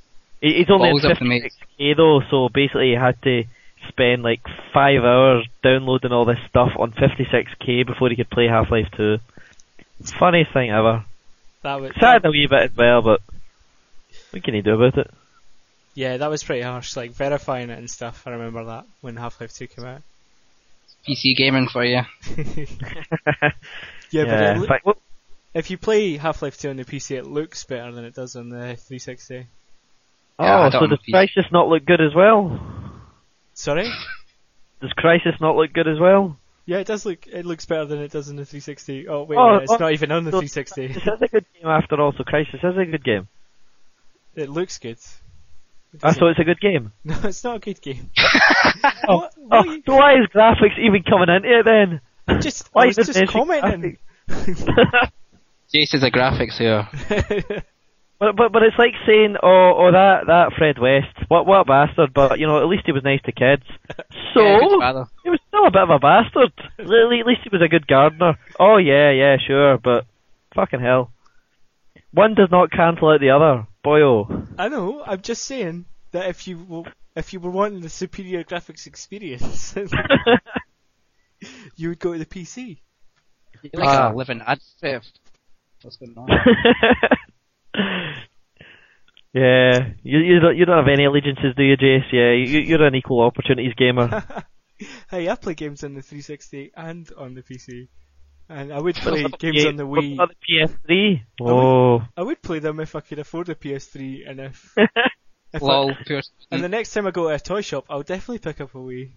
he's 0.58 0.70
only 0.70 0.90
Balls 0.90 1.04
in 1.04 1.10
up 1.12 1.18
the 1.18 1.24
mate. 1.24 1.52
56k 1.78 1.96
though, 1.96 2.20
so 2.30 2.48
basically 2.48 2.90
he 2.90 2.94
had 2.94 3.20
to 3.22 3.44
spend 3.88 4.22
like 4.22 4.42
five 4.72 5.02
hours 5.02 5.46
downloading 5.62 6.12
all 6.12 6.24
this 6.24 6.38
stuff 6.48 6.70
on 6.78 6.92
56k 6.92 7.86
before 7.86 8.10
he 8.10 8.16
could 8.16 8.30
play 8.30 8.46
Half 8.46 8.70
Life 8.70 8.88
Two. 8.96 9.18
Funniest 10.18 10.52
thing 10.52 10.70
ever. 10.70 11.04
that 11.62 11.80
was 11.80 11.92
Sad 11.98 12.24
a 12.24 12.30
wee 12.30 12.46
bit 12.48 12.70
as 12.70 12.76
well, 12.76 13.02
but 13.02 13.20
what 14.30 14.42
can 14.44 14.54
you 14.54 14.62
do 14.62 14.74
about 14.74 14.98
it? 14.98 15.10
yeah, 15.94 16.18
that 16.18 16.30
was 16.30 16.44
pretty 16.44 16.62
harsh. 16.62 16.96
Like 16.96 17.12
verifying 17.12 17.70
it 17.70 17.78
and 17.78 17.90
stuff. 17.90 18.26
I 18.26 18.30
remember 18.30 18.64
that 18.66 18.84
when 19.00 19.16
Half 19.16 19.40
Life 19.40 19.54
Two 19.54 19.66
came 19.66 19.84
out. 19.84 20.02
PC 21.08 21.36
gaming 21.36 21.68
for 21.68 21.84
you. 21.84 22.02
Yeah, 24.10 24.24
but 24.24 24.30
yeah. 24.30 24.50
it 24.52 24.56
in 24.58 24.66
fact, 24.66 24.88
if 25.54 25.70
you 25.70 25.78
play 25.78 26.16
Half 26.16 26.42
Life 26.42 26.58
Two 26.58 26.70
on 26.70 26.76
the 26.76 26.84
PC, 26.84 27.16
it 27.16 27.26
looks 27.26 27.64
better 27.64 27.92
than 27.92 28.04
it 28.04 28.14
does 28.14 28.36
on 28.36 28.48
the 28.50 28.76
360. 28.76 29.46
Yeah, 30.38 30.66
oh, 30.66 30.70
so 30.70 30.80
don't 30.80 30.90
does. 30.90 30.98
Crysis 31.12 31.50
not 31.50 31.68
look 31.68 31.84
good 31.84 32.00
as 32.00 32.14
well? 32.14 32.60
Sorry? 33.54 33.90
Does 34.80 34.92
Crysis 34.92 35.40
not 35.40 35.56
look 35.56 35.72
good 35.72 35.88
as 35.88 35.98
well? 35.98 36.38
Yeah, 36.66 36.78
it 36.78 36.86
does 36.86 37.06
look. 37.06 37.26
It 37.28 37.46
looks 37.46 37.64
better 37.64 37.84
than 37.84 38.00
it 38.00 38.10
does 38.10 38.28
in 38.28 38.36
the 38.36 38.44
360. 38.44 39.06
Oh 39.08 39.22
wait, 39.22 39.36
a 39.36 39.40
Oh, 39.40 39.46
minute, 39.52 39.62
it's 39.62 39.72
oh, 39.72 39.76
not 39.76 39.92
even 39.92 40.10
on 40.12 40.24
the 40.24 40.32
so- 40.32 40.40
360. 40.40 40.88
This 40.88 40.96
is 40.96 41.22
a 41.22 41.28
good 41.28 41.44
game 41.54 41.66
after 41.70 42.00
all, 42.00 42.12
so 42.16 42.24
Crysis 42.24 42.54
is 42.56 42.76
a 42.76 42.84
good 42.90 43.04
game. 43.04 43.28
It 44.34 44.48
looks 44.50 44.78
good. 44.78 44.98
It 44.98 46.00
I 46.02 46.08
doesn't- 46.08 46.18
thought 46.20 46.30
it's 46.30 46.40
a 46.40 46.44
good 46.44 46.60
game. 46.60 46.92
No, 47.04 47.16
it's 47.24 47.44
not 47.44 47.56
a 47.56 47.60
good 47.60 47.80
game. 47.80 48.10
Oh, 49.08 49.18
What- 49.18 49.34
oh, 49.52 49.64
you- 49.64 49.82
so 49.86 49.94
why 49.96 50.14
is 50.14 50.26
graphics 50.34 50.78
even 50.80 51.02
coming 51.04 51.28
into 51.34 51.60
it 51.60 51.64
then? 51.64 52.00
I'm 52.26 52.40
just, 52.40 52.68
Why 52.72 52.82
I 52.82 52.86
was 52.86 52.98
is 52.98 53.06
just 53.06 53.18
it 53.20 53.28
commenting. 53.28 53.98
Jace 54.28 55.94
is 55.94 56.02
a 56.02 56.10
graphics 56.10 56.58
here. 56.58 57.62
But, 58.18 58.34
but 58.34 58.50
but 58.52 58.62
it's 58.62 58.78
like 58.78 58.94
saying, 59.06 59.36
oh 59.42 59.74
oh 59.76 59.92
that 59.92 60.26
that 60.26 60.52
Fred 60.56 60.78
West, 60.78 61.14
what 61.28 61.46
what 61.46 61.60
a 61.60 61.64
bastard. 61.66 62.14
But 62.14 62.38
you 62.38 62.46
know, 62.46 62.58
at 62.62 62.68
least 62.68 62.84
he 62.86 62.92
was 62.92 63.04
nice 63.04 63.20
to 63.26 63.32
kids. 63.32 63.62
So 64.34 64.42
Yeah, 64.42 65.04
he 65.24 65.30
was 65.30 65.40
still 65.48 65.66
a 65.66 65.70
bit 65.70 65.82
of 65.82 65.90
a 65.90 65.98
bastard. 65.98 66.52
At 66.78 66.86
least 66.88 67.40
he 67.44 67.48
was 67.50 67.62
a 67.62 67.68
good 67.68 67.86
gardener. 67.86 68.34
Oh 68.60 68.76
yeah 68.76 69.10
yeah 69.10 69.36
sure, 69.46 69.78
but 69.78 70.04
fucking 70.54 70.80
hell, 70.80 71.10
one 72.12 72.34
does 72.34 72.50
not 72.50 72.70
cancel 72.70 73.10
out 73.10 73.20
the 73.20 73.30
other. 73.30 73.66
Boyo. 73.84 74.46
I 74.58 74.68
know. 74.68 75.02
I'm 75.06 75.22
just 75.22 75.44
saying 75.44 75.86
that 76.12 76.28
if 76.28 76.46
you 76.46 76.58
w- 76.58 76.84
if 77.14 77.32
you 77.32 77.40
were 77.40 77.50
wanting 77.50 77.80
the 77.80 77.88
superior 77.88 78.44
graphics 78.44 78.86
experience, 78.86 79.74
you 81.76 81.88
would 81.90 81.98
go 81.98 82.12
to 82.12 82.18
the 82.18 82.26
PC. 82.26 82.78
You're 83.62 83.82
like 83.84 83.88
Ah. 83.88 84.12
a 84.12 84.14
living 84.14 84.42
ad. 84.46 84.60
uh, 84.82 85.00
What's 85.82 85.96
going 85.96 86.14
on? 86.16 86.28
Yeah, 89.32 89.90
you 90.02 90.18
you 90.18 90.40
don't 90.40 90.56
you 90.56 90.64
don't 90.64 90.76
have 90.78 90.88
any 90.92 91.04
allegiances, 91.04 91.54
do 91.56 91.62
you, 91.62 91.76
Jace? 91.76 92.10
Yeah, 92.12 92.32
you, 92.32 92.60
you're 92.60 92.84
an 92.84 92.94
equal 92.94 93.20
opportunities 93.22 93.74
gamer. 93.76 94.24
hey, 95.10 95.28
I 95.28 95.34
play 95.36 95.54
games 95.54 95.84
on 95.84 95.94
the 95.94 96.02
360 96.02 96.72
and 96.76 97.10
on 97.16 97.34
the 97.34 97.42
PC, 97.42 97.88
and 98.48 98.72
I 98.72 98.80
would 98.80 98.94
play 98.96 99.24
games 99.38 99.66
on 99.66 99.76
the 99.76 99.86
Wii. 99.86 100.14
about 100.14 100.30
the 100.30 100.68
PS3? 100.88 101.20
Oh. 101.42 102.02
I 102.16 102.22
would 102.22 102.40
play 102.42 102.58
them 102.60 102.80
if 102.80 102.94
I 102.96 103.00
could 103.00 103.18
afford 103.18 103.48
a 103.50 103.54
PS3, 103.54 104.28
and 104.30 104.40
if, 104.40 104.74
if 105.52 105.60
Lol, 105.62 105.94
pure. 106.06 106.22
and 106.50 106.62
the 106.64 106.68
next 106.68 106.92
time 106.94 107.06
I 107.06 107.10
go 107.10 107.28
to 107.28 107.34
a 107.34 107.38
toy 107.38 107.60
shop, 107.60 107.84
I'll 107.90 108.02
definitely 108.02 108.38
pick 108.38 108.60
up 108.60 108.74
a 108.74 108.78
Wii. 108.78 109.10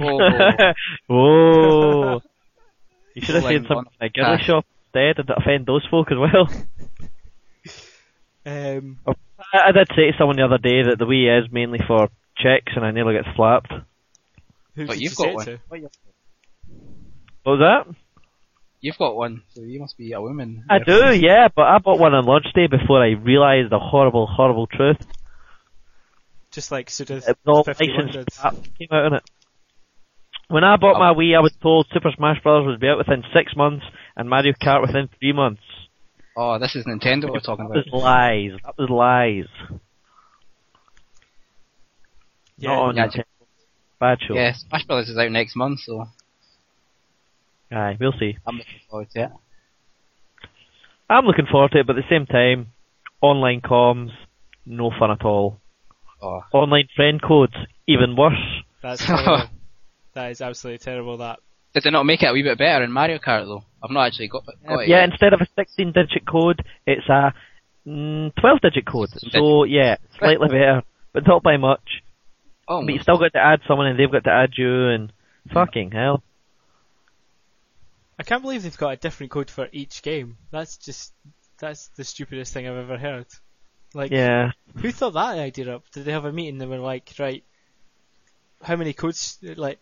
Oh, 0.00 0.18
oh. 1.10 2.20
You 3.14 3.20
should 3.22 3.34
have 3.34 3.44
Like 3.44 3.56
said 3.56 3.62
something 3.68 3.76
one- 3.76 3.86
in 4.00 4.06
a 4.06 4.08
girly 4.08 4.38
ah. 4.40 4.44
shop 4.46 4.64
instead 4.86 5.18
and 5.18 5.30
offend 5.36 5.66
those 5.66 5.86
folk 5.90 6.08
as 6.10 6.16
well. 6.18 6.48
Um, 8.44 8.98
I, 9.06 9.12
I 9.68 9.72
did 9.72 9.88
say 9.90 10.10
to 10.10 10.12
someone 10.18 10.36
the 10.36 10.44
other 10.44 10.58
day 10.58 10.82
that 10.82 10.98
the 10.98 11.04
Wii 11.06 11.44
is 11.44 11.52
mainly 11.52 11.78
for 11.86 12.08
chicks 12.36 12.72
and 12.74 12.84
I 12.84 12.90
nearly 12.90 13.14
got 13.14 13.34
slapped. 13.36 13.72
who 14.74 14.86
But 14.86 14.98
you've 14.98 15.12
you 15.18 15.24
got 15.26 15.34
one. 15.34 15.46
to? 15.46 15.60
What 17.44 17.58
was 17.58 17.60
that? 17.86 17.94
You've 18.80 18.98
got 18.98 19.14
one, 19.14 19.42
so 19.54 19.60
you 19.62 19.78
must 19.78 19.96
be 19.96 20.12
a 20.12 20.20
woman. 20.20 20.64
I 20.68 20.80
do, 20.80 21.14
yeah, 21.14 21.46
but 21.54 21.62
I 21.62 21.78
bought 21.78 22.00
one 22.00 22.14
on 22.14 22.24
launch 22.24 22.46
day 22.52 22.66
before 22.66 23.00
I 23.02 23.10
realised 23.10 23.70
the 23.70 23.78
horrible, 23.78 24.26
horrible 24.26 24.66
truth. 24.66 24.96
Just 26.50 26.72
like 26.72 26.90
Suda 26.90 27.16
It 27.26 27.38
all 27.46 27.64
licensed 27.66 28.40
came 28.78 28.88
out 28.90 29.06
in 29.06 29.12
it. 29.14 29.22
When 30.48 30.64
I 30.64 30.76
bought 30.76 30.98
my 30.98 31.14
Wii, 31.14 31.36
I 31.36 31.40
was 31.40 31.52
told 31.62 31.86
Super 31.94 32.10
Smash 32.16 32.42
Bros. 32.42 32.66
would 32.66 32.80
be 32.80 32.88
out 32.88 32.98
within 32.98 33.22
six 33.32 33.56
months 33.56 33.86
and 34.16 34.28
Mario 34.28 34.52
Kart 34.52 34.82
within 34.82 35.08
three 35.18 35.32
months. 35.32 35.62
Oh, 36.36 36.58
this 36.58 36.74
is 36.76 36.84
Nintendo 36.86 37.30
we're 37.30 37.40
talking 37.40 37.68
That 37.68 37.80
about. 37.80 37.92
was 37.92 38.02
lies. 38.02 38.60
That 38.64 38.78
was 38.78 38.90
lies. 38.90 39.78
Yeah, 42.56 42.70
Not 42.70 42.78
on 42.82 42.96
yeah, 42.96 43.06
Nintendo. 43.06 43.24
Bad 44.00 44.18
show. 44.26 44.34
Yeah, 44.34 44.52
Smash 44.54 44.84
Brothers 44.86 45.08
is 45.10 45.18
out 45.18 45.30
next 45.30 45.56
month, 45.56 45.80
so 45.80 46.06
Aye, 47.70 47.96
we'll 48.00 48.12
see. 48.18 48.36
I'm 48.46 48.56
looking 48.56 48.80
forward 48.90 49.10
to 49.10 49.22
it. 49.24 49.30
I'm 51.08 51.24
looking 51.24 51.46
forward 51.50 51.70
to 51.72 51.80
it, 51.80 51.86
but 51.86 51.96
at 51.96 52.04
the 52.08 52.14
same 52.14 52.26
time, 52.26 52.68
online 53.20 53.60
comms, 53.60 54.10
no 54.66 54.90
fun 54.98 55.10
at 55.10 55.24
all. 55.24 55.58
Oh, 56.20 56.42
Online 56.52 56.88
friend 56.94 57.20
codes, 57.20 57.54
even 57.88 58.14
worse. 58.16 58.34
That's 58.82 59.04
terrible. 59.04 59.48
that 60.14 60.30
is 60.30 60.40
absolutely 60.40 60.78
terrible. 60.78 61.16
That 61.18 61.40
did 61.74 61.82
they 61.84 61.90
not 61.90 62.04
make 62.06 62.22
it 62.22 62.26
a 62.26 62.32
wee 62.32 62.42
bit 62.42 62.58
better 62.58 62.84
in 62.84 62.92
Mario 62.92 63.18
Kart 63.18 63.44
though? 63.44 63.64
I've 63.82 63.90
not 63.90 64.06
actually 64.06 64.28
got, 64.28 64.46
got 64.46 64.54
it 64.80 64.88
yeah, 64.88 65.00
yet. 65.00 65.10
instead 65.10 65.32
of 65.32 65.40
a 65.40 65.46
16 65.56 65.92
digit 65.92 66.26
code, 66.26 66.64
it's 66.86 67.08
a 67.08 67.34
mm, 67.86 68.34
12 68.36 68.60
digit 68.60 68.86
code. 68.86 69.10
So 69.32 69.64
yeah, 69.64 69.96
slightly 70.18 70.48
better, 70.48 70.82
but 71.12 71.26
not 71.26 71.42
by 71.42 71.56
much. 71.56 72.02
Oh, 72.68 72.84
But 72.84 72.94
you 72.94 73.00
still 73.00 73.18
got 73.18 73.32
to 73.32 73.40
add 73.40 73.60
someone 73.66 73.88
and 73.88 73.98
they've 73.98 74.10
got 74.10 74.24
to 74.24 74.30
add 74.30 74.50
you 74.56 74.88
and 74.88 75.12
hmm. 75.48 75.54
fucking 75.54 75.90
hell. 75.90 76.22
I 78.18 78.22
can't 78.22 78.42
believe 78.42 78.62
they've 78.62 78.76
got 78.76 78.92
a 78.92 78.96
different 78.96 79.32
code 79.32 79.50
for 79.50 79.68
each 79.72 80.02
game. 80.02 80.36
That's 80.52 80.76
just 80.76 81.12
that's 81.58 81.88
the 81.96 82.04
stupidest 82.04 82.52
thing 82.52 82.68
I've 82.68 82.76
ever 82.76 82.98
heard. 82.98 83.26
Like, 83.94 84.10
Yeah. 84.10 84.52
who 84.76 84.90
thought 84.90 85.14
that 85.14 85.38
idea 85.38 85.76
up? 85.76 85.90
Did 85.90 86.04
they 86.04 86.12
have 86.12 86.24
a 86.24 86.32
meeting? 86.32 86.58
They 86.58 86.66
were 86.66 86.78
like, 86.78 87.12
right, 87.18 87.44
how 88.62 88.76
many 88.76 88.92
codes? 88.92 89.38
Like, 89.42 89.78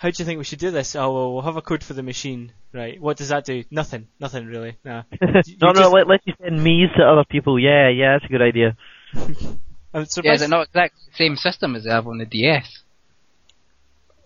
how 0.00 0.08
do 0.08 0.14
you 0.18 0.24
think 0.24 0.38
we 0.38 0.44
should 0.44 0.58
do 0.58 0.70
this? 0.70 0.96
Oh, 0.96 1.12
well, 1.12 1.32
we'll 1.34 1.42
have 1.42 1.58
a 1.58 1.60
code 1.60 1.84
for 1.84 1.92
the 1.92 2.02
machine. 2.02 2.52
Right. 2.72 2.98
What 2.98 3.18
does 3.18 3.28
that 3.28 3.44
do? 3.44 3.64
Nothing. 3.70 4.08
Nothing 4.18 4.46
really. 4.46 4.78
Nah. 4.82 5.02
no, 5.20 5.42
you 5.44 5.56
no, 5.60 5.72
just- 5.74 5.92
let, 5.92 6.08
let 6.08 6.20
you 6.24 6.32
send 6.42 6.64
me's 6.64 6.88
to 6.96 7.04
other 7.04 7.24
people. 7.28 7.58
Yeah, 7.58 7.90
yeah, 7.90 8.14
that's 8.14 8.24
a 8.24 8.28
good 8.28 8.40
idea. 8.40 8.78
I'm 9.14 9.60
yeah, 9.92 10.04
surprised. 10.04 10.36
is 10.36 10.42
it 10.42 10.48
not 10.48 10.68
exactly 10.68 11.02
the 11.10 11.16
same 11.16 11.36
system 11.36 11.76
as 11.76 11.84
they 11.84 11.90
have 11.90 12.06
on 12.06 12.16
the 12.16 12.24
DS? 12.24 12.82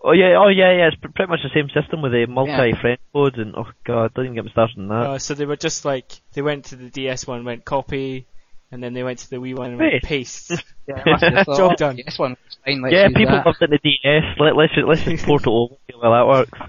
Oh 0.01 0.13
yeah, 0.13 0.37
oh 0.37 0.47
yeah, 0.47 0.71
yeah. 0.71 0.87
It's 0.87 0.95
pr- 0.95 1.09
pretty 1.13 1.29
much 1.29 1.39
the 1.43 1.49
same 1.53 1.67
system 1.69 2.01
with 2.01 2.13
the 2.13 2.25
multi-friend 2.25 2.99
codes 3.11 3.35
and 3.37 3.53
oh 3.57 3.67
god, 3.83 4.13
don't 4.13 4.25
even 4.25 4.35
get 4.35 4.45
me 4.45 4.51
started 4.51 4.77
on 4.77 4.87
that. 4.87 4.93
Uh, 5.09 5.19
so 5.19 5.33
they 5.33 5.45
were 5.45 5.57
just 5.57 5.83
like 5.83 6.09
they 6.31 6.41
went 6.41 6.65
to 6.65 6.77
the 6.77 6.89
DS 6.89 7.27
one, 7.27 7.43
went 7.43 7.65
copy, 7.65 8.27
and 8.75 8.83
then 8.83 8.93
they 8.93 9.03
went 9.03 9.19
to 9.19 9.29
the 9.29 9.37
Wii 9.37 9.57
one 9.57 9.71
and 9.71 9.79
went 9.79 10.03
paste. 10.03 10.51
Yeah, 10.87 11.01
I 11.03 11.09
must 11.09 11.23
have 11.23 11.45
thought, 11.47 11.57
Job 11.57 11.77
done. 11.77 11.95
This 12.05 12.19
one 12.19 12.37
was 12.45 12.57
fine. 12.63 12.79
Let's 12.79 12.93
yeah, 12.93 13.07
people 13.07 13.33
that. 13.37 13.45
loved 13.47 13.57
it 13.59 13.71
in 13.71 13.79
the 13.81 13.97
DS. 14.03 14.37
Let, 14.37 14.55
let's 14.55 14.75
just, 14.75 14.87
let's 14.87 15.01
just 15.01 15.25
port 15.25 15.41
it 15.41 15.47
over. 15.47 15.73
See 15.89 15.97
how 15.99 16.11
that 16.11 16.27
works. 16.27 16.59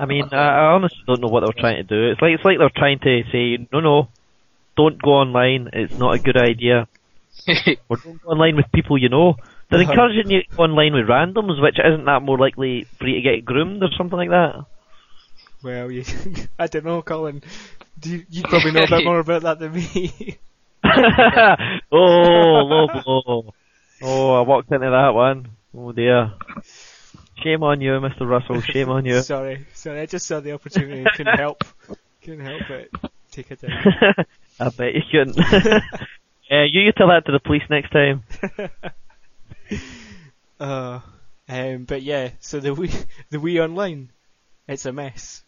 I 0.00 0.06
mean, 0.06 0.24
I, 0.32 0.36
I 0.36 0.72
honestly 0.72 1.02
don't 1.06 1.20
know 1.20 1.28
what 1.28 1.40
they 1.40 1.48
were 1.48 1.60
trying 1.60 1.76
to 1.76 1.82
do. 1.82 2.10
It's 2.12 2.22
like 2.22 2.32
it's 2.32 2.42
like 2.42 2.56
they're 2.56 2.72
trying 2.74 2.98
to 3.00 3.22
say, 3.30 3.68
no, 3.70 3.80
no, 3.80 4.08
don't 4.74 5.02
go 5.02 5.10
online. 5.10 5.68
It's 5.74 5.98
not 5.98 6.14
a 6.14 6.18
good 6.18 6.38
idea. 6.38 6.88
Or 7.90 7.98
don't 7.98 8.22
go 8.22 8.30
online 8.30 8.56
with 8.56 8.72
people 8.72 8.96
you 8.96 9.10
know. 9.10 9.34
They're 9.70 9.82
encouraging 9.90 10.30
you 10.30 10.44
to 10.44 10.56
go 10.56 10.62
online 10.62 10.94
with 10.94 11.04
randoms, 11.04 11.60
which 11.60 11.76
isn't 11.78 12.06
that 12.06 12.22
more 12.22 12.38
likely 12.38 12.86
for 12.98 13.06
you 13.06 13.16
to 13.16 13.20
get 13.20 13.44
groomed 13.44 13.82
or 13.82 13.90
something 13.98 14.16
like 14.16 14.30
that. 14.30 14.64
Well, 15.64 15.90
you, 15.90 16.04
I 16.58 16.66
don't 16.66 16.84
know, 16.84 17.00
Colin. 17.00 17.42
Do 17.98 18.10
you, 18.10 18.26
you 18.28 18.42
probably 18.42 18.72
know 18.72 18.82
a 18.82 18.88
bit 18.88 19.04
more 19.06 19.18
about 19.18 19.42
that 19.42 19.58
than 19.58 19.72
me. 19.72 20.36
oh, 21.90 21.96
low 21.96 22.86
blow. 23.02 23.54
Oh, 24.02 24.34
I 24.34 24.42
walked 24.42 24.70
into 24.70 24.90
that 24.90 25.14
one. 25.14 25.48
Oh 25.74 25.92
dear. 25.92 26.34
Shame 27.42 27.62
on 27.62 27.80
you, 27.80 27.92
Mr. 27.92 28.28
Russell. 28.28 28.60
Shame 28.60 28.90
on 28.90 29.06
you. 29.06 29.22
sorry, 29.22 29.66
sorry. 29.72 30.00
I 30.00 30.06
just 30.06 30.26
saw 30.26 30.40
the 30.40 30.52
opportunity 30.52 30.98
and 31.00 31.08
couldn't 31.16 31.38
help. 31.38 31.64
Couldn't 32.22 32.44
help 32.44 32.70
it. 32.70 32.90
take 33.30 33.50
it 33.50 33.62
down. 33.62 34.26
I 34.60 34.68
bet 34.68 34.94
you 34.94 35.02
couldn't. 35.10 35.38
yeah, 36.50 36.64
you, 36.70 36.82
you 36.82 36.92
tell 36.92 37.08
that 37.08 37.24
to 37.24 37.32
the 37.32 37.40
police 37.40 37.62
next 37.70 37.90
time. 37.90 38.22
uh, 40.60 41.00
um, 41.48 41.84
but 41.84 42.02
yeah, 42.02 42.30
so 42.40 42.60
the 42.60 42.74
Wii, 42.74 43.06
the 43.30 43.38
Wii 43.38 43.64
Online, 43.64 44.10
it's 44.68 44.84
a 44.84 44.92
mess. 44.92 45.43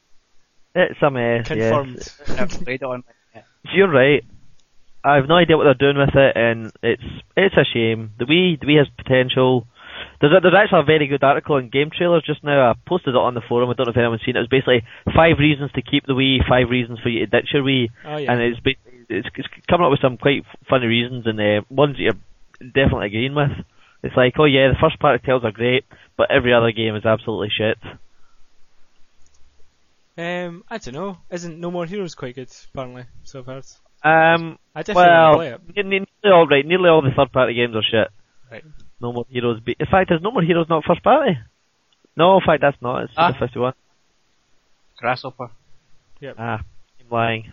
It's 0.79 1.01
a 1.03 1.11
mess. 1.11 1.49
Confirmed. 1.49 1.97
Yes. 1.97 2.21
Never 2.37 2.59
played 2.65 2.83
on. 2.83 3.03
You're 3.75 3.91
right. 3.91 4.23
I 5.03 5.17
have 5.17 5.29
no 5.29 5.37
idea 5.37 5.57
what 5.57 5.65
they're 5.65 5.75
doing 5.75 5.97
with 5.99 6.15
it, 6.15 6.37
and 6.37 6.73
it's 6.83 7.03
it's 7.37 7.55
a 7.57 7.65
shame. 7.65 8.11
The 8.19 8.25
Wii, 8.27 8.61
the 8.61 8.67
Wii 8.67 8.79
has 8.79 8.89
potential. 8.97 9.67
There's 10.21 10.33
a, 10.37 10.41
there's 10.41 10.55
actually 10.55 10.81
a 10.81 10.85
very 10.85 11.07
good 11.07 11.23
article 11.23 11.57
on 11.57 11.71
Game 11.71 11.91
Trailers 11.97 12.25
just 12.27 12.43
now. 12.45 12.71
I 12.71 12.75
posted 12.87 13.15
it 13.15 13.19
on 13.19 13.35
the 13.35 13.41
forum. 13.49 13.71
I 13.71 13.75
don't 13.75 13.87
know 13.87 13.93
if 13.93 13.97
anyone's 13.97 14.23
seen 14.27 14.37
it. 14.37 14.41
It's 14.41 14.51
basically 14.51 14.83
five 15.15 15.39
reasons 15.39 15.71
to 15.73 15.83
keep 15.83 16.05
the 16.07 16.13
Wii, 16.15 16.47
five 16.49 16.69
reasons 16.71 16.99
for 17.01 17.09
you 17.09 17.21
to 17.21 17.27
ditch 17.27 17.51
your 17.55 17.63
Wii, 17.63 17.89
Oh 18.05 18.17
yeah. 18.17 18.33
and 18.33 18.43
it's, 18.43 18.61
it's 19.09 19.29
it's 19.37 19.49
coming 19.69 19.85
up 19.87 19.91
with 19.91 20.01
some 20.01 20.19
quite 20.19 20.45
funny 20.69 20.87
reasons 20.87 21.27
and 21.27 21.41
uh, 21.41 21.63
ones 21.71 21.97
that 21.97 22.03
you're 22.03 22.21
definitely 22.75 23.07
agreeing 23.07 23.35
with. 23.35 23.53
It's 24.03 24.17
like, 24.17 24.35
oh 24.39 24.45
yeah, 24.45 24.69
the 24.69 24.79
first 24.81 24.99
party 24.99 25.25
tales 25.25 25.45
are 25.45 25.53
great, 25.53 25.85
but 26.17 26.31
every 26.31 26.53
other 26.53 26.73
game 26.73 26.97
is 26.97 27.05
absolutely 27.07 27.49
shit. 27.57 27.79
Um, 30.19 30.65
I 30.71 30.79
don't 30.79 30.95
know. 30.95 31.19
Isn't 31.31 31.61
No 31.61 31.71
More 31.71 31.85
Heroes 31.87 32.15
quite 32.15 32.35
good? 32.35 32.51
Apparently, 32.73 33.05
so 33.25 33.41
I've 33.41 33.47
heard. 33.47 33.65
Um, 34.03 34.59
I 34.75 34.83
definitely 34.83 35.03
well, 35.11 35.35
play 35.37 35.49
it. 35.51 35.61
ne- 35.77 35.83
ne- 35.83 36.07
nearly 36.25 36.37
all 36.37 36.47
right. 36.47 36.65
Nearly 36.67 36.89
all 36.89 37.03
the 37.03 37.11
third 37.17 37.33
party 37.33 37.55
games 37.55 37.75
are 37.75 37.83
shit. 37.83 38.09
Right. 38.51 38.65
No 39.01 39.13
more 39.13 39.27
heroes. 39.29 39.61
Be- 39.61 39.77
in 39.79 39.87
fact, 39.87 40.11
is 40.11 40.23
No 40.23 40.31
More 40.31 40.43
Heroes 40.43 40.69
not 40.71 40.85
first 40.85 41.03
party? 41.03 41.37
No, 42.17 42.37
in 42.37 42.43
fact, 42.47 42.63
that's 42.63 42.81
not. 42.81 43.05
It's 43.05 43.13
Ah. 43.17 43.33
the 43.33 43.39
51. 43.39 43.75
Grasshopper. 44.99 45.51
Yep. 46.21 46.37
Ah, 46.39 46.61
I'm 47.01 47.07
lying. 47.11 47.53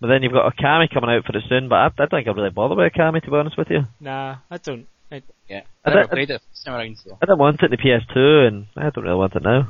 But 0.00 0.08
then 0.08 0.22
you've 0.22 0.32
got 0.32 0.52
Okami 0.56 0.92
coming 0.92 1.10
out 1.10 1.24
for 1.24 1.36
it 1.36 1.44
soon, 1.48 1.68
but 1.68 1.76
I, 1.76 1.86
I 1.86 1.90
don't 1.96 2.10
think 2.10 2.28
I'd 2.28 2.36
really 2.36 2.50
bother 2.50 2.74
with 2.74 2.92
Okami, 2.92 3.22
to 3.22 3.30
be 3.30 3.36
honest 3.36 3.56
with 3.56 3.70
you. 3.70 3.82
Nah, 4.00 4.36
I 4.50 4.58
don't. 4.58 4.86
I, 5.12 5.22
Yeah. 5.48 5.62
I 5.84 5.90
I 5.90 5.94
never 5.94 6.00
don't- 6.02 6.10
played 6.10 6.30
it. 6.30 6.42
It's 6.50 6.66
never 6.66 6.78
around 6.78 6.98
so. 6.98 7.16
I 7.22 7.26
didn't 7.26 7.38
want 7.38 7.62
it 7.62 7.66
in 7.66 7.70
the 7.70 7.76
PS2, 7.76 8.46
and 8.48 8.66
I 8.76 8.90
don't 8.90 9.04
really 9.04 9.16
want 9.16 9.36
it 9.36 9.42
now. 9.42 9.68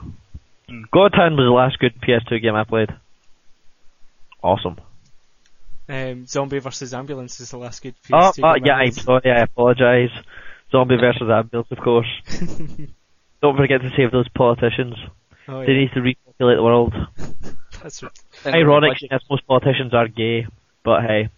Hmm. 0.68 0.82
God 0.92 1.12
Hand 1.14 1.36
was 1.36 1.46
the 1.46 1.50
last 1.52 1.78
good 1.78 1.94
PS2 2.00 2.42
game 2.42 2.54
I 2.54 2.64
played. 2.64 2.90
Awesome. 4.42 4.76
um, 5.88 6.26
Zombie 6.26 6.58
versus 6.58 6.92
Ambulance 6.94 7.40
is 7.40 7.50
the 7.50 7.58
last 7.58 7.82
good 7.82 7.94
Oh, 8.12 8.32
PS2 8.32 8.40
oh 8.44 8.54
game 8.54 8.66
yeah, 8.66 8.76
I 8.76 8.82
I'm 8.82 8.92
sorry, 8.92 9.30
I 9.30 9.42
apologise. 9.42 10.10
Zombie 10.72 10.96
versus 10.96 11.28
Ambulance, 11.30 11.68
of 11.70 11.78
course. 11.78 12.08
Don't 13.42 13.56
forget 13.56 13.80
to 13.82 13.90
save 13.96 14.10
those 14.10 14.28
politicians. 14.30 14.94
oh, 15.48 15.60
They 15.64 15.74
need 15.74 15.90
to 15.94 16.00
repopulate 16.00 16.56
the 16.56 16.62
world. 16.62 16.94
That's 17.82 18.02
right. 18.02 18.12
Ironic, 18.46 18.98
as 19.10 19.20
most 19.30 19.46
politicians 19.46 19.94
are 19.94 20.08
gay, 20.08 20.46
but 20.84 21.02
hey, 21.02 21.28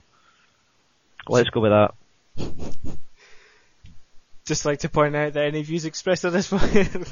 let's 1.28 1.50
go 1.50 1.60
with 1.60 1.72
that. 1.72 1.94
Just 4.46 4.64
like 4.64 4.78
to 4.80 4.88
point 4.88 5.14
out 5.14 5.34
that 5.34 5.44
any 5.44 5.62
views 5.62 5.84
expressed 5.84 6.24
on 6.24 6.32
this 6.32 6.50
one. 6.50 6.62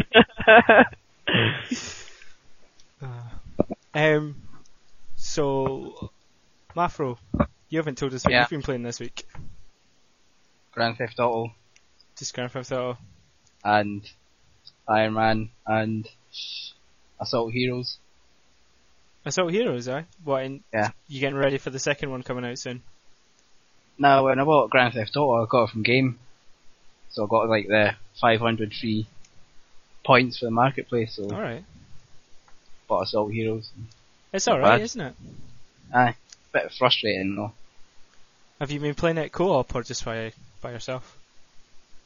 um, 3.95 4.37
so, 5.17 6.11
Mafro, 6.75 7.19
you 7.69 7.79
haven't 7.79 7.99
told 7.99 8.15
us 8.15 8.25
what 8.25 8.33
Yeah. 8.33 8.41
you've 8.43 8.51
been 8.51 8.63
playing 8.63 8.83
this 8.83 9.01
week. 9.01 9.27
Grand 10.73 10.99
Theft 10.99 11.19
Auto 11.19 11.55
Just 12.19 12.35
Grand 12.35 12.53
Theft 12.53 12.71
Auto. 12.73 12.99
and 13.65 14.03
Iron 14.89 15.15
Man 15.15 15.51
and 15.67 16.09
Assault 17.21 17.53
Heroes. 17.53 17.99
Assault 19.25 19.51
Heroes, 19.53 19.89
eh? 19.89 20.03
What? 20.23 20.45
And 20.45 20.63
Yeah. 20.73 20.91
You 21.09 21.21
getting 21.21 21.39
ready 21.39 21.59
for 21.59 21.71
the 21.71 21.79
second 21.79 22.11
one 22.11 22.23
coming 22.23 22.45
out 22.45 22.59
soon? 22.59 22.83
Now, 23.99 24.25
when 24.27 24.39
I 24.39 24.45
bought 24.45 24.71
Grand 24.71 24.95
Theft 24.95 25.17
Auto, 25.17 25.43
I 25.43 25.47
got 25.49 25.65
it 25.65 25.71
from 25.71 25.83
Game, 25.83 26.19
so 27.11 27.25
I 27.25 27.27
got 27.29 27.49
like 27.49 27.67
the 27.67 27.97
500 28.21 28.75
free 28.75 29.07
points 30.05 30.39
for 30.39 30.45
the 30.45 30.51
marketplace. 30.51 31.15
So 31.17 31.25
All 31.25 31.41
right. 31.41 31.65
Bought 32.87 33.03
Assault 33.03 33.33
Heroes. 33.33 33.71
It's 34.33 34.49
all 34.49 34.59
right, 34.59 34.81
isn't 34.81 35.01
it? 35.01 35.15
Aye, 35.95 36.15
bit 36.53 36.73
frustrating 36.73 37.37
though. 37.37 37.53
Have 38.61 38.71
you 38.71 38.81
been 38.81 38.95
playing 38.95 39.19
it 39.19 39.33
co-op 39.33 39.75
or 39.75 39.83
just 39.83 40.05
by 40.05 40.33
by 40.61 40.73
yourself? 40.73 41.19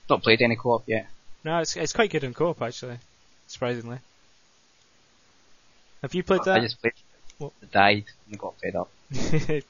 Not 0.09 0.22
played 0.22 0.43
any 0.43 0.57
co-op 0.57 0.89
yet. 0.89 1.07
No, 1.45 1.59
it's 1.59 1.76
it's 1.76 1.93
quite 1.93 2.11
good 2.11 2.24
in 2.24 2.35
co-op 2.35 2.61
actually, 2.62 2.99
surprisingly. 3.47 3.99
Have 6.03 6.14
you 6.14 6.22
played 6.22 6.41
I 6.43 6.45
that? 6.45 6.62
just 6.62 6.81
played. 6.81 6.95
What? 7.39 7.53
Died 7.72 8.05
and 8.28 8.39
got 8.39 8.55
fed 8.61 8.76
up. 8.76 8.91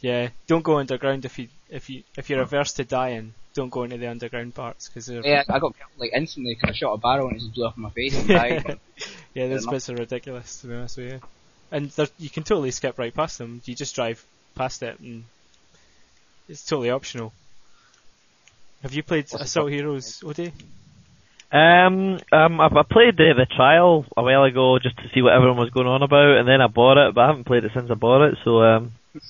yeah, 0.00 0.28
don't 0.46 0.62
go 0.62 0.78
underground 0.78 1.24
if 1.24 1.38
you 1.38 1.48
if 1.72 1.90
you 1.90 2.04
if 2.16 2.30
you're 2.30 2.42
averse 2.42 2.74
to 2.74 2.84
dying. 2.84 3.34
Don't 3.54 3.68
go 3.68 3.82
into 3.82 3.98
the 3.98 4.06
underground 4.06 4.54
parts 4.54 4.88
because 4.88 5.06
they're 5.06 5.26
Yeah, 5.26 5.42
I 5.48 5.58
got 5.58 5.76
killed 5.76 5.90
like 5.98 6.12
instantly 6.14 6.54
because 6.54 6.70
I 6.70 6.72
shot 6.74 6.92
a 6.94 6.98
barrel 6.98 7.28
and 7.28 7.36
it 7.36 7.40
just 7.40 7.54
blew 7.54 7.66
up 7.66 7.76
in 7.76 7.82
my 7.82 7.90
face 7.90 8.18
and 8.18 8.28
died. 8.28 8.78
yeah, 9.34 9.48
those 9.48 9.66
bits 9.66 9.90
are 9.90 9.94
ridiculous 9.96 10.60
to 10.62 10.68
be 10.68 10.74
honest 10.74 10.96
with 10.96 11.12
you. 11.12 11.20
And 11.70 11.90
they're- 11.90 12.08
you 12.18 12.30
can 12.30 12.44
totally 12.44 12.70
skip 12.70 12.98
right 12.98 13.12
past 13.12 13.36
them. 13.38 13.60
You 13.66 13.74
just 13.74 13.94
drive 13.94 14.24
past 14.54 14.82
it 14.82 14.98
and 15.00 15.24
it's 16.48 16.64
totally 16.64 16.88
optional. 16.90 17.32
Have 18.82 18.94
you 18.94 19.02
played 19.02 19.26
What's 19.30 19.44
Assault 19.44 19.64
point? 19.66 19.74
Heroes, 19.74 20.20
Odie? 20.20 20.52
Um, 21.52 22.18
um, 22.32 22.60
I, 22.60 22.66
I 22.66 22.82
played 22.90 23.16
the, 23.18 23.34
the 23.36 23.46
trial 23.54 24.06
a 24.16 24.22
while 24.22 24.44
ago 24.44 24.78
just 24.82 24.96
to 24.96 25.02
see 25.14 25.20
what 25.20 25.34
everyone 25.34 25.58
was 25.58 25.68
going 25.70 25.86
on 25.86 26.02
about, 26.02 26.38
and 26.38 26.48
then 26.48 26.62
I 26.62 26.66
bought 26.66 26.96
it, 26.96 27.14
but 27.14 27.20
I 27.20 27.26
haven't 27.28 27.44
played 27.44 27.64
it 27.64 27.72
since 27.74 27.90
I 27.90 27.94
bought 27.94 28.26
it. 28.28 28.38
So, 28.42 28.62
um, 28.62 28.92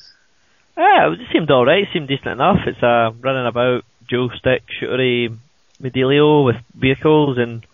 yeah, 0.77 1.13
it 1.13 1.19
seemed 1.33 1.51
all 1.51 1.67
right. 1.67 1.87
Seemed 1.93 2.09
decent 2.09 2.29
enough. 2.29 2.61
It's 2.67 2.83
uh, 2.83 3.13
running 3.21 3.47
about 3.47 3.85
dual 4.09 4.31
stick 4.37 4.63
shootery 4.81 5.37
Medelio 5.81 6.43
with 6.45 6.57
vehicles, 6.75 7.39
and 7.39 7.67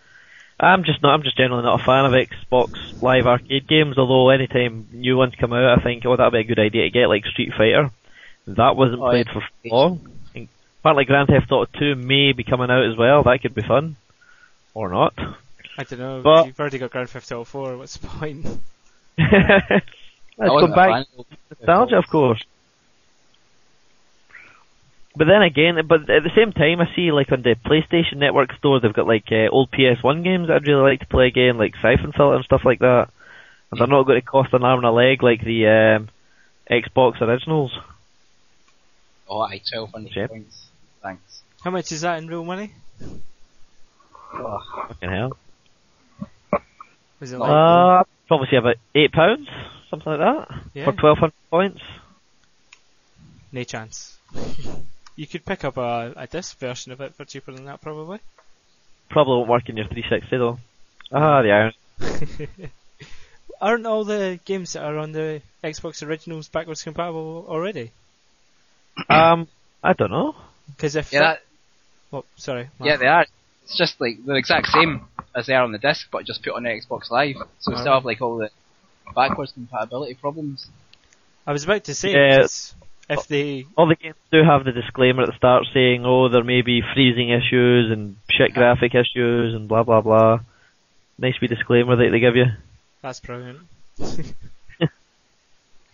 I'm 0.59 0.85
just 0.85 1.03
not. 1.03 1.15
I'm 1.15 1.23
just 1.23 1.37
generally 1.37 1.63
not 1.63 1.81
a 1.81 1.85
fan 1.85 2.05
of 2.07 2.13
Xbox 2.13 3.01
Live 3.03 3.27
Arcade 3.27 3.67
games. 3.69 3.99
Although 3.99 4.31
anytime 4.31 4.89
new 4.93 5.17
ones 5.17 5.35
come 5.39 5.53
out, 5.53 5.79
I 5.79 5.83
think 5.83 6.05
oh 6.07 6.17
that'd 6.17 6.33
be 6.33 6.41
a 6.41 6.45
good 6.45 6.59
idea 6.59 6.85
to 6.85 6.91
get 6.91 7.09
like 7.09 7.25
Street 7.27 7.53
Fighter. 7.57 7.91
That 8.47 8.77
wasn't 8.77 9.01
Oh, 9.03 9.11
played 9.11 9.27
yeah. 9.27 9.33
for 9.33 9.43
long. 9.67 10.09
Apparently, 10.81 11.05
Grand 11.05 11.29
Theft 11.29 11.51
Auto 11.53 11.71
2 11.79 11.97
may 11.97 12.33
be 12.33 12.45
coming 12.45 12.71
out 12.71 12.85
as 12.91 12.97
well. 12.97 13.25
That 13.25 13.43
could 13.43 13.55
be 13.55 13.63
fun, 13.63 13.97
or 14.75 14.89
not. 14.89 15.13
I 15.77 15.83
don't 15.85 15.99
know. 15.99 16.23
But- 16.23 16.47
You've 16.47 16.59
already 16.59 16.79
got 16.79 16.91
Grand 16.93 17.11
Theft 17.11 17.31
Auto 17.33 17.45
4. 17.45 17.77
What's 17.77 17.97
the 17.99 18.07
point? 18.07 18.47
Let's 19.19 19.85
go 20.39 20.59
a 20.61 20.69
back 20.69 21.07
fan 21.17 21.25
nostalgia, 21.59 21.97
of 21.99 22.07
course. 22.09 22.43
But 25.19 25.27
then 25.27 25.43
again, 25.43 25.75
but 25.89 26.03
at 26.09 26.23
the 26.23 26.31
same 26.37 26.53
time, 26.53 26.81
I 26.81 26.95
see 26.95 27.11
like 27.11 27.33
on 27.33 27.43
the 27.43 27.57
PlayStation 27.67 28.19
Network 28.19 28.53
store, 28.55 28.79
they've 28.79 28.93
got 28.93 29.09
like 29.09 29.25
uh, 29.33 29.49
old 29.51 29.71
PS1 29.73 30.23
games 30.23 30.47
that 30.47 30.55
I'd 30.57 30.67
really 30.69 30.89
like 30.91 31.01
to 31.01 31.07
play 31.07 31.27
again, 31.27 31.59
like 31.59 31.75
Siphon 31.83 32.13
Filter 32.17 32.37
and 32.37 32.45
stuff 32.45 32.63
like 32.65 32.79
that. 32.79 33.09
And 33.73 33.81
they're 33.81 33.89
not 33.89 34.05
going 34.07 34.21
to 34.21 34.25
cost 34.27 34.53
an 34.55 34.63
arm 34.63 34.79
and 34.79 34.87
a 34.87 34.93
leg 34.93 35.23
like 35.25 35.43
the 35.43 35.67
um, 35.67 36.09
Xbox 36.71 37.21
originals. 37.21 37.77
Oh, 39.29 39.41
I 39.41 39.61
1200 39.73 40.15
Yep. 40.17 40.31
points. 40.31 40.67
Thanks. 41.03 41.43
How 41.65 41.71
much 41.73 41.91
is 41.91 42.03
that 42.03 42.19
in 42.19 42.29
real 42.29 42.45
money? 42.45 42.73
Oh, 44.35 44.59
Fucking 44.89 45.11
hell. 45.11 45.37
Was 47.19 47.33
it 47.33 47.39
like 47.39 47.51
Uh, 47.51 48.05
probably 48.29 48.57
about 48.57 48.77
eight 48.95 49.11
pounds, 49.13 49.49
something 49.91 50.13
like 50.13 50.21
that, 50.21 50.49
yeah? 50.75 50.85
for 50.85 50.93
twelve 50.93 51.19
hundred 51.19 51.35
points. 51.51 51.81
No 53.51 53.65
chance. 53.65 54.17
you 55.19 55.27
could 55.27 55.45
pick 55.45 55.65
up 55.65 55.77
a, 55.77 56.13
a 56.17 56.29
disc 56.29 56.57
version 56.59 56.93
of 56.93 57.01
it 57.01 57.13
for 57.13 57.25
cheaper 57.25 57.51
than 57.51 57.65
that, 57.65 57.81
probably. 57.81 58.21
Probably 59.11 59.39
won't 59.39 59.49
work 59.49 59.69
in 59.69 59.77
your 59.77 59.89
360 59.89 60.37
though. 60.37 60.59
Ah, 61.11 61.43
the 61.43 61.51
iron. 61.51 62.71
Aren't 63.61 63.87
all 63.87 64.05
the 64.05 64.39
games 64.45 64.75
that 64.75 64.85
are 64.85 64.97
on 64.97 65.11
the 65.11 65.43
Xbox 65.65 66.07
originals 66.07 66.47
backwards 66.49 66.85
compatible 66.85 67.45
already? 67.49 67.91
Um, 69.09 69.49
I 69.83 69.95
don't 69.95 70.13
know. 70.13 70.37
Because 70.69 70.95
if 70.95 71.13
Yeah, 71.13 71.21
that, 71.21 71.43
oh, 72.13 72.25
sorry, 72.37 72.69
yeah, 72.81 72.97
they 72.97 73.07
are. 73.07 73.27
It's 73.65 73.77
just 73.77 74.01
like 74.01 74.25
the 74.25 74.37
exact 74.37 74.69
same 74.69 75.09
as 75.35 75.47
they 75.47 75.55
are 75.55 75.65
on 75.65 75.73
the 75.73 75.79
disc, 75.79 76.07
but 76.13 76.27
just 76.27 76.45
put 76.45 76.53
on 76.53 76.63
the 76.63 76.69
Xbox 76.69 77.11
Live. 77.11 77.37
So 77.59 77.73
we 77.73 77.79
still 77.79 77.95
have 77.95 78.05
like 78.05 78.21
all 78.21 78.37
the 78.37 78.51
backwards 79.17 79.51
compatibility 79.51 80.15
problems. 80.15 80.69
I 81.45 81.53
was 81.53 81.65
about 81.65 81.85
to 81.85 81.95
say 81.95 82.13
Yeah. 82.13 82.47
'Cause 83.09 83.23
if 83.25 83.29
they 83.29 83.67
All 83.77 83.87
the 83.87 83.95
games 83.97 84.17
do 84.31 84.43
have 84.45 84.65
the 84.65 84.73
disclaimer 84.73 85.23
at 85.23 85.29
the 85.31 85.37
start 85.37 85.67
saying, 85.73 86.05
oh, 86.05 86.29
there 86.29 86.45
may 86.45 86.63
be 86.63 86.83
freezing 86.95 87.31
issues 87.31 87.91
and 87.91 88.17
shit 88.31 88.53
graphic 88.55 88.95
issues 88.95 89.55
and 89.55 89.67
blah 89.69 89.83
blah 89.83 90.01
blah. 90.01 90.41
Nice 91.19 91.41
wee 91.41 91.49
disclaimer 91.49 91.97
that 91.97 92.11
they 92.11 92.21
give 92.21 92.37
you. 92.37 92.47
That's 93.03 93.21
brilliant. 93.21 93.61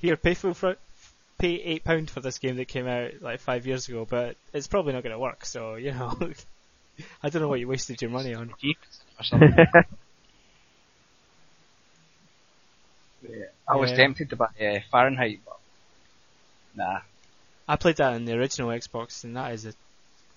Here, 0.01 0.17
pay 0.17 0.35
full 0.35 0.53
for 0.55 0.77
pay 1.39 1.55
eight 1.55 1.85
pound 1.85 2.11
for 2.11 2.21
this 2.21 2.39
game 2.39 2.57
that 2.57 2.69
came 2.69 2.87
out 2.87 3.23
like 3.23 3.41
five 3.41 3.67
years 3.67 3.89
ago, 3.89 4.07
but 4.09 4.37
it's 4.53 4.67
probably 4.67 4.93
not 4.93 5.03
going 5.03 5.15
to 5.15 5.19
work. 5.19 5.45
So 5.47 5.77
you 5.77 5.93
know, 5.93 6.15
I 7.23 7.31
don't 7.31 7.41
know 7.43 7.49
what 7.49 7.61
you 7.61 7.69
wasted 7.69 8.03
your 8.03 8.11
money 8.11 8.35
on. 8.35 8.53
Yeah. 13.27 13.47
I 13.67 13.77
was 13.77 13.91
Yeah. 13.91 13.97
tempted 13.97 14.31
to 14.31 14.37
buy 14.37 14.49
uh, 14.61 14.81
Fahrenheit, 14.91 15.41
but 15.47 15.57
nah. 16.77 17.01
I 17.67 17.77
played 17.77 17.97
that 17.97 18.15
on 18.15 18.25
the 18.25 18.35
original 18.35 18.69
Xbox, 18.69 19.25
and 19.25 19.37
that 19.37 19.53
is 19.53 19.67
a 19.67 19.73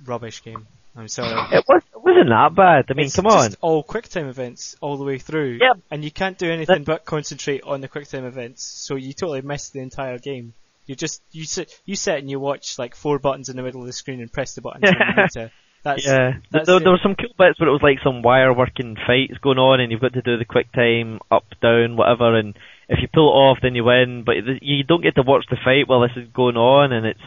rubbish 0.06 0.44
game. 0.44 0.68
I'm 0.96 1.08
sorry. 1.08 1.30
It 1.52 1.66
was 1.68 1.84
it 1.94 2.04
wasn't 2.04 2.30
that 2.30 2.56
bad. 2.56 2.86
I 2.90 2.94
mean, 2.94 3.06
it's 3.08 3.16
come 3.16 3.28
on. 3.28 3.50
just 3.50 3.58
all 3.62 3.84
QuickTime 3.84 4.30
events 4.30 4.76
all 4.82 4.98
the 4.98 5.04
way 5.04 5.20
through. 5.20 5.60
Yep. 5.62 5.80
And 5.92 6.04
you 6.04 6.12
can't 6.12 6.38
do 6.38 6.50
anything 6.50 6.84
but 6.84 7.06
concentrate 7.06 7.64
on 7.64 7.82
the 7.82 7.88
QuickTime 7.88 8.26
events, 8.26 8.64
so 8.64 8.96
you 8.96 9.14
totally 9.14 9.42
miss 9.42 9.70
the 9.70 9.80
entire 9.80 10.18
game. 10.18 10.54
You 10.88 10.96
just 10.96 11.22
you 11.32 11.46
sit 11.46 11.80
you 11.86 11.96
sit 11.96 12.20
and 12.20 12.32
you 12.32 12.40
watch 12.40 12.80
like 12.80 12.96
four 12.96 13.20
buttons 13.20 13.50
in 13.50 13.58
the 13.58 13.64
middle 13.64 13.82
of 13.82 13.88
the 13.88 13.94
screen 13.94 14.22
and 14.22 14.32
press 14.32 14.56
the 14.56 14.62
buttons 14.62 14.84
when 14.84 14.94
you 14.94 15.22
need 15.22 15.32
to. 15.32 15.52
That's 15.84 16.06
Yeah, 16.06 16.34
that's 16.52 16.66
there, 16.66 16.80
there 16.80 16.92
were 16.92 17.00
some 17.04 17.16
cool 17.16 17.30
bits 17.38 17.60
where 17.60 17.70
it 17.70 17.72
was 17.72 17.84
like 17.84 18.00
some 18.04 18.24
wire 18.24 18.52
working 18.52 18.96
fights 18.96 19.38
going 19.42 19.60
on, 19.60 19.80
and 19.80 19.92
you've 19.92 20.02
got 20.02 20.14
to 20.14 20.24
do 20.24 20.38
the 20.38 20.44
quick 20.44 20.72
time 20.72 21.20
up, 21.30 21.46
down, 21.62 21.96
whatever. 21.96 22.36
And 22.36 22.58
if 22.90 23.00
you 23.02 23.08
pull 23.14 23.30
it 23.30 23.36
off, 23.36 23.60
then 23.62 23.76
you 23.76 23.84
win. 23.84 24.24
But 24.26 24.36
you 24.62 24.84
don't 24.84 25.04
get 25.04 25.16
to 25.16 25.22
watch 25.22 25.46
the 25.50 25.58
fight 25.64 25.88
while 25.88 26.02
this 26.02 26.16
is 26.16 26.30
going 26.34 26.56
on, 26.56 26.92
and 26.94 27.06
it's 27.06 27.20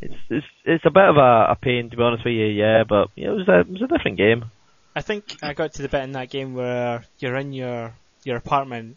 it's 0.00 0.14
it's, 0.28 0.46
it's 0.64 0.84
a 0.86 0.90
bit 0.90 1.08
of 1.08 1.16
a, 1.16 1.52
a 1.52 1.58
pain 1.60 1.90
to 1.90 1.96
be 1.96 2.02
honest 2.02 2.24
with 2.24 2.34
you. 2.34 2.46
Yeah, 2.46 2.84
but 2.88 3.08
yeah, 3.14 3.28
it 3.28 3.36
was 3.36 3.48
a 3.48 3.60
it 3.60 3.70
was 3.70 3.82
a 3.82 3.86
different 3.86 4.18
game. 4.18 4.44
I 4.96 5.02
think 5.02 5.36
I 5.42 5.54
got 5.54 5.74
to 5.74 5.82
the 5.82 5.88
bit 5.88 6.04
in 6.04 6.12
that 6.12 6.30
game 6.30 6.54
where 6.54 7.04
you're 7.18 7.36
in 7.36 7.52
your 7.52 7.94
your 8.24 8.36
apartment 8.36 8.96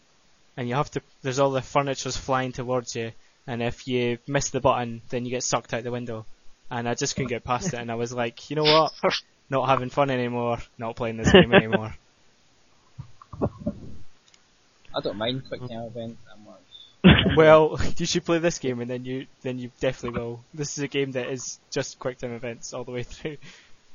and 0.56 0.68
you 0.68 0.74
have 0.74 0.90
to. 0.90 1.02
There's 1.22 1.38
all 1.38 1.52
the 1.52 1.62
furniture's 1.62 2.16
flying 2.16 2.52
towards 2.52 2.96
you, 2.96 3.12
and 3.46 3.62
if 3.62 3.86
you 3.86 4.18
miss 4.26 4.50
the 4.50 4.60
button, 4.60 5.02
then 5.08 5.24
you 5.24 5.30
get 5.30 5.44
sucked 5.44 5.72
out 5.72 5.84
the 5.84 5.92
window. 5.92 6.26
And 6.70 6.86
I 6.86 6.94
just 6.94 7.14
couldn't 7.14 7.30
get 7.30 7.44
past 7.44 7.72
it, 7.72 7.78
and 7.78 7.90
I 7.90 7.94
was 7.94 8.12
like, 8.12 8.50
you 8.50 8.56
know 8.56 8.64
what? 8.64 8.92
Not 9.50 9.68
having 9.68 9.88
fun 9.88 10.10
anymore. 10.10 10.58
Not 10.76 10.96
playing 10.96 11.16
this 11.16 11.32
game 11.32 11.54
anymore. 11.54 11.94
I 14.94 15.00
don't 15.00 15.16
mind 15.16 15.38
mm-hmm. 15.38 15.48
quick 15.48 15.60
time 15.68 15.82
events 15.82 16.18
that 16.26 16.38
much. 16.44 16.58
well, 17.36 17.78
you 17.96 18.06
should 18.06 18.24
play 18.24 18.38
this 18.38 18.58
game, 18.58 18.80
and 18.80 18.90
then 18.90 19.04
you 19.04 19.26
then 19.42 19.58
you 19.58 19.70
definitely 19.80 20.18
will. 20.18 20.40
This 20.54 20.76
is 20.78 20.84
a 20.84 20.88
game 20.88 21.12
that 21.12 21.28
is 21.28 21.58
just 21.70 21.98
quick 21.98 22.18
time 22.18 22.32
events 22.32 22.72
all 22.72 22.84
the 22.84 22.92
way 22.92 23.02
through. 23.04 23.36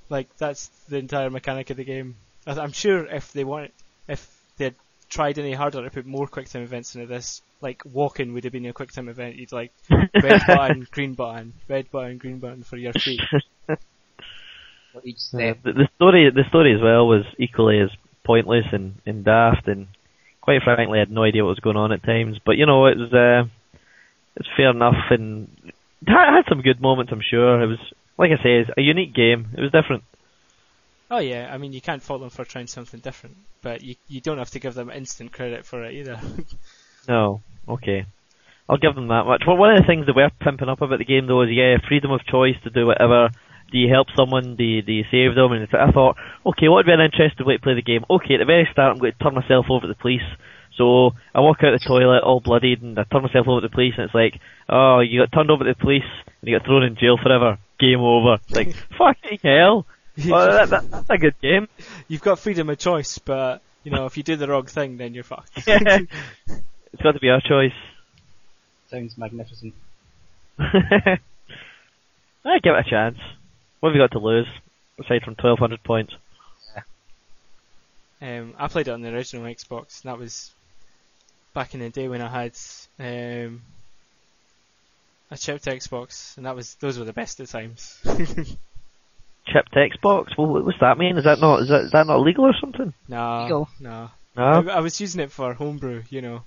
Like 0.10 0.36
that's 0.38 0.68
the 0.90 0.98
entire 0.98 1.30
mechanic 1.30 1.70
of 1.70 1.78
the 1.78 1.84
game. 1.84 2.16
I- 2.46 2.60
I'm 2.60 2.72
sure 2.72 3.06
if 3.06 3.32
they 3.34 3.44
want, 3.44 3.72
if 4.08 4.30
they 4.58 4.66
had 4.66 4.76
tried 5.10 5.38
any 5.38 5.54
harder 5.54 5.84
to 5.84 5.90
put 5.90 6.06
more 6.06 6.28
quick 6.28 6.50
time 6.50 6.64
events 6.64 6.96
into 6.96 7.08
this, 7.08 7.42
like 7.62 7.82
walking 7.86 8.34
would 8.34 8.44
have 8.44 8.54
been 8.54 8.66
a 8.66 8.74
quick 8.74 8.92
time 8.92 9.10
event. 9.10 9.36
You'd 9.36 9.52
like 9.52 9.72
red 9.90 10.42
button, 10.48 10.88
green 10.92 11.14
button, 11.14 11.54
red 11.68 11.90
button, 11.92 12.18
green 12.18 12.40
button 12.40 12.64
for 12.64 12.78
your 12.78 12.94
feet. 12.94 13.22
Each 15.04 15.18
Yeah, 15.32 15.54
step. 15.54 15.64
the, 15.64 15.74
the 15.74 15.90
story 15.96 16.30
the 16.30 16.44
story 16.50 16.76
as 16.76 16.82
well 16.82 17.08
was 17.08 17.26
equally 17.40 17.80
as 17.80 17.90
pointless 18.24 18.66
and, 18.72 18.96
and 19.06 19.26
daft, 19.26 19.68
and 19.68 19.88
quite 20.44 20.62
frankly, 20.62 21.00
I 21.00 21.00
had 21.00 21.12
no 21.12 21.24
idea 21.24 21.44
what 21.44 21.52
was 21.52 21.60
going 21.60 21.78
on 21.78 21.94
at 21.94 22.04
times. 22.04 22.38
But 22.46 22.58
you 22.58 22.66
know, 22.66 22.86
it 22.88 22.98
was 22.98 23.14
uh, 23.14 23.48
it's 24.36 24.50
fair 24.58 24.72
enough, 24.72 25.10
and 25.10 25.48
I 26.06 26.36
had 26.36 26.46
some 26.50 26.62
good 26.62 26.82
moments. 26.82 27.14
I'm 27.14 27.22
sure 27.22 27.62
it 27.62 27.68
was 27.68 27.80
like 28.18 28.32
I 28.32 28.44
say, 28.44 28.60
it's 28.60 28.70
a 28.78 28.82
unique 28.82 29.16
game. 29.16 29.48
It 29.58 29.62
was 29.62 29.72
different. 29.72 30.04
Oh 31.10 31.20
yeah, 31.20 31.50
I 31.52 31.58
mean 31.58 31.72
you 31.72 31.80
can't 31.80 32.02
fault 32.02 32.20
them 32.20 32.30
for 32.30 32.44
trying 32.44 32.68
something 32.68 33.00
different, 33.00 33.38
but 33.62 33.84
you 33.84 33.96
you 34.10 34.20
don't 34.20 34.38
have 34.38 34.52
to 34.52 34.60
give 34.60 34.74
them 34.74 34.90
instant 34.90 35.32
credit 35.32 35.66
for 35.66 35.84
it 35.84 35.94
either. 35.94 36.20
No, 37.06 37.42
okay. 37.68 38.06
I'll 38.70 38.78
give 38.78 38.96
them 38.96 39.10
that 39.10 39.26
much. 39.26 39.44
Well, 39.46 39.58
one 39.58 39.76
of 39.76 39.82
the 39.82 39.86
things 39.86 40.06
that 40.06 40.16
we're 40.16 40.30
pimping 40.40 40.70
up 40.70 40.82
about 40.82 41.00
the 41.00 41.04
game 41.04 41.28
though 41.28 41.42
is 41.42 41.50
yeah, 41.52 41.76
freedom 41.86 42.12
of 42.12 42.26
choice 42.26 42.56
to 42.64 42.70
do 42.70 42.86
whatever. 42.86 43.30
Do 43.72 43.78
you 43.78 43.90
help 43.92 44.08
someone? 44.16 44.56
Do 44.56 44.64
you, 44.64 44.82
do 44.82 44.92
you 44.92 45.04
save 45.10 45.36
them? 45.36 45.52
And 45.52 45.68
I 45.74 45.92
thought, 45.92 46.18
okay, 46.46 46.68
what 46.68 46.78
would 46.78 46.86
be 46.86 46.94
an 46.94 47.02
interesting 47.02 47.46
way 47.46 47.58
to 47.58 47.62
play 47.62 47.74
the 47.74 47.82
game? 47.82 48.06
Okay, 48.10 48.36
at 48.36 48.40
the 48.40 48.46
very 48.46 48.68
start, 48.72 48.94
I'm 48.94 49.00
going 49.00 49.14
to 49.14 49.24
turn 49.24 49.34
myself 49.34 49.66
over 49.70 49.88
to 49.88 49.88
the 49.88 50.00
police. 50.00 50.22
So 50.78 51.12
I 51.34 51.40
walk 51.42 51.58
out 51.64 51.72
the 51.72 51.86
toilet 51.86 52.24
all 52.24 52.40
bloodied 52.40 52.82
and 52.82 52.98
I 52.98 53.04
turn 53.04 53.22
myself 53.22 53.48
over 53.48 53.62
to 53.62 53.68
the 53.68 53.74
police 53.74 53.94
and 53.98 54.06
it's 54.06 54.16
like, 54.16 54.40
oh, 54.70 55.00
you 55.00 55.22
got 55.22 55.32
turned 55.32 55.52
over 55.52 55.64
to 55.64 55.74
the 55.74 55.80
police 55.80 56.10
and 56.42 56.50
you 56.50 56.58
got 56.58 56.66
thrown 56.66 56.84
in 56.84 56.96
jail 56.96 57.18
forever. 57.22 57.60
Game 57.80 58.00
over. 58.00 58.40
It's 58.48 58.56
like, 58.56 58.76
fucking 58.98 59.40
hell. 59.44 59.86
Well, 60.28 60.52
that, 60.52 60.70
that, 60.70 60.92
that's 60.92 61.10
a 61.10 61.18
good 61.18 61.40
game. 61.42 61.68
You've 62.08 62.22
got 62.22 62.40
freedom 62.40 62.70
of 62.70 62.78
choice, 62.78 63.18
but 63.20 63.62
you 63.84 63.92
know 63.92 64.06
if 64.06 64.18
you 64.18 64.24
do 64.24 64.36
the 64.36 64.48
wrong 64.48 64.66
thing, 64.66 64.98
then 64.98 65.14
you're 65.14 65.24
fucked. 65.24 65.52
it's 65.68 67.02
got 67.02 67.12
to 67.12 67.20
be 67.20 67.30
our 67.30 67.42
choice. 67.42 67.74
Sounds 68.90 69.18
magnificent. 69.18 69.74
I 70.60 71.20
give 72.62 72.74
it 72.74 72.86
a 72.86 72.90
chance. 72.90 73.18
What 73.84 73.90
have 73.90 73.96
you 73.98 74.02
got 74.02 74.18
to 74.18 74.26
lose 74.26 74.48
aside 74.98 75.24
from 75.24 75.34
1200 75.34 75.84
points? 75.84 76.14
Um, 78.22 78.54
I 78.58 78.70
played 78.70 78.88
it 78.88 78.92
on 78.92 79.02
the 79.02 79.14
original 79.14 79.44
Xbox. 79.44 80.02
And 80.02 80.10
that 80.10 80.18
was 80.18 80.54
back 81.54 81.74
in 81.74 81.82
the 81.82 81.90
day 81.90 82.08
when 82.08 82.22
I 82.22 82.30
had 82.30 82.58
um, 82.98 83.62
a 85.30 85.38
chipped 85.38 85.66
Xbox, 85.66 86.38
and 86.38 86.46
that 86.46 86.56
was 86.56 86.76
those 86.76 86.98
were 86.98 87.04
the 87.04 87.12
best 87.12 87.42
of 87.42 87.52
times. 87.52 88.00
Chipped 88.06 89.74
Xbox? 89.74 90.28
Well, 90.38 90.64
does 90.64 90.76
that 90.80 90.98
mean? 90.98 91.18
Is 91.18 91.26
that 91.26 91.42
not 91.42 91.64
is 91.64 91.68
that, 91.68 91.82
is 91.82 91.92
that 91.92 92.08
not 92.08 92.22
legal 92.22 92.46
or 92.46 92.54
something? 92.62 92.94
no, 93.10 93.44
Legal. 93.44 93.70
no. 93.82 94.12
No. 94.38 94.44
I, 94.44 94.78
I 94.78 94.80
was 94.80 95.02
using 95.02 95.20
it 95.20 95.30
for 95.30 95.54
homebrew, 95.56 96.04
you 96.10 96.22
know. 96.22 96.44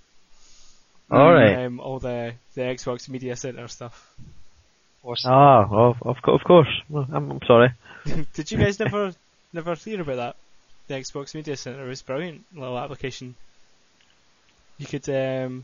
All 1.10 1.34
right. 1.34 1.66
Um, 1.66 1.80
all 1.80 1.98
the 1.98 2.32
the 2.54 2.62
Xbox 2.62 3.10
Media 3.10 3.36
Center 3.36 3.68
stuff. 3.68 4.16
Or 5.06 5.14
Ah, 5.24 5.68
oh, 5.70 5.96
of, 6.02 6.16
of 6.24 6.42
course. 6.42 6.68
Well, 6.88 7.06
I'm, 7.12 7.30
I'm 7.30 7.40
sorry. 7.46 7.70
Did 8.34 8.50
you 8.50 8.58
guys 8.58 8.80
never 8.80 9.14
never 9.52 9.76
hear 9.76 10.00
about 10.00 10.16
that? 10.16 10.36
The 10.88 10.94
Xbox 10.94 11.32
Media 11.32 11.56
Center 11.56 11.86
was 11.86 12.02
brilliant 12.02 12.44
little 12.52 12.76
application. 12.76 13.36
You 14.78 14.86
could 14.86 15.08
um, 15.08 15.62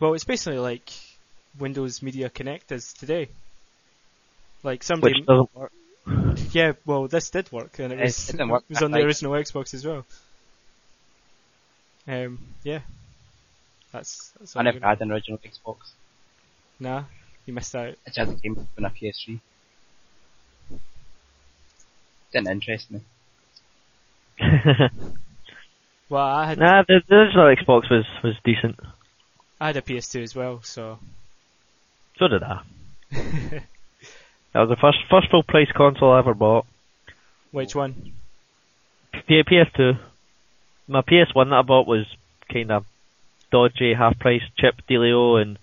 well, 0.00 0.14
it's 0.14 0.24
basically 0.24 0.58
like 0.58 0.90
Windows 1.56 2.02
Media 2.02 2.28
Connect 2.30 2.72
is 2.72 2.92
today. 2.94 3.28
Like 4.64 4.82
somebody, 4.82 5.20
Which 5.20 5.26
doesn't 5.26 5.54
work. 5.54 5.72
yeah, 6.50 6.72
well, 6.84 7.06
this 7.06 7.30
did 7.30 7.50
work, 7.52 7.78
and 7.78 7.92
it 7.92 8.00
It 8.00 8.02
was 8.02 8.26
didn't 8.26 8.48
work 8.48 8.64
it 8.68 8.74
was 8.74 8.82
on 8.82 8.90
the 8.90 9.02
original 9.02 9.34
Xbox 9.34 9.72
as 9.72 9.86
well. 9.86 10.04
Um, 12.08 12.40
yeah, 12.64 12.80
that's. 13.92 14.32
that's 14.40 14.56
I 14.56 14.62
never 14.62 14.80
had 14.80 15.00
an 15.00 15.12
original 15.12 15.38
Xbox. 15.38 15.76
Nah, 16.80 17.04
you 17.46 17.52
missed 17.52 17.74
out. 17.74 17.94
I 18.06 18.10
just 18.10 18.18
had 18.18 18.28
the 18.28 18.34
game 18.34 18.66
on 18.78 18.84
a 18.84 18.90
PS3. 18.90 19.40
Didn't 22.32 22.48
interest 22.48 22.90
me. 22.90 23.00
Well, 26.08 26.26
I 26.26 26.46
had 26.46 26.58
nah, 26.58 26.82
the, 26.86 27.00
the 27.08 27.14
original 27.14 27.56
Xbox 27.56 27.90
was, 27.90 28.04
was 28.22 28.34
decent. 28.44 28.78
I 29.58 29.68
had 29.68 29.78
a 29.78 29.80
PS2 29.80 30.22
as 30.22 30.34
well, 30.34 30.60
so 30.62 30.98
So 32.18 32.28
did 32.28 32.42
I. 32.42 32.60
That 34.52 34.60
was 34.60 34.68
the 34.68 34.76
first 34.76 34.98
first 35.08 35.30
full 35.30 35.42
price 35.42 35.72
console 35.74 36.12
I 36.12 36.18
ever 36.18 36.34
bought. 36.34 36.66
which 37.50 37.74
one? 37.74 38.12
P- 39.26 39.42
PS2. 39.42 39.98
My 40.86 41.00
PS1 41.00 41.48
that 41.48 41.54
I 41.54 41.62
bought 41.62 41.86
was 41.86 42.04
kind 42.52 42.70
of 42.70 42.84
dodgy, 43.50 43.94
half 43.94 44.18
price 44.18 44.42
chip 44.58 44.74
dealio, 44.90 45.40
and 45.40 45.58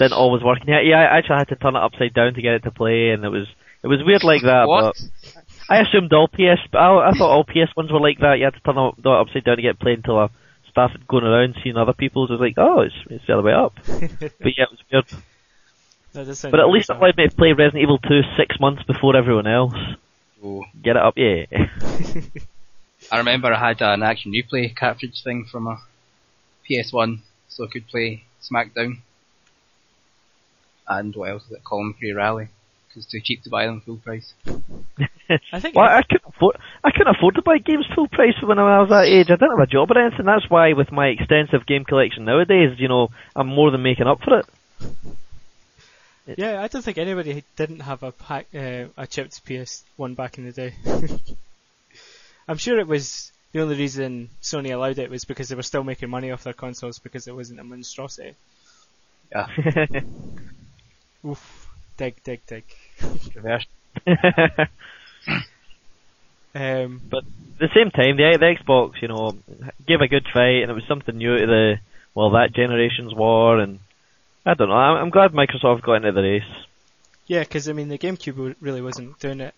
didn't 0.00 0.18
always 0.18 0.42
work. 0.42 0.58
Yeah, 0.66 0.80
yeah, 0.80 0.96
I 0.98 1.18
actually 1.18 1.36
had 1.38 1.48
to 1.48 1.56
turn 1.56 1.76
it 1.76 1.82
upside 1.82 2.14
down 2.14 2.34
to 2.34 2.42
get 2.42 2.54
it 2.54 2.62
to 2.64 2.70
play, 2.70 3.10
and 3.10 3.24
it 3.24 3.28
was 3.28 3.46
it 3.82 3.86
was 3.86 4.02
weird 4.04 4.24
like 4.24 4.42
that. 4.42 4.66
What? 4.66 4.96
But 4.96 5.44
I 5.68 5.80
assumed 5.82 6.12
all 6.12 6.28
PS, 6.28 6.60
I, 6.74 7.10
I 7.10 7.12
thought 7.16 7.30
all 7.30 7.44
PS 7.44 7.74
ones 7.76 7.92
were 7.92 8.00
like 8.00 8.18
that. 8.18 8.38
You 8.38 8.44
had 8.44 8.54
to 8.54 8.60
turn 8.60 8.76
it 8.76 9.06
upside 9.06 9.44
down 9.44 9.56
to 9.56 9.62
get 9.62 9.76
it 9.76 9.80
played 9.80 9.98
until 9.98 10.18
I 10.18 10.28
started 10.68 11.06
going 11.06 11.24
around 11.24 11.56
seeing 11.62 11.76
other 11.76 11.92
people's. 11.92 12.30
I 12.30 12.34
was 12.34 12.40
like, 12.40 12.58
oh, 12.58 12.80
it's 12.80 12.94
it's 13.08 13.26
the 13.26 13.34
other 13.34 13.42
way 13.42 13.52
up. 13.52 13.74
but 13.86 14.52
yeah, 14.56 14.64
it 14.66 14.70
was 14.70 14.82
weird. 14.90 15.06
That 16.12 16.26
does 16.26 16.40
sound 16.40 16.50
But 16.52 16.60
at 16.60 16.68
least 16.68 16.90
it 16.90 16.94
fun. 16.94 17.02
allowed 17.02 17.16
me 17.16 17.28
to 17.28 17.36
play 17.36 17.52
Resident 17.52 17.82
Evil 17.82 17.98
2 17.98 18.08
six 18.36 18.58
months 18.58 18.82
before 18.82 19.16
everyone 19.16 19.46
else. 19.46 19.74
Oh, 20.42 20.64
Get 20.82 20.96
it 20.96 21.02
up, 21.02 21.14
yeah. 21.16 21.44
I 23.12 23.18
remember 23.18 23.52
I 23.52 23.68
had 23.68 23.80
an 23.82 24.02
action 24.02 24.32
replay 24.32 24.74
cartridge 24.74 25.22
thing 25.22 25.44
from 25.50 25.66
a 25.66 25.78
PS1, 26.68 27.20
so 27.48 27.64
I 27.64 27.68
could 27.68 27.86
play 27.88 28.24
SmackDown. 28.42 28.98
And 30.90 31.14
what 31.16 31.30
else 31.30 31.44
is 31.46 31.52
it? 31.52 31.64
Colin 31.64 31.94
McRae 31.94 32.14
Rally. 32.14 32.48
'cause 32.88 33.04
it's 33.04 33.12
too 33.12 33.20
cheap 33.20 33.42
to 33.44 33.50
buy 33.50 33.66
them 33.66 33.80
full 33.80 33.98
price. 33.98 34.34
I 35.52 35.60
think 35.60 35.76
Well, 35.76 35.88
I 35.88 36.02
couldn't 36.02 36.26
afford. 36.26 36.56
I 36.82 36.90
couldn't 36.90 37.14
afford 37.14 37.36
to 37.36 37.42
buy 37.42 37.58
games 37.58 37.86
full 37.94 38.08
price 38.08 38.34
when 38.42 38.58
I 38.58 38.80
was 38.80 38.88
that 38.88 39.04
age. 39.04 39.28
I 39.30 39.36
didn't 39.36 39.50
have 39.50 39.60
a 39.60 39.66
job 39.66 39.92
or 39.92 39.98
anything. 39.98 40.26
That's 40.26 40.50
why, 40.50 40.72
with 40.72 40.90
my 40.90 41.06
extensive 41.06 41.66
game 41.66 41.84
collection 41.84 42.24
nowadays, 42.24 42.80
you 42.80 42.88
know, 42.88 43.08
I'm 43.36 43.46
more 43.46 43.70
than 43.70 43.82
making 43.82 44.08
up 44.08 44.20
for 44.22 44.40
it. 44.40 44.46
yeah, 46.36 46.60
I 46.60 46.66
don't 46.66 46.82
think 46.82 46.98
anybody 46.98 47.44
didn't 47.54 47.80
have 47.80 48.02
a 48.02 48.10
pack, 48.10 48.48
uh, 48.52 48.86
a 48.96 49.06
chipped 49.06 49.44
PS1 49.46 50.16
back 50.16 50.38
in 50.38 50.46
the 50.46 50.52
day. 50.52 50.74
I'm 52.48 52.58
sure 52.58 52.80
it 52.80 52.88
was 52.88 53.30
the 53.52 53.60
only 53.62 53.76
reason 53.76 54.30
Sony 54.42 54.72
allowed 54.72 54.98
it 54.98 55.10
was 55.10 55.24
because 55.24 55.48
they 55.48 55.54
were 55.54 55.62
still 55.62 55.84
making 55.84 56.10
money 56.10 56.32
off 56.32 56.42
their 56.42 56.52
consoles 56.52 56.98
because 56.98 57.28
it 57.28 57.36
wasn't 57.36 57.60
a 57.60 57.64
monstrosity. 57.64 58.34
Yeah, 59.30 59.46
Oof, 61.24 61.68
dig, 61.96 62.22
dig, 62.24 62.40
dig. 62.46 62.64
reverse. 63.34 63.66
Um, 66.54 67.00
But 67.08 67.24
at 67.24 67.58
the 67.60 67.68
same 67.74 67.90
time, 67.90 68.16
the, 68.16 68.36
the 68.38 68.56
Xbox, 68.58 69.00
you 69.02 69.08
know, 69.08 69.36
gave 69.86 70.00
a 70.00 70.08
good 70.08 70.26
fight, 70.32 70.62
and 70.62 70.70
it 70.70 70.74
was 70.74 70.84
something 70.88 71.16
new 71.16 71.36
to 71.36 71.46
the 71.46 71.78
well 72.14 72.30
that 72.30 72.52
generation's 72.52 73.14
war, 73.14 73.58
and 73.60 73.78
I 74.44 74.54
don't 74.54 74.68
know. 74.68 74.74
I'm, 74.74 74.96
I'm 75.04 75.10
glad 75.10 75.32
Microsoft 75.32 75.82
got 75.82 75.94
into 75.96 76.10
the 76.12 76.22
race. 76.22 76.42
yeah, 77.26 77.40
because 77.40 77.68
I 77.68 77.72
mean 77.72 77.88
the 77.88 77.98
GameCube 77.98 78.56
really 78.60 78.82
wasn't 78.82 79.18
doing 79.20 79.40
it. 79.40 79.54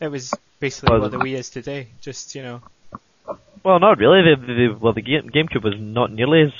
It 0.00 0.08
was 0.08 0.32
basically 0.60 1.00
what 1.00 1.10
the 1.10 1.18
Wii 1.18 1.34
is 1.34 1.50
today. 1.50 1.88
Just 2.00 2.34
you 2.36 2.42
know, 2.42 2.60
Well, 3.64 3.80
not 3.80 3.98
really. 3.98 4.22
The, 4.22 4.36
the, 4.46 4.78
well, 4.78 4.92
the 4.92 5.02
game, 5.02 5.28
GameCube 5.30 5.64
was 5.64 5.74
not 5.78 6.12
nearly 6.12 6.42
as 6.42 6.52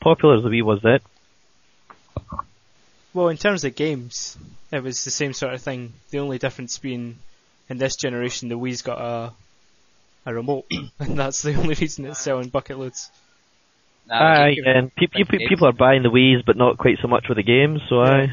popular 0.00 0.36
as 0.38 0.42
the 0.42 0.48
Wii 0.48 0.64
was 0.64 0.80
then. 0.82 0.98
Well 3.14 3.28
in 3.28 3.36
terms 3.36 3.64
of 3.64 3.74
games, 3.74 4.36
it 4.70 4.82
was 4.82 5.04
the 5.04 5.10
same 5.10 5.32
sort 5.32 5.54
of 5.54 5.62
thing. 5.62 5.92
The 6.10 6.18
only 6.18 6.38
difference 6.38 6.78
being 6.78 7.18
in 7.68 7.78
this 7.78 7.96
generation 7.96 8.48
the 8.48 8.58
Wii's 8.58 8.82
got 8.82 8.98
a 9.00 9.32
a 10.24 10.34
remote, 10.34 10.66
and 11.00 11.18
that's 11.18 11.42
the 11.42 11.54
only 11.54 11.74
reason 11.74 12.04
it's 12.06 12.20
selling 12.20 12.48
bucket 12.48 12.78
loads. 12.78 13.10
Nah, 14.08 14.14
Aye, 14.16 14.56
GameCube- 14.58 14.76
and 14.76 14.94
pe- 14.96 15.06
pe- 15.06 15.24
pe- 15.24 15.46
people 15.48 15.68
are 15.68 15.72
buying 15.72 16.02
the 16.02 16.10
Wii's, 16.10 16.42
but 16.44 16.56
not 16.56 16.78
quite 16.78 16.98
so 17.00 17.08
much 17.08 17.26
with 17.28 17.36
the 17.36 17.42
games. 17.42 17.80
So 17.88 18.00
I, 18.00 18.28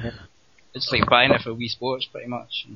It's 0.74 0.92
like 0.92 1.08
buying 1.10 1.32
it 1.32 1.42
for 1.42 1.52
Wii 1.52 1.70
Sports, 1.70 2.06
pretty 2.06 2.28
much. 2.28 2.68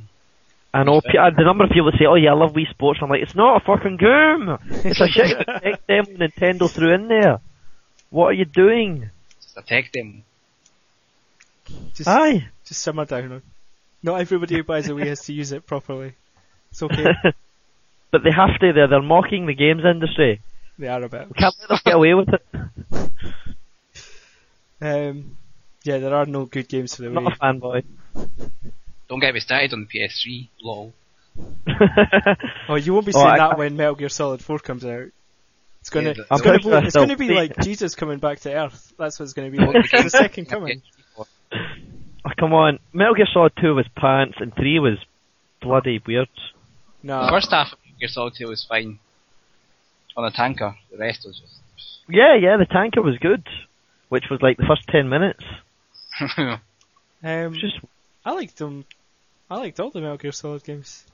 I 0.74 0.84
know 0.84 1.02
pe- 1.02 1.18
uh, 1.18 1.30
the 1.36 1.44
number 1.44 1.64
of 1.66 1.70
people 1.70 1.92
that 1.92 1.98
say, 2.00 2.06
"Oh 2.06 2.16
yeah, 2.16 2.32
I 2.32 2.34
love 2.36 2.54
Wii 2.54 2.70
Sports." 2.72 3.00
I'm 3.02 3.10
like, 3.10 3.22
it's 3.22 3.36
not 3.36 3.62
a 3.62 3.66
fucking 3.66 3.98
game. 3.98 4.58
It's 4.84 5.00
a 5.00 5.08
shit 5.08 5.38
tech 5.62 5.86
demo 5.88 6.10
Nintendo 6.18 6.70
threw 6.70 6.94
in 6.94 7.08
there. 7.08 7.40
What 8.10 8.26
are 8.28 8.34
you 8.34 8.46
doing? 8.46 9.10
Just 9.42 9.58
a 9.58 9.62
tech 9.62 9.92
demo. 9.92 10.22
Just, 11.96 12.08
Aye. 12.10 12.48
just 12.66 12.82
simmer 12.82 13.06
down. 13.06 13.42
Not 14.02 14.20
everybody 14.20 14.56
who 14.56 14.64
buys 14.64 14.88
a 14.88 14.92
Wii 14.92 15.08
has 15.08 15.22
to 15.26 15.34
use 15.34 15.52
it 15.52 15.66
properly. 15.66 16.14
It's 16.72 16.84
okay. 16.84 17.14
but 18.12 18.24
they 18.24 18.32
have 18.32 18.60
to. 18.60 18.74
They're 18.74 18.88
they're 18.88 19.02
mocking 19.02 19.46
the 19.46 19.54
games 19.54 19.84
industry. 19.86 20.42
they 20.78 20.88
are 20.88 21.02
a 21.04 21.10
bit. 21.10 21.28
We 21.30 21.34
can't 21.36 21.56
let 21.62 21.70
them 21.70 21.80
get 21.86 21.96
away 21.96 22.14
with 22.14 22.30
it. 22.34 23.10
Um, 24.82 25.38
yeah, 25.84 26.00
there 26.00 26.14
are 26.14 26.26
no 26.26 26.46
good 26.46 26.68
games 26.68 26.96
for 26.96 27.04
the 27.04 27.08
I'm 27.10 27.16
Wii. 27.16 27.24
not 27.24 27.34
a 27.34 27.40
fanboy. 27.40 27.84
Don't 29.08 29.20
get 29.20 29.34
me 29.34 29.40
started 29.40 29.74
on 29.74 29.88
the 29.92 30.00
PS3. 30.00 30.50
Lol. 30.62 30.94
Oh, 32.70 32.76
you 32.76 32.94
won't 32.94 33.06
be 33.06 33.12
Oh, 33.16 33.20
saying 33.20 33.28
I- 33.34 33.38
that 33.38 33.52
I- 33.54 33.58
when 33.58 33.76
Metal 33.78 33.96
Gear 33.96 34.10
Solid 34.10 34.42
4 34.42 34.60
comes 34.60 34.86
out. 34.86 35.08
It's 35.82 35.90
gonna, 35.90 36.08
Yeah, 36.10 36.14
the- 36.14 36.22
it's 36.22 36.32
I'm 36.32 36.38
gonna, 36.40 36.60
pretty 36.60 36.64
sure 36.64 36.76
I 36.78 36.80
be, 36.82 36.88
it's 36.88 36.96
gonna 36.96 37.16
be 37.18 37.28
see 37.28 37.34
like. 37.36 37.58
Jesus 37.62 37.96
coming 37.96 38.20
back 38.20 38.40
to 38.42 38.54
Earth. 38.54 38.94
That's 38.98 39.20
what 39.20 39.26
it's 39.26 39.34
gonna 39.34 39.50
be 39.50 39.58
like. 39.58 39.76
It's 39.76 40.04
the 40.04 40.10
second 40.10 40.46
coming. 40.48 40.82
Oh, 42.26 42.32
come 42.40 42.54
on, 42.54 42.80
Metal 42.94 43.14
Gear 43.16 43.28
Solid 43.34 43.54
2 43.62 43.76
was 43.76 43.86
pants, 43.96 44.36
and 44.40 44.54
3 44.56 44.80
was 44.80 44.98
bloody 45.62 46.02
weird. 46.06 46.28
The 47.02 47.08
No, 47.08 47.28
first 47.30 47.52
half 47.52 47.74
of 47.74 47.80
Metal 47.86 48.00
Gear 48.00 48.10
Solid 48.10 48.34
2 48.38 48.48
was 48.48 48.66
fine. 48.68 49.00
On 50.16 50.24
a 50.26 50.32
tanker. 50.32 50.76
The 50.92 50.98
rest 50.98 51.26
was 51.26 51.40
just. 51.40 51.60
Yeah, 52.08 52.36
yeah, 52.36 52.58
the 52.58 52.66
tanker 52.66 53.02
was 53.02 53.18
good, 53.18 53.48
which 54.10 54.26
was 54.30 54.42
like 54.42 54.58
the 54.58 54.66
first 54.68 54.88
10 54.90 55.10
minutes. 55.10 55.44
um, 56.38 57.54
just 57.54 57.80
I 58.26 58.32
liked 58.32 58.58
them. 58.58 58.86
I 59.50 59.58
liked 59.58 59.80
all 59.80 59.90
the 59.90 60.02
Metal 60.02 60.18
Gear 60.18 60.32
Solid 60.32 60.64
games. 60.64 61.06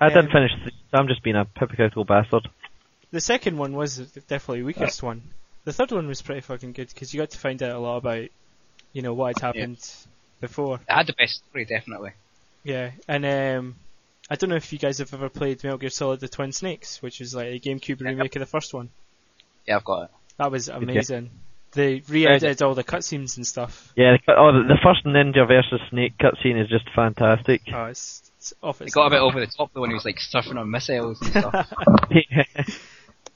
I 0.00 0.08
didn't 0.08 0.26
Um, 0.26 0.32
finish. 0.32 0.52
Three, 0.62 0.72
so 0.90 0.98
I'm 0.98 1.08
just 1.08 1.22
being 1.22 1.36
a 1.36 1.46
hypocritical 1.58 2.04
bastard. 2.04 2.48
The 3.10 3.20
second 3.20 3.56
one 3.58 3.72
was 3.74 3.98
definitely 4.28 4.60
the 4.60 4.66
weakest 4.66 5.02
one. 5.02 5.22
The 5.64 5.72
third 5.72 5.92
one 5.92 6.06
was 6.08 6.22
pretty 6.22 6.40
fucking 6.40 6.72
good 6.72 6.88
because 6.88 7.12
you 7.12 7.20
got 7.20 7.30
to 7.30 7.38
find 7.38 7.62
out 7.62 7.72
a 7.74 7.78
lot 7.78 7.98
about, 7.98 8.28
you 8.92 9.02
know, 9.02 9.14
what 9.14 9.38
had 9.38 9.54
happened 9.54 9.78
before. 10.40 10.76
it 10.76 10.92
had 10.92 11.06
the 11.06 11.14
best 11.14 11.42
story, 11.48 11.64
definitely. 11.64 12.12
Yeah, 12.64 12.90
and 13.08 13.24
um, 13.24 13.76
I 14.28 14.36
don't 14.36 14.50
know 14.50 14.56
if 14.56 14.72
you 14.72 14.78
guys 14.78 14.98
have 14.98 15.12
ever 15.14 15.28
played 15.28 15.62
Metal 15.64 15.78
Gear 15.78 15.90
Solid: 15.90 16.20
The 16.20 16.28
Twin 16.28 16.52
Snakes, 16.52 17.00
which 17.02 17.20
is 17.20 17.34
like 17.34 17.46
a 17.46 17.58
GameCube 17.60 18.00
remake 18.00 18.36
of 18.36 18.40
the 18.40 18.46
first 18.46 18.74
one. 18.74 18.90
Yeah, 19.66 19.76
I've 19.76 19.84
got 19.84 20.04
it. 20.04 20.10
That 20.38 20.50
was 20.50 20.68
amazing. 20.68 21.30
They 21.72 22.02
re-edited 22.08 22.62
all 22.62 22.74
the 22.74 22.82
cutscenes 22.82 23.36
and 23.36 23.46
stuff. 23.46 23.92
Yeah, 23.94 24.16
the, 24.26 24.32
oh, 24.36 24.52
the, 24.52 24.64
the 24.66 24.78
first 24.82 25.04
Ninja 25.06 25.46
versus 25.46 25.80
Snake 25.90 26.14
cutscene 26.18 26.60
is 26.60 26.68
just 26.68 26.84
fantastic. 26.96 27.62
Oh, 27.72 27.84
it's, 27.84 28.28
it's 28.38 28.52
off 28.60 28.80
It 28.80 28.86
its. 28.86 28.94
got 28.94 29.06
a 29.06 29.10
bit 29.10 29.20
over 29.20 29.38
the 29.38 29.46
top 29.46 29.70
though 29.72 29.82
when 29.82 29.90
he 29.90 29.94
was 29.94 30.04
like 30.04 30.16
surfing 30.16 30.58
on 30.58 30.68
missiles 30.68 31.20
and 31.20 31.30
stuff. 31.30 31.72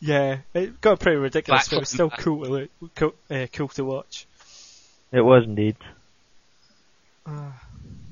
yeah, 0.00 0.38
it 0.52 0.80
got 0.80 0.98
pretty 0.98 1.18
ridiculous, 1.18 1.68
but 1.68 1.76
it 1.76 1.80
was 1.80 1.88
still 1.90 2.10
cool 2.10 2.44
to 2.44 2.50
look, 2.50 2.70
cool, 2.96 3.14
uh, 3.30 3.46
cool 3.52 3.68
to 3.68 3.84
watch. 3.84 4.26
It 5.14 5.20
was 5.22 5.44
indeed. 5.44 5.76
Ah. 7.26 7.60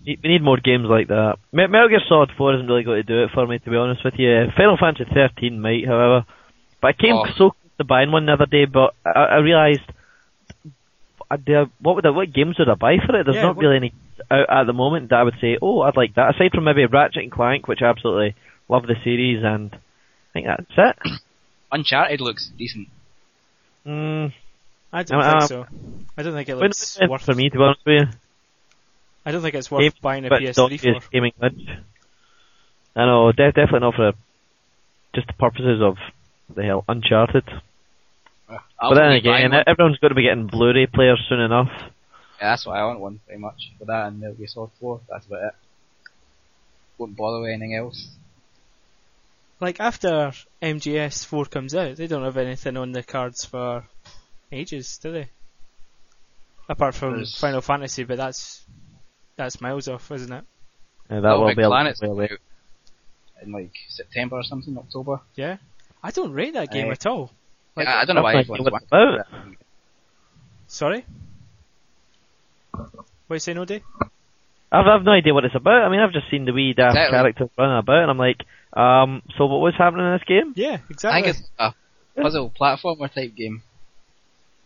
We 0.07 0.19
we 0.23 0.29
need 0.31 0.43
more 0.43 0.57
games 0.59 0.87
like 0.89 1.09
that. 1.09 1.37
Me- 1.53 1.67
Metal 1.67 1.89
Gear 1.89 2.01
Solid 2.09 2.31
4 2.37 2.55
isn't 2.55 2.67
really 2.67 2.83
going 2.83 3.03
to 3.03 3.03
do 3.07 3.23
it 3.25 3.31
for 3.35 3.47
me, 3.47 3.59
to 3.59 3.71
be 3.71 3.77
honest 3.77 4.05
with 4.05 4.15
you. 4.19 4.47
Final 4.57 4.77
Fantasy 4.77 5.09
13 5.13 5.61
might, 5.61 5.87
however. 5.87 6.25
But 6.81 6.89
I 6.89 6.93
came 6.95 7.15
Oh. 7.15 7.27
so 7.37 7.51
close 7.51 7.77
to 7.79 7.85
buying 7.85 8.11
one 8.11 8.27
the 8.27 8.33
other 8.33 8.47
day, 8.47 8.65
but 8.65 8.95
I, 9.07 9.11
I 9.11 9.37
realised, 9.37 9.87
I, 11.31 11.37
do- 11.37 11.71
what 11.81 11.95
would 11.97 12.07
I, 12.07 12.11
what 12.11 12.33
games 12.33 12.59
would 12.59 12.69
I 12.69 12.75
buy 12.75 12.97
for 13.07 13.15
it? 13.19 13.25
There's 13.25 13.37
Yeah, 13.37 13.43
not 13.43 13.57
what- 13.57 13.63
really 13.63 13.77
any 13.77 13.93
out 14.31 14.49
at 14.51 14.65
the 14.67 14.73
moment 14.73 15.11
that 15.11 15.17
I 15.21 15.23
would 15.23 15.39
say, 15.41 15.57
oh, 15.63 15.81
I'd 15.83 15.97
like 15.97 16.15
that. 16.15 16.35
Aside 16.35 16.53
from 16.55 16.65
maybe 16.65 16.85
Ratchet 16.87 17.23
and 17.23 17.33
Clank, 17.33 17.67
which 17.69 17.81
I 17.83 17.87
absolutely 17.87 18.35
love 18.69 18.87
the 18.87 18.95
series, 19.05 19.43
and 19.45 19.73
I 19.73 19.79
think 20.33 20.47
that's 20.47 20.67
it. 20.77 21.13
Uncharted 21.73 22.21
looks 22.21 22.51
decent. 22.59 22.89
Mm, 23.87 24.33
I 24.93 25.03
don't 25.05 25.21
Um, 25.23 25.31
think 25.31 25.43
um, 25.43 25.49
so. 25.49 25.67
I 26.19 26.23
don't 26.23 26.35
think 26.35 26.49
it 26.49 26.57
looks 26.57 26.99
when- 27.01 27.11
worth. 27.11 27.23
for 27.25 27.35
me, 27.35 27.49
to 27.51 27.57
be 27.57 27.63
honest 27.63 27.81
with 27.87 28.01
you. 28.03 28.19
I 29.25 29.31
don't 29.33 29.41
think 29.43 29.55
it's 29.55 29.71
worth 29.71 29.81
Game- 29.83 29.93
buying 30.03 30.25
a 30.27 30.31
PS3 30.31 30.79
for. 30.79 31.11
gaming 31.11 31.33
glitch. 31.41 31.81
I 32.95 33.07
know, 33.07 33.33
de- 33.33 33.53
definitely 33.53 33.81
not 33.81 33.95
for 33.95 34.13
just 35.15 35.27
the 35.29 35.33
purposes 35.35 35.81
of 35.81 35.97
the 36.55 36.63
hell 36.65 36.85
Uncharted. 36.89 37.45
Uh, 38.49 38.59
but 38.81 38.95
then 38.95 39.13
again, 39.13 39.53
everyone's 39.67 39.99
going 39.99 40.11
to 40.11 40.15
be 40.15 40.25
getting 40.25 40.47
Blu-ray 40.47 40.87
players 40.87 41.25
soon 41.29 41.41
enough. 41.41 41.71
Yeah, 42.39 42.51
that's 42.51 42.67
why 42.67 42.79
I 42.81 42.85
want 42.85 43.01
one, 43.01 43.21
pretty 43.25 43.41
much. 43.41 43.71
For 43.79 43.87
that 43.87 44.09
and 44.09 44.21
Metal 44.21 44.35
Gear 44.35 44.47
Solid 44.49 44.71
4, 44.81 45.01
that's 45.09 45.25
about 45.27 45.45
it. 45.45 45.55
Won't 46.99 47.17
bother 47.17 47.41
with 47.41 47.51
anything 47.51 47.75
else. 47.77 48.09
Like 49.61 49.81
after 49.81 50.33
MGS 50.61 51.25
4 51.25 51.47
comes 51.47 51.75
out, 51.75 51.97
they 51.97 52.09
don't 52.09 52.25
have 52.25 52.37
anything 52.37 52.77
on 52.77 52.93
the 52.93 53.03
cards 53.03 53.45
for 53.45 53.85
ages, 54.53 54.99
do 55.03 55.13
they? 55.13 55.29
Apart 56.69 56.95
from 56.95 57.15
There's- 57.15 57.39
Final 57.41 57.61
Fantasy, 57.61 58.05
but 58.05 58.17
that's 58.17 58.65
that's 59.37 59.61
miles 59.61 59.89
off, 59.89 60.11
isn't 60.13 60.33
it? 60.33 60.45
Uh, 61.11 61.15
that 61.17 61.23
Little 61.23 61.41
will 61.41 61.47
Big 61.49 61.57
be 61.57 61.63
a 61.63 61.69
Planet's 61.69 62.01
way 62.01 62.09
away. 62.09 62.25
out 62.31 62.39
in 63.43 63.53
like 63.53 63.73
September 63.89 64.37
or 64.37 64.45
something, 64.45 64.77
October. 64.79 65.21
Yeah. 65.35 65.57
I 66.03 66.11
don't 66.11 66.33
rate 66.33 66.55
that 66.55 66.71
game 66.71 66.89
Aye. 66.89 66.93
at 66.93 67.07
all. 67.07 67.31
Like, 67.77 67.87
yeah, 67.87 67.97
I 68.01 68.05
don't 68.05 68.17
know 68.17 68.23
why 68.23 68.35
I've 68.35 68.49
no 68.49 68.55
everyone's 68.55 68.67
idea 68.67 68.89
what 68.91 68.93
wanting 68.93 69.25
it's 70.67 70.75
Sorry. 70.75 71.05
What 72.73 73.37
you 73.37 73.39
say, 73.39 73.55
no 73.55 73.65
day? 73.65 73.83
I've, 74.71 74.87
I've 74.87 75.05
no 75.05 75.13
idea 75.13 75.35
what 75.35 75.45
it's 75.45 75.55
about. 75.55 75.83
I 75.83 75.89
mean, 75.91 76.01
I've 76.01 76.13
just 76.13 76.31
seen 76.31 76.45
the 76.45 76.53
wee 76.53 76.73
daft 76.75 76.97
Exactly. 76.97 77.17
characters 77.19 77.49
running 77.59 77.79
about, 77.79 78.03
and 78.03 78.11
I'm 78.11 78.19
like, 78.19 78.41
um, 78.73 79.23
so 79.37 79.47
what 79.47 79.61
was 79.61 79.75
happening 79.77 80.07
in 80.07 80.13
this 80.13 80.25
game? 80.27 80.53
Yeah, 80.57 80.79
exactly. 80.91 81.11
I 81.11 81.19
exactly. 81.31 81.43
think 81.43 81.75
it's 82.17 82.17
a 82.17 82.21
puzzle 82.23 82.53
platformer 82.59 83.13
type 83.13 83.35
game. 83.35 83.63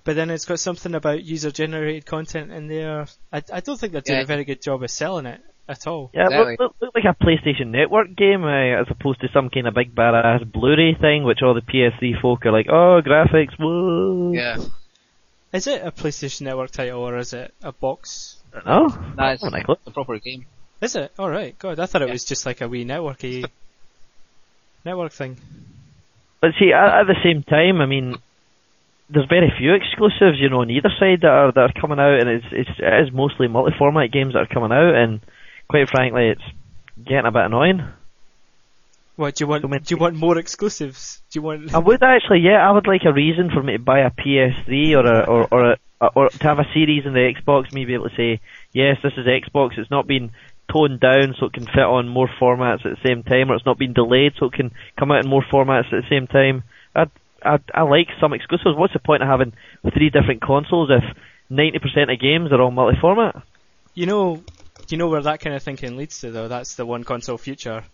But 0.06 0.14
then 0.14 0.30
it's 0.30 0.44
got 0.44 0.60
something 0.60 0.94
about 0.94 1.24
user-generated 1.24 2.06
content 2.06 2.52
in 2.52 2.68
there. 2.68 3.06
I, 3.32 3.42
I 3.52 3.58
don't 3.60 3.78
think 3.78 3.92
they're 3.92 4.00
doing 4.02 4.18
Yeah. 4.18 4.22
a 4.22 4.26
very 4.26 4.44
good 4.44 4.62
job 4.62 4.82
of 4.84 4.90
selling 4.90 5.26
it 5.26 5.40
at 5.68 5.84
all. 5.88 6.10
Yeah, 6.14 6.20
it 6.20 6.24
Exactly. 6.26 6.46
looked, 6.46 6.60
looked, 6.60 6.82
looked 6.82 7.04
like 7.04 7.16
a 7.18 7.24
PlayStation 7.24 7.66
Network 7.72 8.14
game, 8.14 8.44
uh, 8.44 8.80
as 8.80 8.86
opposed 8.88 9.20
to 9.22 9.28
some 9.34 9.50
kind 9.50 9.66
of 9.66 9.74
big 9.74 9.96
badass 9.96 10.50
Blu-ray 10.52 10.94
thing, 10.94 11.24
which 11.24 11.42
all 11.42 11.54
the 11.54 11.60
PS3 11.60 12.20
folk 12.22 12.46
are 12.46 12.52
like, 12.52 12.68
oh, 12.68 13.02
graphics, 13.04 13.58
whoa. 13.58 14.32
Yeah. 14.32 14.58
Is 15.52 15.66
it 15.66 15.84
a 15.84 15.90
PlayStation 15.90 16.42
Network 16.42 16.70
title 16.70 17.00
or 17.02 17.18
is 17.18 17.32
it 17.32 17.52
a 17.64 17.72
box? 17.72 18.36
I 18.54 18.60
don't 18.60 18.66
know. 18.66 19.14
Nah, 19.16 19.30
it's 19.32 19.42
Oh, 19.42 19.76
a 19.86 19.90
proper 19.90 20.18
game. 20.20 20.46
Is 20.80 20.94
it? 20.94 21.10
Alright, 21.18 21.58
God, 21.58 21.80
I 21.80 21.86
thought 21.86 22.02
it 22.02 22.06
Yeah. 22.08 22.12
was 22.12 22.24
just 22.24 22.46
like 22.46 22.60
a 22.60 22.68
wee 22.68 22.84
networky 22.84 23.44
network 24.84 25.10
thing. 25.12 25.36
But 26.40 26.52
see, 26.60 26.72
at, 26.72 27.00
at 27.00 27.06
the 27.08 27.16
same 27.24 27.42
time, 27.42 27.80
I 27.80 27.86
mean, 27.86 28.14
there's 29.08 29.28
very 29.28 29.52
few 29.56 29.74
exclusives, 29.74 30.38
you 30.40 30.48
know, 30.48 30.60
on 30.60 30.70
either 30.70 30.90
side 30.98 31.20
that 31.22 31.30
are 31.30 31.52
that 31.52 31.60
are 31.60 31.80
coming 31.80 31.98
out, 31.98 32.20
and 32.20 32.28
it's 32.28 32.46
it's 32.50 32.70
it 32.78 33.06
is 33.06 33.12
mostly 33.12 33.48
multi-format 33.48 34.10
games 34.12 34.34
that 34.34 34.40
are 34.40 34.54
coming 34.54 34.72
out, 34.72 34.94
and 34.94 35.20
quite 35.68 35.88
frankly, 35.88 36.28
it's 36.28 36.42
getting 37.04 37.26
a 37.26 37.30
bit 37.30 37.44
annoying. 37.44 37.82
What 39.16 39.36
do 39.36 39.44
you 39.44 39.48
want? 39.48 39.62
So 39.62 39.68
many- 39.68 39.82
do 39.82 39.94
you 39.94 39.98
want 39.98 40.16
more 40.16 40.36
exclusives? 40.38 41.22
Do 41.30 41.38
you 41.38 41.42
want? 41.42 41.74
I 41.74 41.78
would 41.78 42.02
actually, 42.02 42.40
yeah, 42.40 42.68
I 42.68 42.72
would 42.72 42.86
like 42.86 43.04
a 43.06 43.12
reason 43.12 43.50
for 43.50 43.62
me 43.62 43.74
to 43.74 43.78
buy 43.78 44.00
a 44.00 44.10
PS3 44.10 44.94
or 44.94 45.06
a 45.06 45.20
or 45.24 45.48
or 45.50 45.76
a, 46.00 46.06
or 46.14 46.28
to 46.28 46.42
have 46.42 46.58
a 46.58 46.66
series 46.74 47.06
in 47.06 47.14
the 47.14 47.32
Xbox, 47.32 47.72
me 47.72 47.84
be 47.84 47.94
able 47.94 48.10
to 48.10 48.16
say, 48.16 48.40
yes, 48.72 48.98
this 49.02 49.14
is 49.16 49.26
Xbox. 49.26 49.78
It's 49.78 49.90
not 49.90 50.06
been 50.06 50.32
toned 50.70 51.00
down 51.00 51.34
so 51.38 51.46
it 51.46 51.52
can 51.52 51.64
fit 51.64 51.78
on 51.78 52.08
more 52.08 52.28
formats 52.40 52.84
at 52.84 52.96
the 52.96 53.06
same 53.06 53.22
time, 53.22 53.50
or 53.50 53.54
it's 53.54 53.64
not 53.64 53.78
been 53.78 53.92
delayed 53.92 54.32
so 54.38 54.46
it 54.46 54.52
can 54.52 54.72
come 54.98 55.10
out 55.10 55.24
in 55.24 55.30
more 55.30 55.44
formats 55.44 55.92
at 55.92 56.02
the 56.02 56.08
same 56.10 56.26
time. 56.26 56.64
I 57.46 57.54
I 57.54 57.58
I 57.80 57.82
like 57.82 58.08
some 58.20 58.32
exclusives. 58.32 58.76
What's 58.76 58.92
the 58.92 58.98
point 58.98 59.22
of 59.22 59.28
having 59.28 59.52
three 59.94 60.10
different 60.10 60.42
consoles 60.42 60.90
if 60.90 61.04
90% 61.50 62.12
of 62.12 62.20
games 62.20 62.52
are 62.52 62.60
all 62.60 62.70
multi-format? 62.70 63.42
You 63.94 64.06
know, 64.06 64.42
you 64.88 64.98
know 64.98 65.08
where 65.08 65.22
that 65.22 65.40
kind 65.40 65.54
of 65.54 65.62
thinking 65.62 65.96
leads 65.96 66.20
to, 66.20 66.30
though. 66.30 66.48
That's 66.48 66.74
the 66.74 66.86
one 66.86 67.04
console 67.04 67.38
future. 67.38 67.84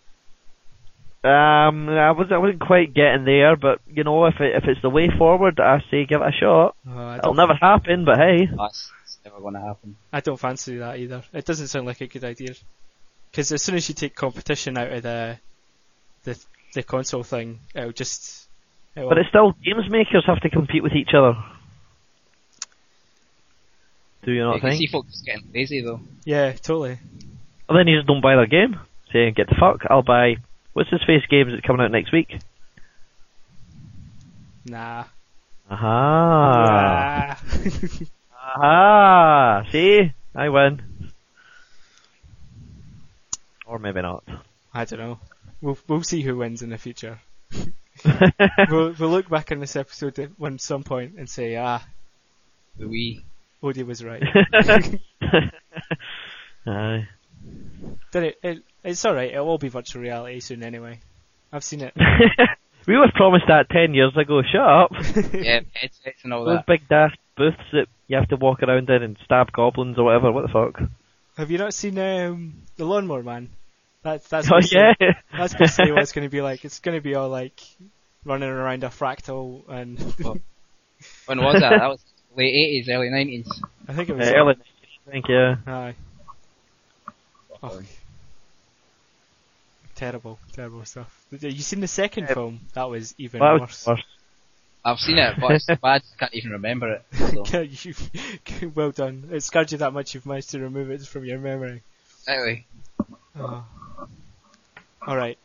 Um, 1.25 1.89
I 1.89 2.11
was 2.11 2.33
I 2.33 2.39
wasn't 2.39 2.61
quite 2.61 2.95
getting 2.95 3.25
there, 3.25 3.55
but 3.55 3.81
you 3.87 4.03
know, 4.03 4.27
if 4.27 4.41
it, 4.41 4.57
if 4.57 4.65
it's 4.65 4.83
the 4.83 4.91
way 4.91 5.09
forward, 5.17 5.61
I 5.61 5.79
say 5.89 6.05
give 6.05 6.21
it 6.21 6.29
a 6.29 6.33
shot. 6.33 6.75
Uh, 6.89 7.19
It'll 7.19 7.35
never 7.35 7.55
happen, 7.55 8.05
but 8.05 8.19
hey. 8.19 8.47
That's, 8.47 8.91
that's 8.99 9.19
never 9.25 9.41
going 9.41 9.55
to 9.55 9.61
happen. 9.61 9.97
I 10.13 10.19
don't 10.19 10.41
fancy 10.41 10.79
that 10.79 10.99
either. 10.99 11.23
It 11.33 11.45
doesn't 11.45 11.69
sound 11.69 11.87
like 11.87 12.01
a 12.01 12.09
good 12.09 12.25
idea. 12.25 12.55
Because 13.31 13.53
as 13.53 13.63
soon 13.63 13.77
as 13.77 13.89
you 13.89 13.95
take 13.95 14.17
competition 14.17 14.77
out 14.77 14.93
of 14.93 15.03
the 15.05 15.39
the 16.25 16.45
the 16.75 16.83
console 16.83 17.23
thing, 17.23 17.61
it'll 17.73 17.93
just. 17.93 18.42
It'll, 18.97 19.09
But 19.09 19.19
it's 19.19 19.29
still 19.29 19.53
games 19.65 19.89
makers 19.91 20.25
have 20.27 20.41
to 20.41 20.51
compete 20.51 20.83
with 20.83 20.93
each 20.93 21.15
other. 21.15 21.35
Do 24.25 24.31
you 24.33 24.39
You 24.39 24.45
not 24.45 24.61
can 24.61 24.71
think? 24.71 24.81
see 24.81 24.87
folks 24.87 25.21
getting 25.23 25.49
lazy 25.55 25.81
though. 25.81 26.01
yeah, 26.25 26.53
totally. 26.53 26.99
Well, 27.69 27.79
then 27.79 27.89
you 27.89 27.97
just 27.97 28.07
don't 28.07 28.21
buy 28.21 28.37
their 28.37 28.47
game. 28.47 28.79
Say, 29.13 29.31
get 29.31 29.49
the 29.49 29.55
fuck. 29.59 29.83
I'll 29.91 30.03
buy. 30.03 30.37
What's 30.75 30.91
his 30.91 31.03
face 31.07 31.23
games 31.29 31.53
that's 31.53 31.67
coming 31.67 31.83
out 31.85 31.91
next 31.91 32.13
week? 32.13 32.39
Nah. 34.67 35.05
Aha. 35.71 37.39
Nah. 37.45 37.61
Aha. 38.57 39.67
See, 39.71 40.13
I 40.35 40.49
win. 40.51 40.83
Or 43.67 43.79
maybe 43.79 44.03
not. 44.03 44.25
I 44.75 44.85
don't 44.85 44.99
know. 44.99 45.19
We'll 45.61 45.79
we'll 45.89 46.03
see 46.03 46.23
who 46.23 46.37
wins 46.37 46.63
in 46.63 46.71
the 46.71 46.79
future. 46.79 47.21
we'll 48.71 48.95
we'll 48.99 49.11
look 49.11 49.29
back 49.29 49.53
on 49.53 49.61
this 49.61 49.77
episode 49.77 50.19
at 50.19 50.39
one 50.39 50.59
some 50.59 50.83
point 50.83 51.15
and 51.19 51.29
say, 51.29 51.57
ah, 51.57 51.83
The 52.79 52.85
Wii. 52.87 53.23
Odie 53.63 53.87
was 53.87 54.03
right. 54.05 54.23
Aye. 56.67 57.09
Then 58.13 58.25
it, 58.25 58.39
it 58.43 58.63
it's 58.85 59.05
all 59.05 59.15
right. 59.15 59.31
It'll 59.33 59.49
all 59.49 59.59
be 59.59 59.69
virtual 59.69 60.03
reality 60.03 60.41
soon 60.41 60.63
anyway. 60.63 61.01
I've 61.53 61.65
seen 61.65 61.81
it. 61.83 61.95
we 62.87 62.97
were 62.97 63.11
promised 63.15 63.47
that 63.49 63.69
ten 63.71 63.95
years 63.95 64.17
ago. 64.17 64.43
Shut 64.43 64.61
up. 64.61 64.91
Yeah, 65.33 65.61
headsets 65.75 66.25
and 66.25 66.33
all 66.33 66.45
Those 66.45 66.59
that. 66.59 66.67
big 66.67 66.89
daft 66.89 67.19
booths 67.37 67.57
that 67.73 67.87
you 68.09 68.17
have 68.17 68.29
to 68.29 68.37
walk 68.37 68.63
around 68.63 68.91
in 68.91 69.03
and 69.03 69.17
stab 69.25 69.53
goblins 69.53 69.99
or 69.99 70.05
whatever. 70.05 70.33
What 70.33 70.47
the 70.47 70.53
fuck? 70.53 70.81
Have 71.37 71.51
you 71.51 71.59
not 71.59 71.73
seen 71.75 71.99
um, 71.99 72.63
the 72.77 72.85
Lawnmower 72.85 73.23
Man? 73.23 73.49
That's 74.03 74.27
that's 74.29 74.51
Oh 74.51 74.57
basically- 74.57 74.97
yeah. 75.01 75.13
that's 75.37 75.55
basically 75.55 75.93
what 75.93 76.03
it's 76.03 76.13
going 76.17 76.27
to 76.27 76.31
be 76.31 76.41
like. 76.43 76.65
It's 76.65 76.81
going 76.81 76.97
to 76.97 77.03
be 77.03 77.15
all 77.15 77.29
like 77.29 77.61
running 78.25 78.49
around 78.49 78.85
a 78.85 78.89
fractal, 78.89 79.69
and 79.69 79.99
When 81.27 81.41
was 81.43 81.61
that? 81.61 81.71
That 81.79 81.89
was 81.89 82.01
late 82.37 82.85
80s, 82.87 82.89
early 82.93 83.09
90s. 83.09 83.49
I 83.89 83.93
think 83.95 84.09
it 84.09 84.13
Uh, 84.13 84.17
was. 84.17 84.29
early 84.29 84.55
90s, 84.55 84.59
I 85.07 85.11
think 85.11 85.29
yeah. 85.29 85.57
Aye. 85.67 85.95
Oh. 87.63 87.81
Terrible, 89.95 90.39
terrible 90.53 90.85
stuff. 90.85 91.25
You 91.31 91.51
seen 91.63 91.81
the 91.81 91.87
second 91.89 92.25
Yeah. 92.29 92.35
film? 92.35 92.61
That 92.75 92.89
was 92.91 93.15
even 93.19 93.41
That 93.41 93.53
was 93.53 93.61
worse. 93.63 93.87
worse. 93.87 94.03
I've 94.85 94.99
seen 94.99 95.19
it, 95.19 95.37
but 95.41 95.53
it's 95.53 95.67
so 95.67 95.77
bad 95.77 96.03
I 96.15 96.19
can't 96.19 96.35
even 96.35 96.53
remember 96.53 96.93
it. 96.95 97.05
So, 98.59 98.69
well 98.75 98.91
done. 98.91 99.29
It 99.31 99.43
scarred 99.43 99.71
you 99.71 99.79
that 99.79 99.93
much 99.93 100.15
you've 100.15 100.27
managed 100.27 100.51
to 100.51 100.59
remove 100.61 100.91
it 100.91 101.03
from 101.07 101.25
your 101.25 101.39
memory. 101.39 101.83
anyway, 102.27 102.65
Oh. 103.39 103.65
All 105.07 105.17
right. 105.17 105.39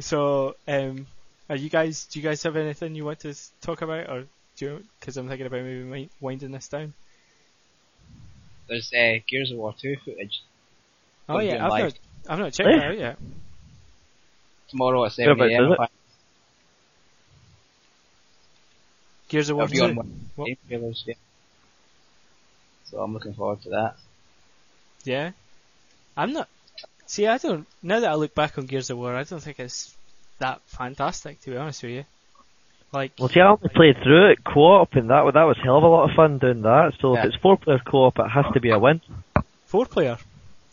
So, 0.00 0.56
um, 0.66 1.06
are 1.48 1.56
you 1.56 1.68
guys? 1.70 2.06
Do 2.06 2.18
you 2.18 2.22
guys 2.24 2.42
have 2.42 2.56
anything 2.56 2.94
you 2.94 3.04
want 3.04 3.20
to 3.20 3.34
talk 3.60 3.82
about, 3.82 4.08
or 4.08 4.24
do? 4.56 4.82
Because 5.00 5.16
I'm 5.16 5.28
thinking 5.28 5.46
about 5.46 5.62
maybe 5.62 6.10
winding 6.20 6.52
this 6.52 6.68
down. 6.68 6.94
there's 8.68 8.92
uh, 8.92 9.18
Gears 9.28 9.50
of 9.52 9.58
War 9.58 9.74
2 9.80 9.96
footage 10.04 10.42
Oh 11.28 11.40
Gonna 11.40 11.44
yeah, 11.46 11.66
I've 11.66 11.72
live. 11.72 11.80
not, 11.80 11.98
I've 12.28 12.38
not 12.38 12.52
checked 12.52 12.72
that 12.72 12.84
out 12.84 12.98
yet. 12.98 13.18
tomorrow 14.68 15.04
at 15.04 15.12
7 15.12 15.38
Whereabouts 15.38 15.58
is 15.58 15.70
a.m. 15.70 15.76
Gears 19.28 19.48
of 19.50 19.56
War 19.56 19.66
It'll 19.66 19.82
on 19.82 19.94
2. 19.94 19.94
one 19.94 20.30
What? 20.36 20.48
game 20.48 20.56
trailers, 20.68 21.04
yeah. 21.06 21.14
So 22.84 23.00
I'm 23.00 23.12
looking 23.12 23.34
forward 23.34 23.62
to 23.62 23.70
that. 23.70 23.96
Yeah. 25.04 25.32
I'm 26.16 26.32
not. 26.32 26.48
See, 27.06 27.26
I 27.26 27.38
don't. 27.38 27.66
Now 27.82 28.00
that 28.00 28.10
I 28.10 28.14
look 28.14 28.34
back 28.34 28.58
on 28.58 28.66
Gears 28.66 28.90
of 28.90 28.98
War, 28.98 29.14
I 29.14 29.24
don't 29.24 29.42
think 29.42 29.58
it's 29.60 29.94
that 30.38 30.60
fantastic. 30.66 31.40
To 31.42 31.50
be 31.50 31.56
honest 31.56 31.82
with 31.82 31.92
you, 31.92 32.04
like 32.92 33.12
Well, 33.18 33.28
see, 33.28 33.40
I 33.40 33.48
only 33.48 33.68
played 33.68 33.96
through 34.02 34.30
it 34.32 34.44
co-op, 34.44 34.94
and 34.94 35.10
that 35.10 35.30
that 35.34 35.42
was 35.44 35.56
hell 35.62 35.78
of 35.78 35.84
a 35.84 35.88
lot 35.88 36.08
of 36.08 36.16
fun 36.16 36.38
doing 36.38 36.62
that. 36.62 36.94
So 37.00 37.14
Yeah. 37.14 37.20
if 37.20 37.26
it's 37.26 37.36
four-player 37.36 37.80
co-op, 37.84 38.18
it 38.18 38.28
has 38.28 38.46
to 38.54 38.60
be 38.60 38.70
a 38.70 38.78
win. 38.78 39.00
four 39.66 39.86
player 39.86 40.18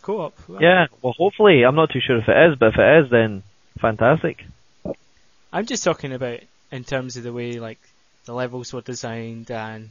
co-op. 0.02 0.34
Yeah. 0.60 0.88
Well, 1.02 1.14
hopefully, 1.18 1.64
I'm 1.64 1.76
not 1.76 1.90
too 1.92 2.02
sure 2.02 2.18
if 2.18 2.28
it 2.28 2.52
is, 2.52 2.58
but 2.58 2.74
if 2.74 2.80
it 2.80 3.06
is, 3.06 3.10
then 3.12 3.44
fantastic. 3.80 4.46
I'm 5.52 5.66
just 5.66 5.84
talking 5.84 6.14
about 6.14 6.40
in 6.72 6.84
terms 6.84 7.18
of 7.18 7.24
the 7.24 7.34
way 7.34 7.54
like 7.60 7.80
the 8.26 8.34
levels 8.34 8.72
were 8.74 8.82
designed 8.82 9.50
and 9.50 9.90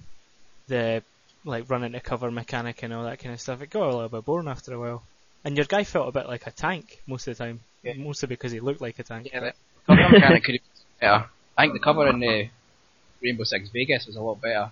the 0.68 1.02
like 1.44 1.68
running 1.70 1.92
to 1.92 2.00
cover 2.00 2.30
mechanic 2.30 2.82
and 2.82 2.92
all 2.92 3.04
that 3.04 3.18
kind 3.18 3.32
of 3.34 3.40
stuff. 3.40 3.62
It 3.62 3.70
got 3.70 3.84
a 3.88 3.94
little 3.94 4.08
bit 4.08 4.24
boring 4.24 4.48
after 4.48 4.72
a 4.74 4.78
while. 4.78 5.02
And 5.44 5.56
your 5.56 5.66
guy 5.66 5.84
felt 5.84 6.08
a 6.08 6.12
bit 6.12 6.26
like 6.28 6.46
a 6.46 6.50
tank 6.50 7.00
most 7.06 7.26
of 7.28 7.36
the 7.36 7.44
time, 7.44 7.60
Yeah. 7.82 7.94
mostly 7.96 8.26
because 8.28 8.52
he 8.52 8.60
looked 8.60 8.80
like 8.80 8.98
a 8.98 9.02
tank. 9.04 9.28
Yeah, 9.32 9.40
the 9.40 9.52
cover 9.86 10.08
mechanic 10.10 10.44
could 10.44 10.54
have 10.56 10.62
been 10.62 11.08
better. 11.08 11.24
I 11.56 11.62
think 11.62 11.72
the 11.74 11.78
cover 11.80 12.06
in 12.08 12.20
the 12.20 12.48
Rainbow 13.22 13.44
Six 13.44 13.68
Vegas 13.70 14.06
was 14.06 14.16
a 14.16 14.20
lot 14.20 14.40
better 14.40 14.70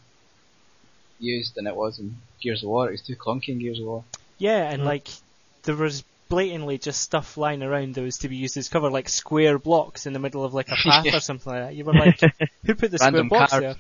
used 1.19 1.55
than 1.55 1.67
it 1.67 1.75
was 1.75 1.99
in 1.99 2.17
Gears 2.43 2.63
of 2.63 2.69
War. 2.69 2.89
It 2.89 2.93
was 2.93 3.03
too 3.03 3.17
clunky 3.17 3.49
in 3.51 3.59
Gears 3.59 3.81
of 3.81 3.87
War. 3.87 4.05
Yeah, 4.39 4.71
and 4.71 4.83
Mm. 4.83 4.87
like 4.87 5.09
there 5.63 5.75
was 5.77 6.05
blatantly 6.29 6.77
just 6.79 7.01
stuff 7.01 7.37
lying 7.37 7.63
around 7.63 7.95
that 7.95 8.03
was 8.03 8.19
to 8.19 8.29
be 8.29 8.37
used 8.37 8.57
as 8.57 8.69
cover, 8.69 8.91
like 8.91 9.09
square 9.09 9.59
blocks 9.59 10.07
in 10.07 10.13
the 10.13 10.19
middle 10.19 10.45
of 10.45 10.53
like 10.53 10.69
a 10.69 10.77
path 10.85 11.05
Yeah. 11.07 11.17
or 11.17 11.21
something 11.21 11.53
like 11.53 11.63
that. 11.63 11.75
You 11.75 11.85
were 11.85 11.95
like, 11.95 12.21
who 12.65 12.75
put 12.75 12.91
the 12.91 12.99
Random 13.01 13.27
square 13.29 13.39
blocks 13.39 13.53
cards. 13.53 13.63
there? 13.65 13.77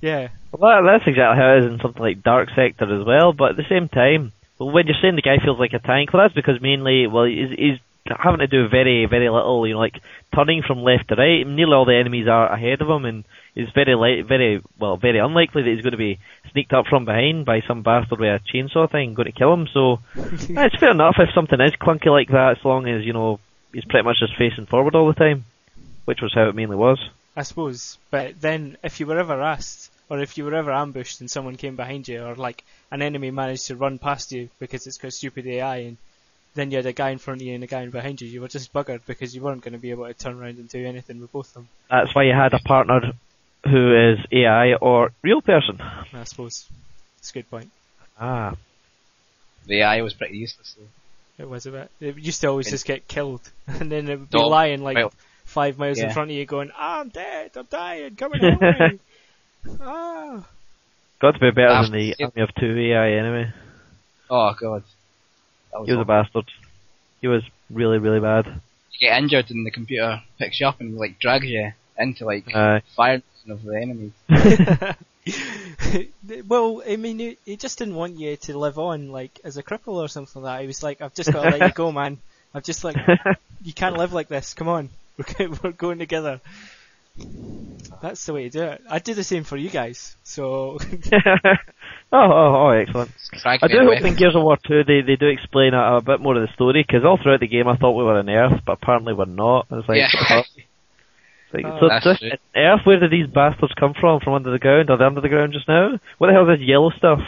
Yeah, 0.00 0.28
Well, 0.52 0.82
that's 0.84 1.04
exactly 1.06 1.36
how 1.36 1.56
it 1.56 1.64
is 1.64 1.72
in 1.72 1.78
something 1.82 2.00
like 2.02 2.22
Dark 2.22 2.48
Sector 2.56 3.00
as 3.00 3.04
well. 3.06 3.34
But 3.34 3.50
at 3.50 3.56
the 3.58 3.68
same 3.68 3.88
time, 3.88 4.32
well, 4.60 4.70
when 4.70 4.86
you're 4.86 4.96
saying 5.00 5.16
the 5.16 5.22
guy 5.22 5.38
feels 5.42 5.58
like 5.58 5.72
a 5.72 5.78
tank, 5.78 6.12
well, 6.12 6.22
that's 6.22 6.34
because 6.34 6.60
mainly, 6.60 7.06
well, 7.06 7.24
he's, 7.24 7.48
he's 7.48 7.78
having 8.06 8.40
to 8.40 8.46
do 8.46 8.68
very, 8.68 9.06
very 9.06 9.30
little. 9.30 9.66
You 9.66 9.72
know, 9.72 9.80
like 9.80 9.98
turning 10.34 10.62
from 10.62 10.82
left 10.82 11.08
to 11.08 11.14
right. 11.14 11.46
Nearly 11.46 11.72
all 11.72 11.86
the 11.86 11.96
enemies 11.96 12.28
are 12.28 12.52
ahead 12.52 12.82
of 12.82 12.88
him, 12.88 13.06
and 13.06 13.24
it's 13.54 13.72
very, 13.72 13.94
li- 13.94 14.20
very, 14.20 14.62
well, 14.78 14.98
very 14.98 15.18
unlikely 15.18 15.62
that 15.62 15.70
he's 15.70 15.80
going 15.80 15.92
to 15.92 15.96
be 15.96 16.18
sneaked 16.52 16.74
up 16.74 16.86
from 16.86 17.06
behind 17.06 17.46
by 17.46 17.62
some 17.66 17.82
bastard 17.82 18.20
with 18.20 18.28
a 18.28 18.40
chainsaw 18.52 18.90
thing 18.90 19.14
going 19.14 19.32
to 19.32 19.38
kill 19.38 19.54
him. 19.54 19.66
So 19.72 20.00
it's 20.14 20.76
fair 20.76 20.90
enough 20.90 21.16
if 21.18 21.30
something 21.34 21.58
is 21.58 21.72
clunky 21.72 22.06
like 22.06 22.28
that, 22.28 22.58
as 22.58 22.64
long 22.64 22.86
as 22.86 23.02
you 23.02 23.14
know 23.14 23.40
he's 23.72 23.86
pretty 23.86 24.04
much 24.04 24.18
just 24.20 24.36
facing 24.36 24.66
forward 24.66 24.94
all 24.94 25.08
the 25.08 25.14
time, 25.14 25.46
which 26.04 26.20
was 26.20 26.34
how 26.34 26.50
it 26.50 26.54
mainly 26.54 26.76
was. 26.76 26.98
I 27.34 27.44
suppose. 27.44 27.96
But 28.10 28.42
then, 28.42 28.76
if 28.82 29.00
you 29.00 29.06
were 29.06 29.18
ever 29.18 29.40
asked, 29.40 29.90
or 30.10 30.20
if 30.20 30.36
you 30.36 30.44
were 30.44 30.54
ever 30.54 30.72
ambushed 30.72 31.20
and 31.20 31.30
someone 31.30 31.56
came 31.56 31.76
behind 31.76 32.08
you, 32.08 32.22
or 32.22 32.34
like 32.34 32.64
an 32.90 33.00
enemy 33.00 33.30
managed 33.30 33.68
to 33.68 33.76
run 33.76 33.98
past 33.98 34.32
you 34.32 34.50
because 34.58 34.86
it's 34.86 34.98
got 34.98 35.12
stupid 35.12 35.46
AI, 35.46 35.76
and 35.76 35.96
then 36.54 36.70
you 36.70 36.76
had 36.76 36.86
a 36.86 36.92
guy 36.92 37.10
in 37.10 37.18
front 37.18 37.40
of 37.40 37.46
you 37.46 37.54
and 37.54 37.62
a 37.62 37.68
guy 37.68 37.86
behind 37.86 38.20
you, 38.20 38.28
you 38.28 38.40
were 38.40 38.48
just 38.48 38.72
buggered 38.72 39.00
because 39.06 39.34
you 39.34 39.40
weren't 39.40 39.62
going 39.62 39.72
to 39.72 39.78
be 39.78 39.92
able 39.92 40.06
to 40.06 40.14
turn 40.14 40.40
around 40.40 40.58
and 40.58 40.68
do 40.68 40.84
anything 40.84 41.20
with 41.20 41.32
both 41.32 41.48
of 41.48 41.54
them. 41.54 41.68
That's 41.88 42.14
why 42.14 42.24
you 42.24 42.32
had 42.32 42.52
a 42.52 42.58
partner 42.58 43.12
who 43.64 44.12
is 44.12 44.18
AI 44.32 44.74
or 44.74 45.12
real 45.22 45.40
person. 45.40 45.80
I 45.80 46.24
suppose. 46.24 46.66
It's 47.18 47.30
a 47.30 47.34
good 47.34 47.50
point. 47.50 47.70
Ah. 48.18 48.56
The 49.66 49.82
AI 49.82 50.02
was 50.02 50.14
pretty 50.14 50.38
useless 50.38 50.74
though. 50.76 51.44
It 51.44 51.48
was 51.48 51.66
a 51.66 51.70
bit. 51.70 51.90
It 52.00 52.18
used 52.18 52.40
to 52.40 52.48
always 52.48 52.68
just 52.68 52.84
get 52.84 53.06
killed, 53.08 53.48
and 53.66 53.90
then 53.90 54.08
it 54.08 54.18
would 54.18 54.30
be 54.30 54.38
No, 54.38 54.48
lying 54.48 54.82
like 54.82 54.96
well, 54.96 55.12
five 55.44 55.78
miles 55.78 55.98
in 55.98 56.10
front 56.10 56.30
of 56.30 56.36
you, 56.36 56.44
going, 56.44 56.70
"Ah, 56.76 57.00
"I'm 57.00 57.08
dead, 57.08 57.52
I'm 57.56 57.66
dying, 57.70 58.16
come 58.16 58.32
and 58.34 58.42
help 58.42 58.60
me." 58.60 58.98
Ah. 59.80 60.46
Got 61.20 61.32
to 61.32 61.38
be 61.38 61.50
better 61.50 61.82
than 61.82 61.92
the 61.92 62.14
yeah. 62.18 62.26
Army 62.26 62.42
of 62.42 62.54
Two 62.58 62.78
AI 62.78 63.12
anyway. 63.12 63.52
Oh 64.30 64.54
god. 64.58 64.82
Was 65.72 65.86
He 65.86 65.92
was 65.92 66.02
a 66.02 66.04
bastard. 66.04 66.46
He 67.20 67.28
was 67.28 67.42
really, 67.70 67.98
really 67.98 68.20
bad. 68.20 68.46
You 68.92 69.08
get 69.08 69.18
injured 69.18 69.50
and 69.50 69.66
the 69.66 69.70
computer 69.70 70.22
picks 70.38 70.60
you 70.60 70.66
up 70.66 70.80
and 70.80 70.96
like 70.96 71.18
drags 71.18 71.46
you 71.46 71.72
into 71.98 72.24
like 72.24 72.44
Uh, 72.54 72.80
fire 72.96 73.22
of 73.48 73.62
the 73.62 73.76
enemies. 73.76 74.12
well, 76.48 76.82
I 76.88 76.96
mean, 76.96 77.18
he, 77.18 77.38
he 77.44 77.56
just 77.56 77.78
didn't 77.78 77.94
want 77.94 78.18
you 78.18 78.36
to 78.36 78.58
live 78.58 78.78
on 78.78 79.10
like 79.10 79.38
as 79.44 79.56
a 79.56 79.62
cripple 79.62 79.94
or 79.94 80.08
something 80.08 80.42
like 80.42 80.56
that. 80.56 80.60
He 80.62 80.66
was 80.66 80.82
like, 80.82 81.00
"I've 81.00 81.14
just 81.14 81.32
got 81.32 81.44
to 81.44 81.50
let 81.50 81.60
you 81.60 81.74
go, 81.74 81.92
man. 81.92 82.18
I've 82.54 82.64
just 82.64 82.84
like, 82.84 82.96
you 83.62 83.72
can't 83.72 83.96
live 83.96 84.12
like 84.12 84.28
this. 84.28 84.54
Come 84.54 84.68
on, 84.68 84.90
we're 85.38 85.72
going 85.72 85.98
together." 85.98 86.40
That's 88.02 88.24
the 88.24 88.32
way 88.32 88.44
to 88.44 88.50
do 88.50 88.62
it. 88.62 88.82
I'd 88.88 89.04
do 89.04 89.14
the 89.14 89.24
same 89.24 89.44
for 89.44 89.56
you 89.56 89.68
guys. 89.68 90.16
So 90.22 90.78
oh, 91.12 91.58
oh, 92.12 92.56
oh, 92.56 92.68
excellent. 92.70 93.10
Drag 93.42 93.62
I 93.62 93.68
do 93.68 93.78
hope 93.80 94.02
in 94.02 94.14
Gears 94.14 94.34
of 94.34 94.42
War 94.42 94.56
2 94.66 94.84
they, 94.84 95.02
they 95.02 95.16
do 95.16 95.26
explain 95.26 95.74
a, 95.74 95.96
a 95.96 96.00
bit 96.00 96.20
more 96.20 96.36
of 96.36 96.46
the 96.46 96.54
story, 96.54 96.84
because 96.86 97.04
all 97.04 97.18
throughout 97.22 97.40
the 97.40 97.48
game 97.48 97.68
I 97.68 97.76
thought 97.76 97.92
we 97.92 98.04
were 98.04 98.18
on 98.18 98.28
Earth, 98.28 98.62
but 98.64 98.78
apparently 98.82 99.12
we're 99.12 99.26
not. 99.26 99.66
It's 99.70 99.88
like, 99.88 99.98
yeah. 99.98 100.08
what 100.14 100.20
the 100.20 100.34
fuck? 100.34 100.46
It's 100.56 101.54
like, 101.54 101.64
Oh, 101.66 101.78
so 101.80 101.88
that's 101.88 102.20
this. 102.20 102.40
Earth, 102.56 102.80
where 102.84 103.00
did 103.00 103.10
these 103.10 103.26
bastards 103.26 103.74
come 103.78 103.94
from? 103.98 104.20
From 104.20 104.34
under 104.34 104.50
the 104.50 104.58
ground? 104.58 104.88
Are 104.88 104.96
they 104.96 105.04
under 105.04 105.20
the 105.20 105.28
ground 105.28 105.52
just 105.52 105.68
now? 105.68 105.98
What 106.18 106.28
the 106.28 106.32
hell 106.32 106.48
is 106.48 106.58
this 106.58 106.66
yellow 106.66 106.90
stuff? 106.90 107.20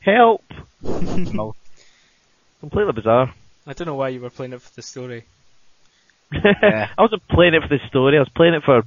Help! 0.00 0.42
No. 0.82 1.54
Completely 2.60 2.92
bizarre. 2.92 3.34
I 3.66 3.72
don't 3.72 3.86
know 3.86 3.94
why 3.94 4.08
you 4.08 4.20
were 4.20 4.30
playing 4.30 4.52
it 4.52 4.62
for 4.62 4.74
the 4.74 4.82
story. 4.82 5.24
Yeah. 6.32 6.88
I 6.96 7.02
wasn't 7.02 7.26
playing 7.28 7.54
it 7.54 7.62
for 7.62 7.68
the 7.68 7.78
story, 7.88 8.16
I 8.16 8.20
was 8.20 8.28
playing 8.34 8.54
it 8.54 8.62
for, 8.64 8.82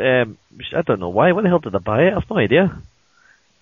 um, 0.00 0.38
I 0.76 0.82
don't 0.82 1.00
know 1.00 1.08
why, 1.08 1.32
when 1.32 1.44
the 1.44 1.50
hell 1.50 1.58
did 1.58 1.74
I 1.74 1.78
buy 1.78 2.02
it? 2.02 2.10
I 2.10 2.14
have 2.14 2.30
no 2.30 2.38
idea. 2.38 2.82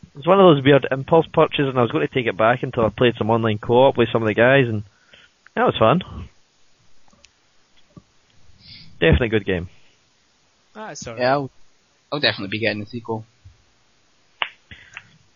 It 0.03 0.17
was 0.17 0.27
one 0.27 0.41
of 0.41 0.57
those 0.57 0.65
weird 0.65 0.87
impulse 0.91 1.27
purchases 1.33 1.69
and 1.69 1.79
I 1.79 1.83
was 1.83 1.91
going 1.91 2.07
to 2.07 2.13
take 2.13 2.27
it 2.27 2.37
back 2.37 2.63
until 2.63 2.85
I 2.87 2.91
played 2.91 3.15
some 3.17 3.31
online 3.31 3.59
co-op 3.59 3.97
with 3.97 4.09
some 4.13 4.23
of 4.23 4.29
the 4.29 4.35
guys 4.35 4.67
and 4.69 4.85
that 5.55 5.65
was 5.65 5.77
fun. 5.79 6.03
Definitely 9.01 9.29
good 9.29 9.47
game. 9.47 9.69
Ah, 10.75 10.91
it's 10.91 11.07
alright. 11.07 11.23
Yeah, 11.23 11.33
I'll, 11.33 11.51
I'll 12.13 12.21
definitely 12.21 12.51
be 12.51 12.61
getting 12.61 12.81
the 12.81 12.87
sequel. 12.87 13.25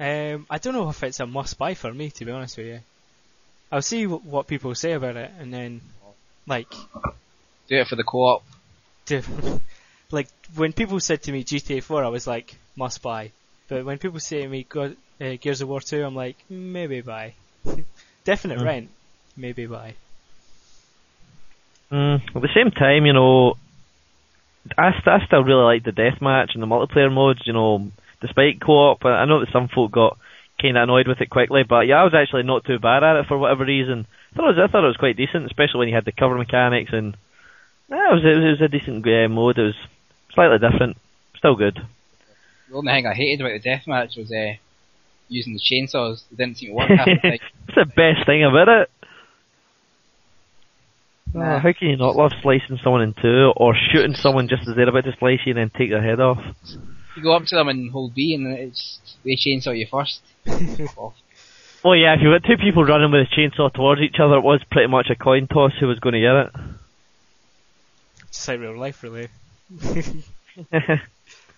Um, 0.00 0.46
I 0.50 0.59
don't 0.59 0.74
know 0.74 0.88
if 0.88 1.03
it's 1.05 1.20
a 1.20 1.26
must 1.26 1.59
buy 1.59 1.74
for 1.74 1.92
me, 1.92 2.11
to 2.11 2.24
be 2.24 2.32
honest 2.32 2.57
with 2.59 2.66
you. 2.66 2.80
I'll 3.70 3.82
see 3.82 4.03
w- 4.03 4.22
what 4.24 4.48
people 4.48 4.74
say 4.74 4.92
about 4.92 5.16
it, 5.16 5.30
and 5.38 5.55
then, 5.55 5.80
like, 6.46 6.70
Do 7.68 7.76
it 7.78 7.86
for 7.86 7.94
the 7.96 8.03
co-op. 8.03 8.42
do, 9.07 9.22
like 10.13 10.29
when 10.57 10.73
people 10.73 11.01
said 11.01 11.23
to 11.23 11.33
me 11.33 11.45
GTA 11.45 11.83
4, 11.83 12.05
I 12.05 12.09
was 12.09 12.27
like, 12.27 12.55
must 12.77 13.03
buy. 13.03 13.31
But 13.69 13.85
when 13.85 13.99
people 13.99 14.21
say 14.21 14.43
to 14.43 14.49
me 14.49 14.67
Go- 14.69 14.97
uh, 15.21 15.37
Gears 15.41 15.61
of 15.61 15.69
War 15.69 15.81
2, 15.81 16.05
I'm 16.05 16.15
like, 16.15 16.37
maybe 16.49 17.01
buy. 17.01 17.35
Definite 18.25 18.59
Hmm. 18.59 18.65
rent, 18.65 18.91
maybe 19.37 19.67
buy. 19.67 19.95
Mm, 21.91 22.21
at 22.35 22.43
the 22.43 22.49
same 22.55 22.71
time, 22.71 23.05
you 23.07 23.13
know, 23.13 23.55
I, 24.79 24.93
st- 24.93 25.09
I 25.09 25.27
still 25.27 25.45
really 25.45 25.65
like 25.65 25.85
the 25.85 25.91
deathmatch 25.91 26.55
and 26.55 26.63
the 26.63 26.67
multiplayer 26.67 27.13
modes, 27.13 27.43
you 27.45 27.53
know, 27.53 27.91
despite 28.21 28.61
co-op. 28.61 29.05
I 29.05 29.11
I 29.11 29.25
know 29.27 29.41
that 29.41 29.53
some 29.53 29.69
folk 29.69 29.93
got 29.93 30.17
kind 30.61 30.77
of 30.77 30.85
annoyed 30.85 31.09
with 31.09 31.21
it 31.21 31.29
quickly, 31.31 31.63
but 31.69 31.87
yeah, 31.87 31.97
I 32.01 32.05
was 32.05 32.15
actually 32.15 32.45
not 32.45 32.65
too 32.65 32.79
bad 32.79 33.03
at 33.03 33.17
it 33.17 33.27
for 33.27 33.37
whatever 33.37 33.65
reason. 33.65 34.07
I 34.33 34.37
thought 34.37 34.51
it 34.51 34.57
was, 34.57 34.69
I 34.69 34.73
thought 34.73 34.85
it 34.85 34.95
was 34.95 34.97
quite 34.97 35.17
decent, 35.17 35.47
especially 35.47 35.79
when 35.81 35.89
you 35.89 35.95
had 35.95 36.05
the 36.05 36.13
cover 36.13 36.39
mechanics 36.39 36.93
and 36.93 37.17
yeah, 37.91 38.11
it 38.11 38.15
was, 38.15 38.25
it 38.25 38.37
was, 38.37 38.45
it 38.45 38.51
was 38.51 38.61
a 38.63 38.69
decent 38.69 39.07
uh, 39.07 39.29
mode. 39.29 39.59
It 39.59 39.63
was 39.65 39.75
slightly 40.35 40.59
different, 40.59 40.97
still 41.37 41.57
good. 41.57 41.78
The 42.68 42.76
only 42.76 42.93
thing 42.93 43.07
I 43.07 43.14
hated 43.14 43.41
about 43.45 43.61
the 43.61 43.68
deathmatch 43.68 44.16
was 44.16 44.33
uh, 44.33 44.55
using 45.28 45.55
the 45.55 45.61
chainsaws. 45.61 46.24
It 46.30 46.39
didn't 46.39 46.59
seem 46.59 46.70
to 46.70 46.74
work 46.74 46.89
half 46.89 47.07
the 47.07 47.16
time. 47.22 47.39
That's 47.66 47.89
the 47.89 47.95
best 47.95 48.26
thing 48.26 48.45
about 48.45 48.68
it. 48.68 48.91
Nah. 51.35 51.57
Oh, 51.57 51.59
how 51.61 51.72
can 51.72 51.89
you 51.89 51.97
not 51.97 52.16
love 52.16 52.33
slicing 52.43 52.78
someone 52.83 53.03
in 53.03 53.14
two 53.14 53.53
or 53.57 53.74
shooting 53.74 54.14
someone 54.14 54.49
just 54.49 54.68
as 54.68 54.76
they're 54.76 54.89
about 54.89 55.05
to 55.05 55.16
slice 55.18 55.41
you 55.47 55.53
and 55.53 55.59
then 55.59 55.70
take 55.76 55.91
their 55.91 56.03
head 56.03 56.20
off? 56.20 56.39
You 57.16 57.22
go 57.22 57.33
up 57.35 57.45
to 57.47 57.57
them 57.57 57.68
and 57.68 57.91
hold 57.91 58.14
B, 58.14 58.35
and 58.35 58.47
it's 58.53 59.01
they 59.24 59.37
chainsaw 59.37 59.76
you 59.76 59.87
first. 59.91 60.22
Off. 60.97 61.14
Well, 61.85 61.97
yeah, 61.97 62.14
if 62.14 62.20
you've 62.22 62.30
got 62.30 62.47
two 62.47 62.62
people 62.62 62.85
running 62.85 63.11
with 63.11 63.26
a 63.26 63.35
chainsaw 63.35 63.72
towards 63.72 64.01
each 64.03 64.20
other, 64.22 64.37
it 64.37 64.45
was 64.45 64.62
pretty 64.70 64.87
much 64.87 65.09
a 65.11 65.16
coin 65.16 65.49
toss 65.49 65.72
who 65.80 65.89
was 65.89 65.99
going 65.99 66.12
to 66.12 66.20
get 66.20 66.37
it. 66.37 66.76
Just 68.30 68.47
like 68.47 68.61
real 68.61 68.78
life, 68.78 69.03
really. 69.03 69.28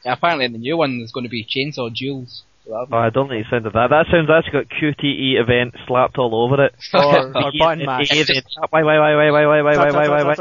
Yeah, 0.05 0.13
apparently 0.13 0.45
in 0.45 0.53
the 0.53 0.59
new 0.59 0.77
one 0.77 0.99
there's 0.99 1.13
going 1.13 1.25
to 1.25 1.31
be 1.31 1.45
chainsaw 1.45 1.95
duels. 1.95 2.43
So 2.67 2.87
oh, 2.91 2.97
I 2.97 3.11
don't 3.11 3.29
like 3.29 3.45
the 3.45 3.51
sound 3.51 3.67
of 3.67 3.73
that. 3.75 3.89
That 3.91 4.07
sounds 4.11 4.29
that's 4.29 4.49
got 4.49 4.69
QTE 4.69 5.41
event 5.41 5.75
slapped 5.87 6.19
all 6.19 6.35
over 6.35 6.65
it. 6.65 6.75
Or, 6.95 7.27
or 7.45 7.53
button 7.59 7.85
mash. 7.85 8.11
Event. 8.11 8.47
Why, 8.71 8.83
why, 8.83 8.99
why, 8.99 9.15
why, 9.15 9.31
why, 9.31 9.47
why, 9.47 9.63
why, 9.63 9.77
why, 9.77 9.91
why, 9.91 10.09
why, 10.09 10.23
why? 10.25 10.33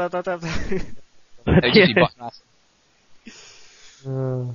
It'll 1.46 1.70
just 1.70 1.94
be 1.94 1.94
button 1.94 2.20
mash. 2.20 2.34
Uh, 4.06 4.52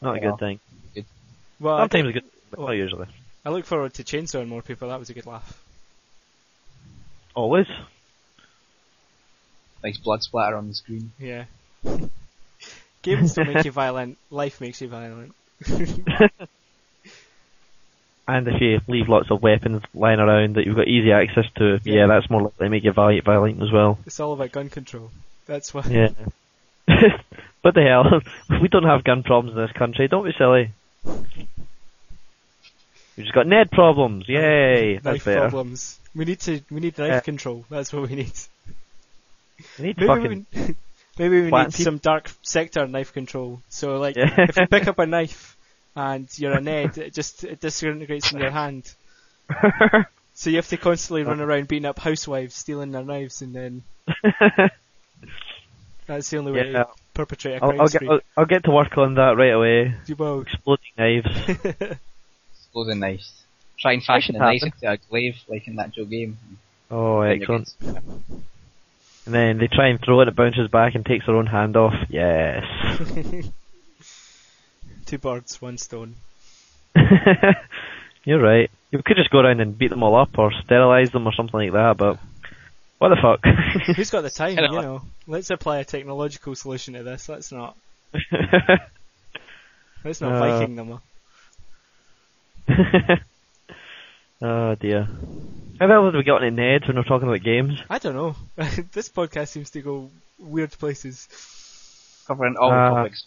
not 0.00 0.16
a 0.16 0.20
good 0.20 0.38
thing. 0.38 0.60
well, 1.60 1.76
I, 1.76 1.82
Sometimes 1.82 2.08
a 2.08 2.12
good, 2.12 2.24
Well, 2.56 2.74
usually. 2.74 3.06
I 3.44 3.50
look 3.50 3.64
forward 3.64 3.94
to 3.94 4.04
chainsawing 4.04 4.48
more 4.48 4.62
people. 4.62 4.88
That 4.88 4.98
was 4.98 5.10
a 5.10 5.14
good 5.14 5.26
laugh. 5.26 5.60
Always. 7.34 7.66
Nice 9.82 9.98
blood 9.98 10.22
splatter 10.22 10.56
on 10.56 10.68
the 10.68 10.74
screen. 10.74 11.12
Yeah. 11.18 11.44
Games 13.02 13.34
don't 13.34 13.52
make 13.52 13.64
you 13.64 13.72
violent. 13.82 14.16
Life 14.30 14.60
makes 14.60 14.80
you 14.80 14.88
violent. 14.88 15.34
And 18.28 18.46
if 18.46 18.60
you 18.60 18.80
leave 18.86 19.08
lots 19.08 19.32
of 19.32 19.42
weapons 19.42 19.82
lying 19.94 20.20
around 20.20 20.54
that 20.54 20.64
you've 20.64 20.76
got 20.76 20.86
easy 20.86 21.10
access 21.10 21.44
to, 21.56 21.80
yeah, 21.84 21.94
Yeah. 21.94 22.06
that's 22.06 22.30
more 22.30 22.42
likely 22.42 22.66
to 22.66 22.70
make 22.70 22.84
you 22.84 22.92
violent, 22.92 23.60
as 23.60 23.72
well. 23.72 23.98
It's 24.06 24.20
all 24.20 24.32
about 24.32 24.52
gun 24.52 24.70
control. 24.70 25.10
That's 25.46 25.74
why. 25.74 25.82
Yeah. 25.90 26.10
what 27.62 27.74
the 27.74 27.82
hell? 27.82 28.20
we 28.60 28.68
don't 28.68 28.84
have 28.84 29.02
gun 29.02 29.24
problems 29.24 29.56
in 29.56 29.60
this 29.60 29.72
country. 29.72 30.06
Don't 30.06 30.24
be 30.24 30.32
silly. 30.38 30.70
We've 31.04 31.26
just 33.26 33.34
got 33.34 33.48
Ned 33.48 33.72
problems. 33.72 34.28
Yay! 34.28 34.94
That's 34.98 35.04
Knife 35.04 35.24
better. 35.24 35.40
problems. 35.40 35.98
We 36.14 36.24
need 36.24 36.38
to. 36.40 36.60
We 36.70 36.78
need 36.80 36.96
knife 36.96 37.08
Yeah. 37.08 37.20
control. 37.20 37.64
That's 37.70 37.92
what 37.92 38.08
we 38.08 38.14
need. 38.14 38.32
We 39.78 39.86
need 39.86 39.96
Maybe 39.98 40.06
fucking. 40.06 40.46
We, 41.18 41.24
maybe 41.24 41.42
we 41.42 41.48
Flat 41.50 41.66
need 41.66 41.84
some 41.84 41.98
Dark 41.98 42.30
Sector 42.42 42.86
knife 42.86 43.12
control. 43.12 43.60
So 43.68 43.98
like, 43.98 44.16
Yeah. 44.16 44.34
if 44.48 44.56
you 44.56 44.66
pick 44.66 44.88
up 44.88 44.98
a 44.98 45.06
knife 45.16 45.56
and 45.94 46.28
you're 46.38 46.52
a 46.56 46.60
Ned, 46.60 46.98
it 46.98 47.14
just 47.14 47.44
it 47.44 47.60
disintegrates 47.60 48.32
in 48.32 48.40
your 48.40 48.50
hand. 48.62 48.92
So 50.34 50.50
you 50.50 50.56
have 50.56 50.68
to 50.68 50.76
constantly 50.76 51.24
run 51.24 51.40
oh. 51.40 51.44
around 51.44 51.68
beating 51.68 51.84
up 51.84 51.98
housewives, 51.98 52.54
stealing 52.54 52.90
their 52.90 53.04
knives, 53.04 53.42
and 53.42 53.54
then 53.54 53.82
that's 56.06 56.30
the 56.30 56.38
only 56.38 56.52
way 56.52 56.72
yeah, 56.72 56.84
to 56.84 56.88
perpetrate 57.14 57.56
a 57.56 57.62
I'll, 57.62 57.68
crime 57.68 57.80
I'll 57.80 57.88
get 57.88 58.00
spree. 58.00 58.08
I'll, 58.08 58.20
I'll 58.36 58.46
get 58.46 58.64
to 58.64 58.70
work 58.70 58.96
on 58.96 59.14
that 59.14 59.36
right 59.36 59.52
away. 59.52 59.94
You 60.06 60.16
will. 60.16 60.40
Exploding 60.40 60.92
knives. 60.96 61.28
Exploding 62.54 62.98
knives. 62.98 63.44
Try 63.78 63.92
and 63.92 64.04
fashion 64.04 64.36
a 64.36 64.38
knife 64.38 64.62
into 64.62 64.90
a 64.90 64.96
glaive 64.96 65.36
like 65.48 65.68
in 65.68 65.76
that 65.76 65.92
Joe 65.92 66.06
game. 66.06 66.38
Oh, 66.90 67.22
Then 67.22 67.42
excellent. 67.42 67.74
Good. 69.24 69.26
And 69.26 69.34
then 69.34 69.58
they 69.58 69.68
try 69.68 69.88
and 69.88 70.00
throw 70.00 70.20
it, 70.20 70.28
it 70.28 70.36
bounces 70.36 70.68
back 70.70 70.94
and 70.94 71.04
takes 71.04 71.26
their 71.26 71.36
own 71.36 71.46
hand 71.46 71.76
off. 71.76 71.94
Yes. 72.08 72.64
Two 75.06 75.18
birds, 75.18 75.60
one 75.60 75.78
stone. 75.78 76.14
You're 78.24 78.40
right. 78.40 78.70
You 78.90 79.02
could 79.04 79.16
just 79.16 79.30
go 79.30 79.40
around 79.40 79.60
and 79.60 79.76
beat 79.76 79.90
them 79.90 80.02
all 80.02 80.14
up 80.16 80.38
or 80.38 80.52
sterilize 80.64 81.10
them 81.10 81.26
or 81.26 81.32
something 81.32 81.58
like 81.58 81.72
that, 81.72 81.96
but 81.96 82.18
what 82.98 83.08
the 83.08 83.16
fuck? 83.16 83.40
Who's 83.96 84.10
got 84.10 84.20
the 84.20 84.30
time? 84.30 84.56
You 84.56 84.68
know, 84.68 85.02
let's 85.26 85.50
apply 85.50 85.78
a 85.78 85.84
technological 85.84 86.54
solution 86.54 86.94
to 86.94 87.02
this. 87.02 87.28
Let's 87.28 87.50
not. 87.50 87.76
Let's 90.04 90.20
not 90.20 90.32
Uh, 90.32 90.38
Viking 90.58 90.76
them. 90.76 91.00
oh 94.42 94.74
dear. 94.76 95.08
How 95.82 95.88
the 95.88 95.94
hell 95.94 96.04
did 96.12 96.16
we 96.18 96.22
get 96.22 96.30
on 96.34 96.54
Ned 96.54 96.86
when 96.86 96.96
we're 96.96 97.02
talking 97.02 97.26
about 97.26 97.42
games? 97.42 97.76
I 97.90 97.98
don't 97.98 98.14
know. 98.14 98.36
this 98.92 99.08
podcast 99.08 99.48
seems 99.48 99.68
to 99.70 99.82
go 99.82 100.10
weird 100.38 100.70
places. 100.78 101.26
Covering 102.28 102.54
all 102.56 102.70
Uh, 102.70 102.90
topics. 102.90 103.26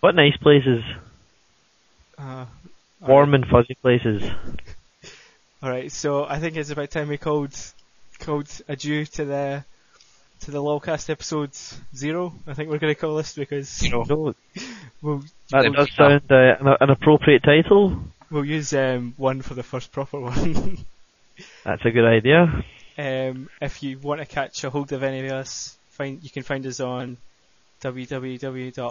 What 0.00 0.16
nice 0.16 0.36
places. 0.38 0.82
Uh, 2.18 2.46
Warm 3.00 3.34
and 3.34 3.46
fuzzy 3.46 3.76
places. 3.76 4.20
All 5.62 5.70
right, 5.70 5.92
so 5.92 6.24
I 6.24 6.40
think 6.40 6.56
it's 6.56 6.70
about 6.70 6.90
time 6.90 7.06
we 7.06 7.18
called 7.18 7.54
called 8.18 8.48
adieu 8.66 9.04
to 9.04 9.24
the 9.24 9.64
to 10.40 10.50
the 10.50 10.58
LOLcast 10.60 11.08
episode 11.08 11.52
zero. 11.94 12.34
I 12.48 12.54
think 12.54 12.68
we're 12.68 12.78
going 12.78 12.92
to 12.94 13.00
call 13.00 13.14
this 13.16 13.36
because 13.36 13.68
Zero. 13.68 14.04
No, 14.08 14.34
we'll 15.02 15.22
that 15.52 15.62
Zero. 15.62 15.72
does 15.72 15.92
sound 15.92 16.22
uh, 16.32 16.56
an, 16.58 16.76
an 16.80 16.90
appropriate 16.90 17.44
title. 17.44 17.96
we'll 18.28 18.44
use 18.44 18.72
um, 18.74 19.14
one 19.16 19.40
for 19.40 19.54
the 19.54 19.62
first 19.62 19.92
proper 19.92 20.18
one. 20.18 20.84
That's 21.64 21.84
a 21.84 21.90
good 21.90 22.06
idea. 22.06 22.64
um, 22.98 23.48
if 23.60 23.82
you 23.82 23.98
want 23.98 24.20
to 24.20 24.26
catch 24.26 24.64
a 24.64 24.70
hold 24.70 24.92
of 24.92 25.02
any 25.02 25.26
of 25.26 25.32
us, 25.32 25.76
find 25.90 26.22
you 26.22 26.30
can 26.30 26.42
find 26.42 26.66
us 26.66 26.80
on 26.80 27.16
www.peoww.co.uk. 27.82 28.88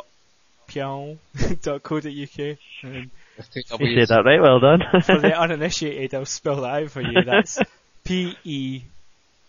Um, 2.83 3.11
With 3.37 3.53
two 3.53 3.59
You 3.59 3.63
W's. 3.69 4.07
said 4.07 4.15
that 4.17 4.25
right, 4.25 4.41
well 4.41 4.59
done. 4.59 4.81
for 5.03 5.19
the 5.19 5.33
uninitiated, 5.39 6.13
I'll 6.15 6.25
spell 6.25 6.61
that 6.61 6.83
out 6.83 6.91
for 6.91 7.01
you. 7.01 7.23
That's 7.23 7.59
P 8.03 8.35
E 8.43 8.81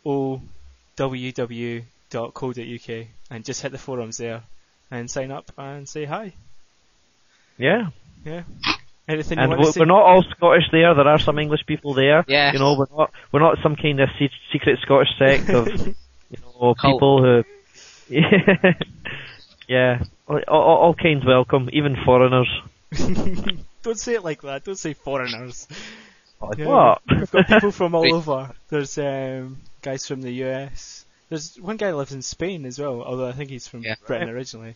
O 0.05 0.41
W 0.97 1.33
W 1.33 1.83
dot 2.11 2.35
co 2.35 2.53
dot 2.53 2.67
uk 2.67 3.07
and 3.31 3.45
just 3.45 3.63
hit 3.63 3.73
the 3.73 3.79
forums 3.79 4.17
there 4.19 4.43
and 4.91 5.11
sign 5.11 5.31
up 5.31 5.51
and 5.57 5.89
say 5.89 6.05
hi. 6.05 6.33
Yeah. 7.59 7.89
Yeah. 8.25 8.43
Anything 9.09 9.39
you 9.39 9.43
And 9.43 9.51
want 9.51 9.63
we're, 9.63 9.73
to 9.73 9.79
we're 9.81 9.85
not 9.87 10.03
all 10.03 10.23
Scottish 10.37 10.65
there. 10.71 10.95
There 10.95 11.09
are 11.09 11.19
some 11.19 11.39
English 11.39 11.67
people 11.67 11.95
there. 11.95 12.25
Yeah. 12.29 12.53
You 12.53 12.59
know, 12.61 12.77
we're 12.79 12.97
not 12.97 13.11
we're 13.33 13.41
not 13.41 13.59
some 13.63 13.75
kind 13.77 14.01
of 14.01 14.09
se- 14.19 14.31
secret 14.53 14.79
Scottish 14.83 15.09
sect 15.19 15.49
of 15.51 15.67
you 15.87 15.95
know 16.45 16.75
Cult. 16.75 16.79
people 16.81 17.23
who. 17.23 17.45
yeah. 19.69 20.03
All, 20.29 20.41
all, 20.49 20.77
all 20.79 20.95
kinds 20.95 21.25
welcome, 21.25 21.69
even 21.73 21.97
foreigners. 22.05 22.49
Don't 23.83 23.99
say 23.99 24.15
it 24.15 24.25
like 24.25 24.43
that. 24.43 24.65
Don't 24.65 24.79
say 24.79 24.93
foreigners. 24.95 25.67
Yeah, 26.57 26.67
What? 26.67 27.03
We've 27.09 27.31
got 27.31 27.47
people 27.49 27.71
from 27.73 27.95
all 27.95 28.03
Wait. 28.03 28.13
over. 28.13 28.51
There's 28.69 28.97
um, 28.99 29.59
guys 29.83 30.07
from 30.07 30.23
the 30.23 30.33
US. 30.45 31.05
There's 31.29 31.57
one 31.57 31.77
guy 31.77 31.91
who 31.91 31.97
lives 31.97 32.13
in 32.13 32.23
Spain 32.23 32.65
as 32.67 32.79
well, 32.79 33.03
although 33.03 33.29
I 33.29 33.33
think 33.33 33.51
he's 33.51 33.69
from 33.69 33.83
Yeah. 33.83 33.95
Britain 34.07 34.29
originally. 34.29 34.75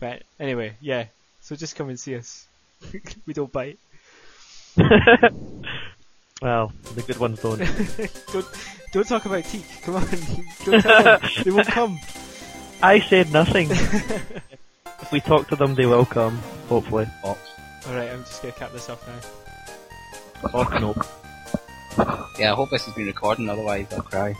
But 0.00 0.22
anyway, 0.40 0.74
yeah. 0.80 1.06
So 1.40 1.56
just 1.56 1.76
come 1.76 1.88
and 1.88 1.98
see 2.00 2.16
us. 2.16 2.46
we 3.26 3.32
don't 3.32 3.52
bite. 3.52 3.78
well, 6.42 6.72
the 6.94 7.02
good 7.06 7.18
ones 7.18 7.40
don't. 7.40 7.58
don't 8.32 8.46
don't 8.92 9.08
talk 9.08 9.24
about 9.24 9.44
teak. 9.44 9.64
Come 9.82 9.96
on. 9.96 10.06
don't 10.64 10.82
tell 10.82 11.02
them. 11.02 11.20
They 11.44 11.50
won't 11.50 11.66
come. 11.66 11.98
I 12.82 13.00
said 13.00 13.32
nothing. 13.32 13.68
if 13.70 15.12
we 15.12 15.20
talk 15.20 15.48
to 15.48 15.56
them, 15.56 15.74
they 15.74 15.86
will 15.86 16.04
come. 16.04 16.38
Hopefully. 16.68 17.06
Alright, 17.24 18.10
I'm 18.10 18.24
just 18.24 18.42
gonna 18.42 18.54
cap 18.54 18.72
this 18.72 18.88
off 18.88 19.06
now. 19.06 20.50
Oh 20.52 20.64
no. 20.78 20.94
Yeah, 22.38 22.52
I 22.52 22.54
hope 22.56 22.70
this 22.70 22.84
has 22.86 22.94
been 22.94 23.06
recording, 23.06 23.48
otherwise 23.48 23.86
I'll 23.92 24.02
cry. 24.02 24.34